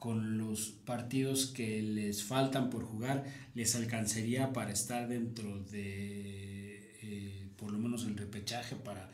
con 0.01 0.39
los 0.39 0.69
partidos 0.83 1.45
que 1.45 1.79
les 1.79 2.23
faltan 2.23 2.71
por 2.71 2.85
jugar, 2.85 3.23
les 3.53 3.75
alcanzaría 3.75 4.51
para 4.51 4.73
estar 4.73 5.07
dentro 5.07 5.59
de 5.65 6.97
eh, 7.03 7.47
por 7.55 7.71
lo 7.71 7.77
menos 7.77 8.05
el 8.05 8.17
repechaje 8.17 8.75
para 8.75 9.11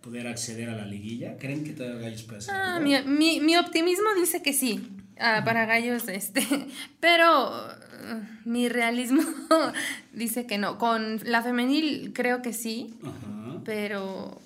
poder 0.00 0.26
acceder 0.26 0.68
a 0.70 0.76
la 0.76 0.86
liguilla? 0.86 1.36
¿Creen 1.36 1.64
que 1.64 1.72
todavía 1.72 2.00
Gallos 2.00 2.22
puede 2.22 2.38
hacer 2.38 2.54
Ah, 2.54 2.76
algo? 2.76 2.86
mi, 2.88 3.00
mi- 3.02 3.40
mi 3.40 3.56
optimismo 3.56 4.08
dice 4.18 4.42
que 4.42 4.52
sí, 4.52 4.88
ah, 5.18 5.42
para 5.44 5.66
gallos, 5.66 6.08
este, 6.08 6.40
pero 7.00 7.50
uh, 7.50 8.48
mi 8.48 8.68
realismo 8.68 9.22
dice 10.12 10.46
que 10.46 10.58
no. 10.58 10.78
Con 10.78 11.20
la 11.24 11.42
femenil 11.42 12.12
creo 12.14 12.42
que 12.42 12.52
sí, 12.52 12.94
Ajá. 13.02 13.60
pero 13.64 14.40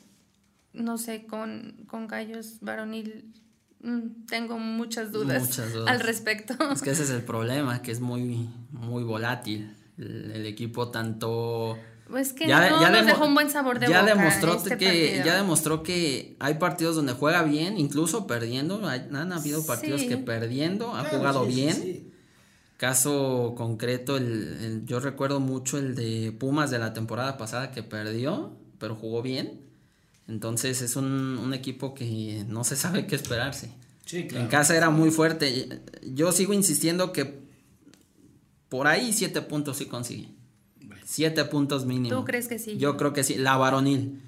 no 0.73 0.99
sé, 0.99 1.25
con, 1.27 1.77
con 1.87 2.09
gallos 2.09 2.59
varonil 2.61 3.25
mm, 3.81 4.27
tengo 4.27 4.59
muchas 4.59 5.13
dudas, 5.13 5.41
Muchas 5.43 5.73
dudas. 5.73 5.89
al 5.89 6.01
respecto. 6.01 6.55
Es 6.73 6.83
que 6.83 6.91
ese 6.91 7.05
es 7.05 7.11
el 7.11 7.23
problema, 7.33 7.81
que 7.83 7.93
es 7.93 8.01
muy, 8.01 8.49
muy 8.71 9.05
volátil. 9.05 9.73
El, 9.99 10.33
el 10.33 10.47
equipo 10.47 10.91
tanto... 10.91 11.79
Pues 12.09 12.33
que 12.35 12.47
Ya- 12.47 12.69
no 12.71 12.81
ya 12.83 12.91
nos 12.91 13.07
dejó 13.07 13.25
un 13.27 13.35
buen 13.35 13.49
sabor 13.51 13.79
de 13.79 13.89
ya 13.89 14.03
boca 14.03 14.15
demostró 14.15 14.55
este 14.57 14.77
que 14.77 14.87
partido. 14.87 15.25
ya 15.25 15.37
demostró 15.37 15.83
que 15.83 16.37
hay 16.39 16.55
partidos 16.55 16.97
donde 16.97 17.15
juega 17.15 17.43
bien 17.45 17.79
incluso 17.79 18.27
perdiendo 18.27 18.87
hay- 18.87 19.09
han 19.13 19.33
habido 19.33 19.65
partidos 19.65 20.03
Sí. 20.03 20.09
que 20.09 20.17
perdiendo 20.19 20.95
ha 20.95 21.01
Claro, 21.03 21.19
jugado 21.19 21.47
sí, 21.47 21.55
bien 21.55 21.73
sí. 21.75 22.11
caso 22.77 23.55
concreto 23.57 24.17
el, 24.19 24.25
el- 24.61 24.87
yo 24.87 25.01
recuerdo 25.01 25.41
mucho 25.41 25.79
el 25.79 25.95
de 25.95 26.33
Pumas 26.39 26.71
de 26.71 26.79
la 26.79 26.93
temporada 26.93 27.39
pasada 27.39 27.71
que 27.71 27.83
perdió 27.83 28.53
pero 28.79 28.97
jugó 28.97 29.23
bien 29.23 29.61
entonces 30.29 30.83
es 30.83 30.97
un, 30.97 31.07
un 31.39 31.55
equipo 31.55 31.95
que 31.95 32.45
no 32.49 32.65
se 32.65 32.77
sabe 32.77 33.07
qué 33.07 33.15
esperarse 33.17 33.71
Sí, 34.05 34.27
claro. 34.27 34.45
en 34.45 34.51
casa 34.51 34.77
era 34.77 34.91
muy 34.91 35.11
fuerte 35.11 35.81
yo 36.07 36.33
sigo 36.33 36.53
insistiendo 36.53 37.13
que 37.13 37.43
por 38.69 38.87
ahí 38.87 39.13
siete 39.15 39.41
puntos 39.41 39.79
sí 39.79 39.87
consigue 39.87 40.29
Siete 41.15 41.45
puntos 41.45 41.87
mínimo. 41.87 42.17
¿Tú 42.17 42.25
crees 42.25 42.49
que 42.49 42.59
sí? 42.59 42.77
Yo 42.77 42.97
creo 42.97 43.13
que 43.13 43.23
sí. 43.23 43.37
La 43.37 43.57
varonil. 43.57 44.21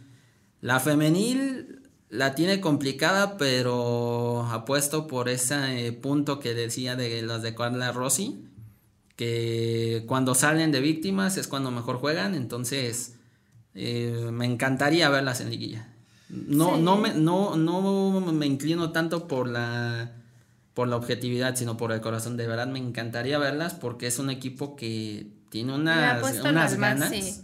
La 0.60 0.78
femenil 0.78 1.80
la 2.10 2.36
tiene 2.36 2.60
complicada, 2.60 3.36
pero 3.38 4.44
apuesto 4.52 5.08
por 5.08 5.28
ese 5.28 5.88
eh, 5.88 5.92
punto 5.92 6.38
que 6.38 6.54
decía 6.54 6.94
de 6.94 7.22
las 7.22 7.42
de 7.42 7.56
Carla 7.56 7.90
Rossi, 7.90 8.44
que 9.16 10.04
cuando 10.06 10.36
salen 10.36 10.70
de 10.70 10.80
víctimas 10.80 11.36
es 11.38 11.48
cuando 11.48 11.72
mejor 11.72 11.96
juegan, 11.96 12.36
entonces 12.36 13.16
eh, 13.74 14.28
me 14.30 14.46
encantaría 14.46 15.08
verlas 15.08 15.40
en 15.40 15.50
liguilla. 15.50 15.88
No, 16.28 16.76
Sí. 16.76 16.82
no, 16.82 16.96
me, 16.98 17.14
no, 17.14 17.56
no 17.56 18.20
me 18.32 18.46
inclino 18.46 18.92
tanto 18.92 19.26
por 19.26 19.48
la 19.48 20.12
por 20.74 20.86
la 20.88 20.96
objetividad, 20.96 21.56
sino 21.56 21.76
por 21.78 21.90
el 21.90 22.00
corazón. 22.02 22.36
De 22.36 22.46
verdad 22.46 22.68
me 22.68 22.78
encantaría 22.78 23.38
verlas 23.38 23.74
porque 23.74 24.06
es 24.06 24.18
un 24.20 24.28
equipo 24.30 24.76
que 24.76 25.26
tiene 25.50 25.74
unas, 25.74 26.22
unas 26.44 26.76
ganas 26.78 27.10
sí. 27.10 27.40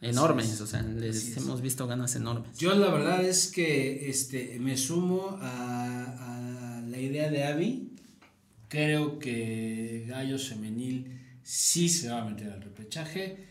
enormes. 0.00 0.50
Es. 0.52 0.60
O 0.60 0.66
sea, 0.66 0.82
les 0.82 1.36
hemos 1.36 1.60
visto 1.60 1.86
ganas 1.86 2.14
enormes. 2.16 2.56
Yo 2.58 2.74
la 2.74 2.90
verdad 2.90 3.24
es 3.24 3.48
que 3.48 4.08
este, 4.08 4.58
me 4.60 4.76
sumo 4.76 5.38
a, 5.40 6.76
a 6.78 6.80
la 6.82 6.98
idea 6.98 7.30
de 7.30 7.44
Avi. 7.44 7.92
Creo 8.68 9.18
que 9.18 10.04
Gallos 10.08 10.48
Femenil 10.48 11.20
sí 11.42 11.88
se 11.88 12.08
va 12.10 12.22
a 12.22 12.24
meter 12.24 12.50
al 12.50 12.62
repechaje. 12.62 13.46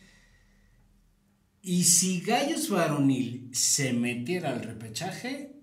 Y 1.61 1.83
si 1.86 2.21
Gallos 2.21 2.69
Varonil 2.69 3.49
se 3.53 3.93
metiera 3.93 4.51
al 4.51 4.61
repechaje, 4.61 5.55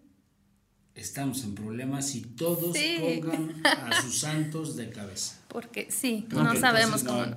estamos 0.94 1.44
en 1.44 1.54
problemas 1.54 2.14
y 2.16 2.22
todos 2.22 2.76
Sí. 2.76 2.96
pongan 3.00 3.64
a 3.64 4.02
sus 4.02 4.18
santos 4.18 4.74
de 4.76 4.90
cabeza. 4.90 5.38
Porque 5.48 5.88
sí, 5.90 6.26
Porque 6.28 6.42
no 6.44 6.56
sabemos 6.56 7.04
cómo. 7.04 7.18
No 7.18 7.24
hay 7.24 7.34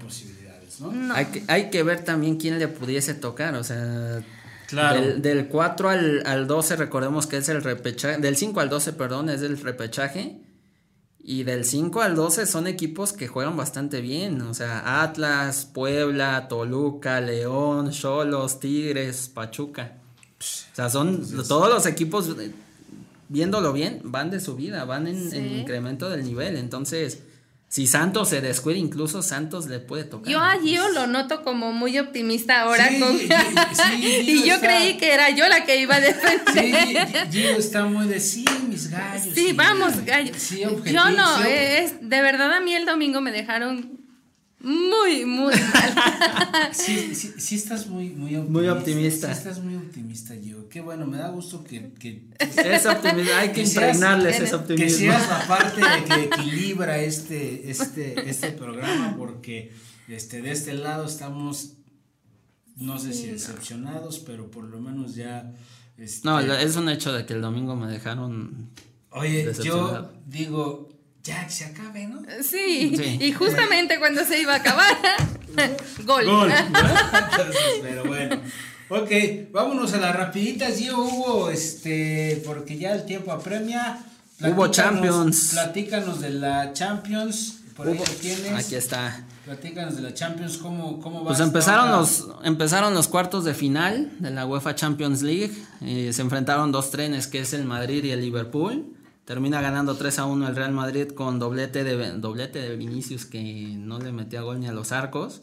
posibilidades, 0.78 0.82
¿no? 0.82 1.08
No. 1.08 1.14
Hay, 1.14 1.26
que, 1.26 1.44
hay 1.48 1.70
que 1.70 1.84
ver 1.84 2.04
también 2.04 2.38
quién 2.38 2.60
le 2.60 2.68
pudiese 2.68 3.14
tocar. 3.14 3.56
O 3.56 3.64
sea, 3.64 4.24
Claro. 4.68 5.00
del, 5.00 5.22
del 5.22 5.48
4 5.48 5.90
al, 5.90 6.24
al 6.26 6.48
12, 6.48 6.76
recordemos 6.76 7.28
que 7.28 7.38
es 7.38 7.50
el 7.50 7.62
repechaje. 7.64 8.18
Del 8.20 8.36
5 8.36 8.60
al 8.60 8.70
12, 8.70 8.94
perdón, 8.94 9.30
es 9.30 9.42
el 9.42 9.60
repechaje. 9.60 10.42
Y 11.28 11.44
del 11.44 11.66
5 11.66 12.02
al 12.02 12.16
12 12.16 12.46
son 12.46 12.68
equipos 12.68 13.12
que 13.12 13.28
juegan 13.28 13.58
bastante 13.58 14.02
bien. 14.02 14.42
O 14.42 14.54
sea, 14.54 15.02
Atlas, 15.02 15.66
Puebla, 15.66 16.48
Toluca, 16.48 17.20
León, 17.20 17.90
Cholos, 17.92 18.60
Tigres, 18.60 19.30
Pachuca. 19.30 19.98
O 20.40 20.76
sea, 20.76 20.90
son 20.90 21.26
todos 21.48 21.70
los 21.74 21.86
equipos, 21.88 22.30
eh, 22.40 22.52
viéndolo 23.30 23.74
bien, 23.74 24.02
van 24.04 24.30
de 24.30 24.40
subida, 24.40 24.86
van 24.86 25.08
en, 25.08 25.58
incremento 25.60 26.10
del 26.10 26.24
nivel. 26.24 26.58
Entonces, 26.58 27.24
si 27.68 27.88
Santos 27.88 28.30
se 28.30 28.42
descuida, 28.42 28.78
incluso 28.78 29.22
Santos 29.22 29.66
le 29.68 29.80
puede 29.80 30.04
tocar. 30.06 30.32
Yo 30.32 30.40
a 30.40 30.56
Gio 30.62 30.88
lo 30.90 31.08
noto 31.08 31.44
como 31.44 31.74
muy 31.74 31.98
optimista 32.00 32.62
ahora. 32.62 32.88
Sí, 32.88 33.00
con- 33.00 33.18
sí, 33.18 33.28
sí, 33.74 34.22
y 34.32 34.48
yo 34.48 34.56
está- 34.56 34.68
creí 34.68 34.98
que 34.98 35.14
era 35.14 35.30
yo 35.32 35.48
la 35.50 35.66
que 35.66 35.78
iba 35.82 35.96
a 35.96 36.00
Sí, 36.00 36.06
defender. 36.06 37.28
Gio 37.32 37.50
está 37.58 37.86
muy 37.86 38.08
de 38.08 38.20
sí, 38.20 38.46
mis 38.70 38.90
gallos. 38.90 39.34
Sí, 39.36 39.52
vamos, 39.54 40.06
gallo. 40.06 40.32
Sí, 40.38 40.62
Yo 40.62 41.10
no, 41.12 41.38
sí, 41.40 41.44
eh, 41.48 41.84
es, 41.84 41.94
de 42.10 42.22
verdad 42.22 42.54
a 42.54 42.62
mí 42.62 42.74
el 42.74 42.86
domingo 42.86 43.20
me 43.20 43.32
dejaron 43.32 44.05
muy, 44.66 45.26
muy 45.26 45.54
mal. 45.54 45.96
Sí, 46.74 47.14
sí, 47.16 47.34
sí 47.38 47.56
estás 47.56 47.88
muy, 47.88 48.10
muy 48.10 48.36
optimista. 48.36 48.52
Muy 48.60 48.68
optimista. 48.70 49.28
Sí 49.34 49.38
estás 49.38 49.64
muy 49.64 49.76
optimista, 49.76 50.34
Gio. 50.36 50.68
Qué 50.70 50.82
bueno, 50.82 51.06
me 51.06 51.18
da 51.18 51.30
gusto 51.30 51.64
que, 51.64 51.94
que, 51.94 52.28
Es 52.40 52.86
optimismo, 52.86 53.32
hay 53.36 53.50
que 53.50 53.54
Que 53.56 53.62
impregnarles 53.64 54.38
que- 54.38 54.44
ese 54.44 54.50
que 54.52 54.56
optimismo. 54.58 54.98
seas 54.98 55.30
la 55.30 55.48
parte 55.48 55.82
de 55.82 56.04
que 56.04 56.24
equilibra 56.36 56.98
este, 57.00 57.70
este, 57.70 58.30
este 58.30 58.52
programa, 58.52 59.16
porque 59.18 59.72
este, 60.08 60.42
de 60.42 60.52
este 60.52 60.74
lado 60.74 61.06
estamos 61.06 61.74
no 62.78 63.00
sé 63.00 63.14
si 63.14 63.28
decepcionados, 63.28 64.20
pero 64.20 64.52
por 64.52 64.66
lo 64.66 64.82
menos 64.82 65.16
ya... 65.16 65.54
Este, 65.98 66.28
no, 66.28 66.40
es 66.42 66.76
un 66.76 66.90
hecho 66.90 67.14
de 67.14 67.26
que 67.26 67.34
el 67.34 67.42
domingo 67.42 67.76
me 67.78 67.88
dejaron... 67.90 68.70
Oye, 69.12 69.50
yo 69.64 70.12
digo, 70.26 70.90
ya 71.26 71.44
que 71.46 71.52
se 71.52 71.66
acabe, 71.66 72.06
¿no? 72.08 72.22
Sí, 72.44 73.18
y 73.20 73.32
justamente 73.34 73.98
cuando 73.98 74.24
se 74.24 74.40
iba 74.40 74.54
a 74.54 74.58
acabar, 74.58 74.96
gol. 76.06 76.26
Gol. 76.26 76.54
pero 77.82 78.06
bueno. 78.06 78.40
Ok, 78.88 79.10
vámonos 79.52 79.94
a 79.94 79.98
las 79.98 80.16
rapiditas. 80.16 80.80
Yo 80.80 81.00
hubo, 81.00 81.50
este, 81.50 82.44
porque 82.46 82.78
ya 82.78 82.94
el 82.94 83.06
tiempo 83.06 83.32
apremia. 83.32 83.98
Hubo 84.42 84.68
Champions. 84.68 85.50
Platícanos 85.54 86.22
de 86.22 86.30
la 86.30 86.72
Champions. 86.74 87.62
Por 87.76 87.88
ahí 87.88 88.00
tienes. 88.22 88.54
Aquí 88.54 88.76
está. 88.76 89.26
Platícanos 89.46 89.96
de 89.96 90.04
la 90.04 90.14
Champions, 90.14 90.58
¿cómo, 90.58 91.00
cómo 91.00 91.24
va 91.24 91.30
Pues 91.30 91.40
empezaron 91.40 91.92
los, 91.92 92.28
empezaron 92.44 92.94
los 92.94 93.08
cuartos 93.08 93.44
de 93.44 93.54
final 93.56 94.12
de 94.20 94.30
la 94.30 94.46
UEFA 94.46 94.76
Champions 94.76 95.24
League. 95.24 95.52
Eh, 95.82 96.12
se 96.14 96.22
enfrentaron 96.22 96.72
dos 96.72 96.92
trenes, 96.92 97.26
que 97.26 97.40
es 97.40 97.54
el 97.54 97.66
Madrid 97.66 98.04
y 98.04 98.12
el 98.12 98.22
Liverpool. 98.22 98.96
Termina 99.26 99.60
ganando 99.60 99.96
3 99.96 100.20
a 100.20 100.26
1 100.26 100.48
el 100.48 100.56
Real 100.56 100.72
Madrid 100.72 101.10
con 101.10 101.40
doblete 101.40 101.84
de, 101.84 102.12
doblete 102.20 102.60
de 102.60 102.76
Vinicius 102.76 103.26
que 103.26 103.42
no 103.76 104.00
le 104.00 104.12
metía 104.12 104.42
gol 104.42 104.60
ni 104.60 104.68
a 104.68 104.72
los 104.72 104.92
arcos. 104.92 105.42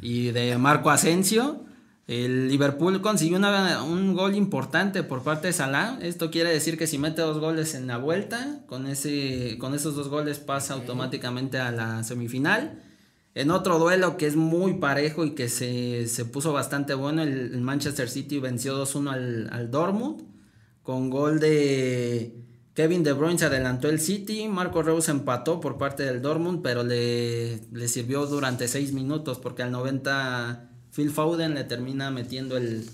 Y 0.00 0.30
de 0.30 0.56
Marco 0.58 0.90
Asensio. 0.90 1.64
El 2.06 2.48
Liverpool 2.48 3.00
consiguió 3.00 3.38
un 3.84 4.14
gol 4.14 4.36
importante 4.36 5.02
por 5.02 5.24
parte 5.24 5.48
de 5.48 5.52
Salah. 5.52 5.98
Esto 6.00 6.30
quiere 6.30 6.50
decir 6.50 6.78
que 6.78 6.86
si 6.86 6.98
mete 6.98 7.20
dos 7.20 7.40
goles 7.40 7.74
en 7.74 7.88
la 7.88 7.98
vuelta, 7.98 8.60
con, 8.66 8.86
ese, 8.86 9.58
con 9.58 9.74
esos 9.74 9.96
dos 9.96 10.08
goles 10.08 10.38
pasa 10.38 10.74
automáticamente 10.74 11.58
a 11.58 11.72
la 11.72 12.04
semifinal. 12.04 12.80
En 13.34 13.50
otro 13.50 13.80
duelo 13.80 14.16
que 14.16 14.28
es 14.28 14.36
muy 14.36 14.74
parejo 14.74 15.24
y 15.24 15.30
que 15.30 15.48
se, 15.48 16.24
puso 16.26 16.52
bastante 16.52 16.94
bueno, 16.94 17.22
el, 17.22 17.60
Manchester 17.60 18.08
City 18.08 18.38
venció 18.38 18.80
2-1 18.80 19.10
al, 19.10 19.48
al, 19.50 19.70
Dortmund. 19.72 20.22
Con 20.84 21.10
gol 21.10 21.40
de 21.40 22.45
Kevin 22.76 23.02
De 23.02 23.14
Bruyne 23.14 23.38
se 23.38 23.46
adelantó 23.46 23.88
el 23.88 23.98
City. 23.98 24.46
Marco 24.48 24.82
Reus 24.82 25.08
empató 25.08 25.60
por 25.60 25.78
parte 25.78 26.02
del 26.02 26.20
Dortmund, 26.20 26.60
pero 26.62 26.84
le, 26.84 27.58
le 27.72 27.88
sirvió 27.88 28.26
durante 28.26 28.68
6 28.68 28.92
minutos 28.92 29.38
porque 29.38 29.62
al 29.62 29.72
90 29.72 30.68
Phil 30.94 31.10
Foden 31.10 31.54
le 31.54 31.64
termina 31.64 32.10
metiendo 32.10 32.58
el, 32.58 32.86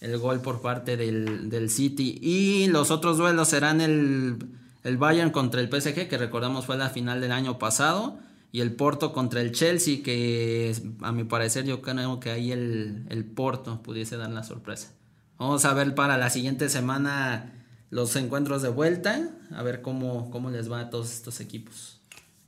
el 0.00 0.18
gol 0.18 0.40
por 0.40 0.62
parte 0.62 0.96
del, 0.96 1.50
del, 1.50 1.68
City. 1.68 2.16
Y 2.22 2.68
los 2.68 2.92
otros 2.92 3.18
duelos 3.18 3.48
serán 3.48 3.80
el, 3.80 4.38
el 4.84 4.96
Bayern 4.98 5.30
contra 5.30 5.60
el 5.60 5.68
PSG, 5.68 6.06
que 6.06 6.16
recordamos 6.16 6.66
fue 6.66 6.76
la 6.76 6.90
final 6.90 7.20
del 7.20 7.32
año 7.32 7.58
pasado 7.58 8.20
y 8.52 8.60
el 8.60 8.72
Porto 8.76 9.12
contra 9.12 9.40
el 9.40 9.50
Chelsea, 9.50 10.04
que 10.04 10.76
a 11.02 11.10
mi 11.10 11.24
parecer 11.24 11.64
yo 11.64 11.82
creo 11.82 12.20
que 12.20 12.30
ahí 12.30 12.52
el, 12.52 13.04
el, 13.08 13.24
Porto 13.24 13.82
pudiese 13.82 14.16
dar 14.16 14.30
la 14.30 14.44
sorpresa. 14.44 14.92
Vamos 15.38 15.64
a 15.64 15.74
ver 15.74 15.92
para 15.96 16.18
la 16.18 16.30
siguiente 16.30 16.68
semana 16.68 17.63
los 17.94 18.16
encuentros 18.16 18.60
de 18.60 18.68
vuelta, 18.68 19.30
a 19.52 19.62
ver 19.62 19.80
cómo, 19.80 20.28
cómo 20.30 20.50
les 20.50 20.70
va 20.70 20.80
a 20.80 20.90
todos 20.90 21.12
estos 21.12 21.40
equipos. 21.40 22.00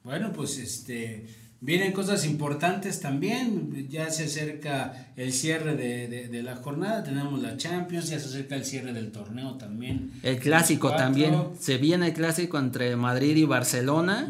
Bueno, 0.03 0.33
pues 0.33 0.59
este 0.59 1.27
Vienen 1.61 1.93
cosas 1.93 2.27
importantes 2.27 3.01
también, 3.01 3.89
ya 3.89 4.11
se 4.11 4.25
acerca 4.25 5.13
el 5.17 5.33
cierre 5.33 5.75
de, 5.75 6.43
la 6.43 6.57
jornada, 6.57 7.03
tenemos 7.03 7.41
la 7.41 7.57
Champions, 7.57 8.11
ya 8.11 8.21
se 8.21 8.27
acerca 8.27 8.57
el 8.57 8.65
cierre 8.65 8.93
del 8.93 9.11
torneo 9.11 9.55
también. 9.55 10.13
El 10.23 10.39
clásico 10.39 10.95
también, 10.95 11.35
se 11.59 11.79
viene 11.79 12.09
el 12.09 12.13
clásico 12.13 12.59
entre 12.59 12.95
Madrid 12.95 13.35
y 13.37 13.45
Barcelona. 13.47 14.29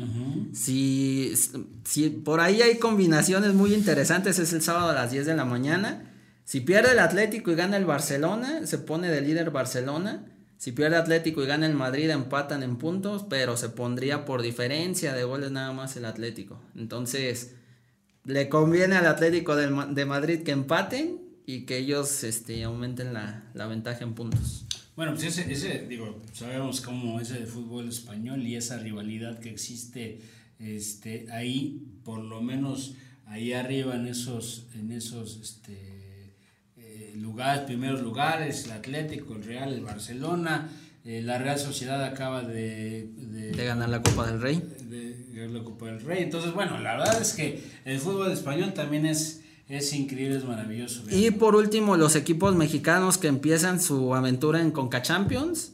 si, 0.52 1.34
si 1.84 2.10
por 2.10 2.38
ahí 2.38 2.62
hay 2.62 2.78
combinaciones 2.78 3.54
muy 3.54 3.74
interesantes, 3.74 4.38
es 4.38 4.52
el 4.52 4.62
sábado 4.62 4.90
a 4.90 4.94
las 4.94 5.10
10 5.10 5.26
de 5.26 5.34
la 5.34 5.44
mañana. 5.44 6.04
Si 6.44 6.60
pierde 6.60 6.92
el 6.92 7.00
Atlético 7.00 7.50
y 7.50 7.56
gana 7.56 7.76
el 7.76 7.86
Barcelona, 7.86 8.66
se 8.66 8.78
pone 8.78 9.08
de 9.08 9.20
líder 9.20 9.50
Barcelona. 9.50 10.24
Si 10.59 10.72
pierde 10.72 10.96
Atlético 10.96 11.42
y 11.42 11.46
gana 11.46 11.66
el 11.66 11.74
Madrid, 11.74 12.09
empatan 12.11 12.62
en 12.62 12.76
puntos, 12.76 13.26
pero 13.28 13.57
se 13.57 13.68
pondría 13.68 14.24
por 14.24 14.42
diferencia 14.42 15.12
de 15.12 15.24
goles 15.24 15.50
nada 15.50 15.72
más 15.72 15.96
el 15.96 16.07
Atlético. 16.07 16.59
Entonces, 16.74 17.54
le 18.24 18.48
conviene 18.48 18.96
al 18.96 19.07
Atlético 19.07 19.54
de, 19.54 20.04
Madrid 20.07 20.42
que 20.42 20.52
empaten 20.52 21.20
y 21.46 21.62
que 21.66 21.78
ellos 21.78 22.24
este, 22.24 22.64
aumenten 22.64 23.12
la, 23.12 23.44
ventaja 23.54 24.02
en 24.02 24.14
puntos. 24.14 24.66
Bueno, 24.96 25.12
pues 25.12 25.24
ese, 25.24 25.52
ese, 25.52 25.86
digo, 25.86 26.22
sabemos 26.32 26.80
cómo 26.80 27.20
ese 27.20 27.40
de 27.40 27.46
fútbol 27.46 27.88
español 27.88 28.42
y 28.46 28.57
esa 28.57 28.78
rivalidad 28.78 29.38
que 29.38 29.50
existe 29.50 30.20
este, 30.59 31.26
ahí, 31.30 31.82
por 32.02 32.20
lo 32.20 32.40
menos 32.40 32.94
ahí 33.26 33.52
arriba 33.52 33.94
en 33.94 34.07
esos, 34.07 34.66
en 34.74 34.90
esos, 34.90 35.38
este, 35.40 35.95
lugares, 37.20 37.64
primeros 37.64 38.02
lugares, 38.02 38.64
el 38.64 38.72
Atlético, 38.72 39.34
el 39.34 39.44
Real, 39.44 39.72
el 39.72 39.82
Barcelona. 39.82 40.68
Eh, 41.04 41.22
la 41.22 41.38
Real 41.38 41.58
Sociedad 41.58 42.02
acaba 42.04 42.42
de, 42.42 43.08
de, 43.16 43.64
ganar 43.64 43.88
la 43.88 44.02
Copa 44.02 44.26
del 44.26 44.40
Rey. 44.40 44.60
De, 44.82 45.24
ganar 45.32 45.50
la 45.50 45.64
Copa 45.64 45.86
del 45.86 46.00
Rey. 46.00 46.22
Entonces, 46.24 46.52
bueno, 46.52 46.78
la 46.80 46.96
verdad 46.96 47.22
es 47.22 47.32
que 47.32 47.62
el 47.84 48.00
fútbol 48.00 48.32
español 48.32 48.74
también 48.74 49.06
es, 49.06 49.42
es 49.68 49.92
increíble, 49.92 50.36
es 50.36 50.44
maravilloso. 50.44 51.04
Y 51.10 51.30
por 51.30 51.54
último, 51.54 51.96
los 51.96 52.16
equipos 52.16 52.56
mexicanos 52.56 53.18
que 53.18 53.28
empiezan 53.28 53.80
su 53.80 54.14
aventura 54.16 54.60
en 54.60 54.72
Conca 54.72 55.02
Champions. 55.02 55.72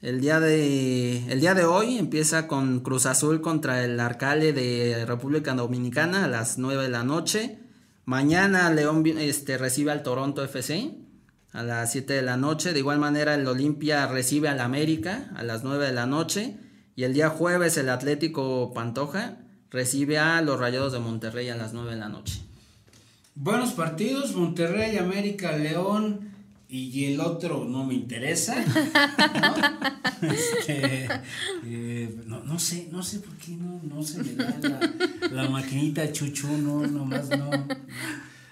El 0.00 0.20
día, 0.20 0.38
de, 0.38 1.28
el 1.28 1.40
día 1.40 1.54
de 1.54 1.64
hoy 1.64 1.98
empieza 1.98 2.46
con 2.46 2.78
Cruz 2.78 3.06
Azul 3.06 3.40
contra 3.40 3.84
el 3.84 3.98
Arcale 3.98 4.52
de 4.52 5.04
República 5.06 5.54
Dominicana 5.54 6.26
a 6.26 6.28
las 6.28 6.56
9 6.56 6.84
de 6.84 6.88
la 6.88 7.02
noche. 7.02 7.58
Mañana 8.08 8.70
León 8.70 9.04
este, 9.18 9.58
recibe 9.58 9.92
al 9.92 10.02
Toronto 10.02 10.42
FC 10.42 10.94
a 11.52 11.62
las 11.62 11.92
7 11.92 12.14
de 12.14 12.22
la 12.22 12.38
noche. 12.38 12.72
De 12.72 12.78
igual 12.78 12.98
manera 12.98 13.34
el 13.34 13.46
Olimpia 13.46 14.06
recibe 14.06 14.48
al 14.48 14.60
América 14.60 15.30
a 15.36 15.42
las 15.42 15.62
9 15.62 15.88
de 15.88 15.92
la 15.92 16.06
noche. 16.06 16.56
Y 16.96 17.04
el 17.04 17.12
día 17.12 17.28
jueves 17.28 17.76
el 17.76 17.90
Atlético 17.90 18.72
Pantoja 18.72 19.36
recibe 19.70 20.16
a 20.16 20.40
los 20.40 20.58
Rayados 20.58 20.94
de 20.94 21.00
Monterrey 21.00 21.50
a 21.50 21.56
las 21.56 21.74
9 21.74 21.90
de 21.90 21.96
la 21.98 22.08
noche. 22.08 22.40
Buenos 23.34 23.72
partidos, 23.72 24.34
Monterrey, 24.34 24.96
América, 24.96 25.54
León 25.54 26.30
y 26.66 27.12
el 27.12 27.20
otro 27.20 27.66
no 27.66 27.84
me 27.84 27.92
interesa. 27.92 28.56
Este, 30.20 31.06
eh, 31.64 32.22
¿no? 32.26 32.42
no, 32.42 32.58
sé, 32.58 32.88
no 32.90 33.04
sé 33.04 33.20
por 33.20 33.36
qué 33.36 33.52
no, 33.52 33.80
no 33.84 34.02
se 34.02 34.20
me 34.20 34.34
da 34.34 34.58
la, 34.60 34.80
maquinita 35.30 36.12
chuchu, 36.12 36.48
no, 36.58 36.86
nomás 36.86 37.28
no. 37.30 37.50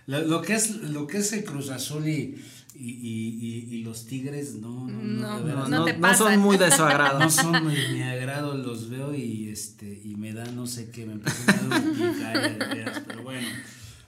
Lo, 0.06 0.40
que 0.40 0.54
es, 0.54 0.82
lo 0.82 1.06
que 1.06 1.18
es 1.18 1.32
el 1.32 1.44
Cruz 1.44 1.70
Azul 1.70 2.08
y, 2.08 2.40
y, 2.74 3.66
y, 3.70 3.82
los 3.82 4.06
Tigres, 4.06 4.54
no, 4.54 4.86
no, 4.86 5.40
no, 5.40 5.68
no, 5.68 5.86
no 5.86 6.14
son 6.14 6.38
muy 6.38 6.56
de 6.56 6.70
su 6.70 6.84
agrado. 6.84 7.18
No 7.18 7.28
son 7.28 7.52
de 7.52 7.88
mi 7.92 8.02
agrado, 8.02 8.54
los 8.54 8.88
veo 8.88 9.14
y 9.14 9.48
este 9.48 10.00
y 10.04 10.14
me 10.14 10.32
da 10.32 10.44
no 10.52 10.66
sé 10.66 10.90
qué, 10.90 11.06
me 11.06 11.14
empieza 11.14 11.52
a 11.52 12.32
dar 12.32 13.04
pero 13.06 13.22
bueno, 13.24 13.48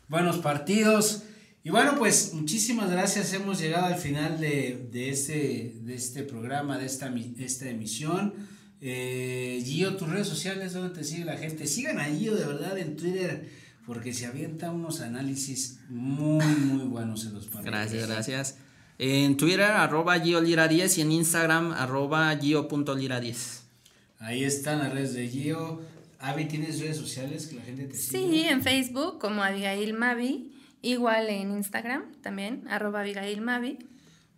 buenos 0.09 0.39
partidos. 0.39 1.23
Y 1.65 1.71
bueno, 1.71 1.97
pues 1.99 2.33
muchísimas 2.35 2.91
gracias. 2.91 3.33
Hemos 3.33 3.59
llegado 3.59 3.87
al 3.87 3.97
final 3.97 4.39
de, 4.39 4.89
de 4.93 5.11
este, 5.11 5.75
de 5.83 5.95
este 5.95 6.23
programa, 6.23 6.79
de 6.79 6.87
esta, 6.87 7.13
esta 7.39 7.69
emisión. 7.69 8.33
Eh, 8.81 9.63
Gio, 9.65 9.97
tus 9.97 10.09
redes 10.09 10.29
sociales, 10.29 10.73
¿dónde 10.73 10.95
te 10.95 11.05
sigue 11.05 11.25
la 11.25 11.37
gente? 11.37 11.67
Sigan 11.67 11.99
a 11.99 12.05
Gio 12.05 12.35
de 12.35 12.45
verdad 12.45 12.79
en 12.79 12.97
Twitter, 12.97 13.49
porque 13.87 14.13
se 14.13 14.27
avienta 14.27 14.71
unos 14.71 15.01
análisis 15.01 15.81
muy, 15.89 16.45
muy 16.45 16.85
buenos 16.87 17.27
en 17.27 17.35
los 17.35 17.47
partidos. 17.47 17.65
Gracias, 17.65 18.09
gracias. 18.09 18.57
En 18.99 19.37
Twitter, 19.37 19.63
arroba 19.63 20.17
GioLira10 20.19 20.99
y 20.99 21.01
en 21.03 21.13
Instagram, 21.13 21.73
arroba 21.73 22.37
Gio.lira10. 22.39 23.61
Ahí 24.21 24.45
están 24.45 24.79
las 24.79 24.93
redes 24.93 25.15
de 25.15 25.29
Gio. 25.29 25.81
Avi, 26.21 26.47
¿tienes 26.47 26.81
redes 26.81 26.97
sociales 26.97 27.47
que 27.47 27.57
la 27.57 27.63
gente 27.63 27.85
te 27.85 27.97
siga? 27.97 28.29
Sí, 28.29 28.41
en 28.43 28.63
Facebook 28.63 29.19
como 29.19 29.43
Abigail 29.43 29.95
Mavi 29.95 30.53
Igual 30.83 31.29
en 31.29 31.51
Instagram 31.51 32.05
también, 32.23 32.63
arroba 32.69 33.01
Abigail 33.01 33.41
Mavi. 33.41 33.79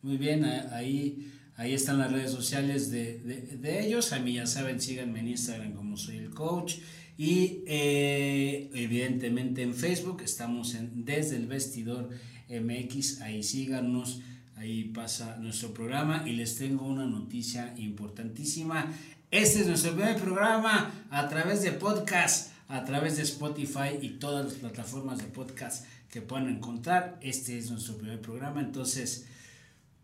Muy 0.02 0.16
bien, 0.16 0.44
ahí, 0.72 1.30
ahí 1.60 1.74
están 1.74 1.98
las 1.98 2.10
redes 2.10 2.30
sociales 2.30 2.90
de, 2.90 3.82
ellos. 3.84 4.14
A 4.14 4.18
mí 4.18 4.32
ya 4.34 4.46
saben, 4.46 4.80
síganme 4.80 5.20
en 5.20 5.28
Instagram 5.28 5.74
como 5.74 5.98
soy 5.98 6.16
el 6.16 6.30
coach. 6.30 6.76
Y 7.18 7.62
eh, 7.66 8.70
evidentemente 8.72 9.62
en 9.62 9.74
Facebook 9.74 10.22
estamos 10.22 10.74
en 10.74 11.04
Desde 11.04 11.36
el 11.36 11.46
Vestidor 11.46 12.08
MX. 12.48 13.20
Ahí 13.20 13.42
síganos, 13.42 14.22
ahí 14.56 14.84
pasa 14.84 15.36
nuestro 15.36 15.74
programa. 15.74 16.24
Y 16.26 16.32
les 16.32 16.56
tengo 16.56 16.86
una 16.86 17.04
noticia 17.04 17.74
importantísima. 17.76 18.90
Este 19.30 19.60
es 19.60 19.66
nuestro 19.66 19.94
primer 19.94 20.16
programa 20.16 21.06
a 21.10 21.28
través 21.28 21.60
de 21.60 21.72
podcast, 21.72 22.52
a 22.68 22.86
través 22.86 23.18
de 23.18 23.24
Spotify 23.24 23.98
y 24.00 24.12
todas 24.12 24.46
las 24.46 24.54
plataformas 24.54 25.18
de 25.18 25.24
podcast 25.24 25.84
que 26.10 26.22
puedan 26.22 26.48
encontrar. 26.48 27.18
Este 27.20 27.58
es 27.58 27.70
nuestro 27.70 27.98
primer 27.98 28.22
programa, 28.22 28.62
entonces, 28.62 29.26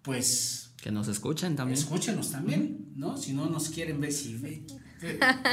pues 0.03 0.66
Que 0.81 0.91
nos 0.91 1.09
escuchen 1.09 1.57
también. 1.57 1.79
Escúchenos 1.79 2.31
también, 2.31 2.93
¿no? 2.97 3.17
Si 3.17 3.33
no 3.33 3.47
nos 3.47 3.71
quieren 3.71 4.01
ver, 4.01 4.13
si 4.13 4.35
ve, 4.37 4.63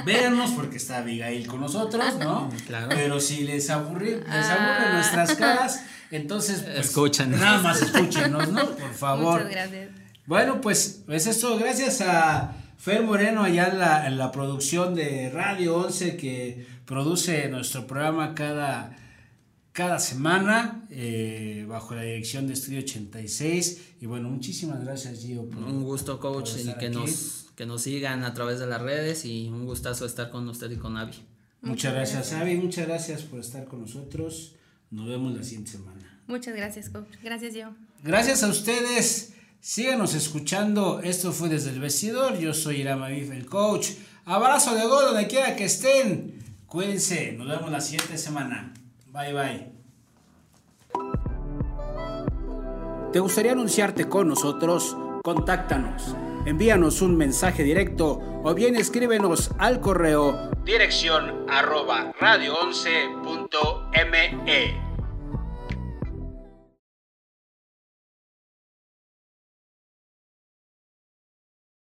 véanos 0.05 0.51
porque 0.51 0.77
está 0.77 0.97
Abigail 0.99 1.47
con 1.47 1.59
nosotros, 1.61 2.15
¿no? 2.19 2.49
Claro. 2.67 2.89
Pero 2.89 3.19
si 3.19 3.43
les 3.43 3.69
aburre, 3.69 4.17
les 4.17 4.25
aburren 4.45 4.87
Ah. 4.87 4.91
nuestras 4.93 5.35
caras, 5.35 5.83
entonces 6.11 6.61
pues, 6.61 6.87
Escúchenos. 6.87 7.39
Nada 7.39 7.61
más 7.61 7.81
escúchenos, 7.81 8.49
¿no? 8.49 8.69
Por 8.75 8.93
favor. 8.93 9.39
Muchas 9.43 9.51
gracias. 9.51 9.89
Bueno, 10.25 10.61
pues 10.61 11.03
es 11.09 11.27
esto. 11.27 11.57
Gracias 11.57 12.01
a 12.01 12.53
Fer 12.77 13.01
Moreno 13.03 13.43
allá 13.43 13.67
en 13.67 13.79
la, 13.79 14.07
en 14.07 14.17
la 14.17 14.31
producción 14.31 14.93
de 14.95 15.29
Radio 15.33 15.77
11 15.77 16.15
que 16.17 16.67
produce 16.85 17.49
nuestro 17.49 17.87
programa 17.87 18.35
cada, 18.35 18.95
cada 19.73 19.99
semana 19.99 20.85
eh, 20.89 21.65
bajo 21.67 21.93
la 21.95 22.03
dirección 22.03 22.47
de 22.47 22.53
Estudio 22.53 22.79
86. 22.79 23.81
Y 24.01 24.05
bueno, 24.05 24.29
muchísimas 24.29 24.83
gracias 24.83 25.19
Gio. 25.19 25.45
por- 25.49 25.63
Un 25.63 25.83
gusto, 25.83 26.19
coach, 26.19 26.51
por 26.51 26.59
y 26.59 26.63
que 26.63 26.85
aquí. 26.87 26.89
nos, 26.95 27.47
que 27.55 27.65
nos 27.65 27.81
sigan 27.81 28.23
a 28.23 28.33
través 28.33 28.59
de 28.59 28.67
las 28.67 28.81
redes 28.81 29.25
y 29.25 29.49
un 29.49 29.65
gustazo 29.65 30.05
estar 30.05 30.29
con 30.29 30.47
usted 30.47 30.71
y 30.71 30.77
con 30.77 30.95
Avi. 30.97 31.13
Muchas 31.61 31.93
gracias, 31.93 32.33
Avi. 32.33 32.55
Muchas 32.55 32.87
gracias 32.87 33.21
por 33.23 33.39
estar 33.39 33.65
con 33.65 33.81
nosotros. 33.81 34.55
Nos 34.91 35.07
vemos 35.07 35.35
la 35.35 35.43
siguiente 35.43 35.71
semana. 35.71 36.21
Muchas 36.27 36.55
gracias, 36.55 36.89
coach. 36.89 37.07
Gracias, 37.23 37.53
yo. 37.55 37.71
Gracias 38.03 38.43
a 38.43 38.47
ustedes. 38.49 39.33
Síganos 39.59 40.13
escuchando. 40.13 40.99
Esto 41.01 41.31
fue 41.31 41.47
desde 41.49 41.69
el 41.71 41.79
vestidor. 41.79 42.37
Yo 42.37 42.53
soy 42.53 42.81
Irama 42.81 43.07
Bif, 43.09 43.31
el 43.31 43.45
coach. 43.45 43.87
Abrazo 44.25 44.75
de 44.75 44.85
gol 44.85 45.05
donde 45.05 45.27
quiera 45.27 45.55
que 45.55 45.63
estén. 45.65 46.33
Cuídense. 46.67 47.31
Nos 47.33 47.47
vemos 47.47 47.71
la 47.71 47.79
siguiente 47.81 48.17
semana. 48.17 48.73
Bye 49.13 49.33
bye. 49.33 49.71
¿Te 53.13 53.19
gustaría 53.19 53.53
anunciarte 53.53 54.09
con 54.09 54.27
nosotros? 54.27 54.97
Contáctanos. 55.23 56.13
Envíanos 56.45 57.01
un 57.01 57.15
mensaje 57.15 57.63
directo 57.63 58.19
o 58.43 58.53
bien 58.53 58.75
escríbenos 58.75 59.51
al 59.59 59.79
correo 59.79 60.51
dirección 60.63 61.45
arroba 61.49 62.13
radio11.me. 62.19 64.82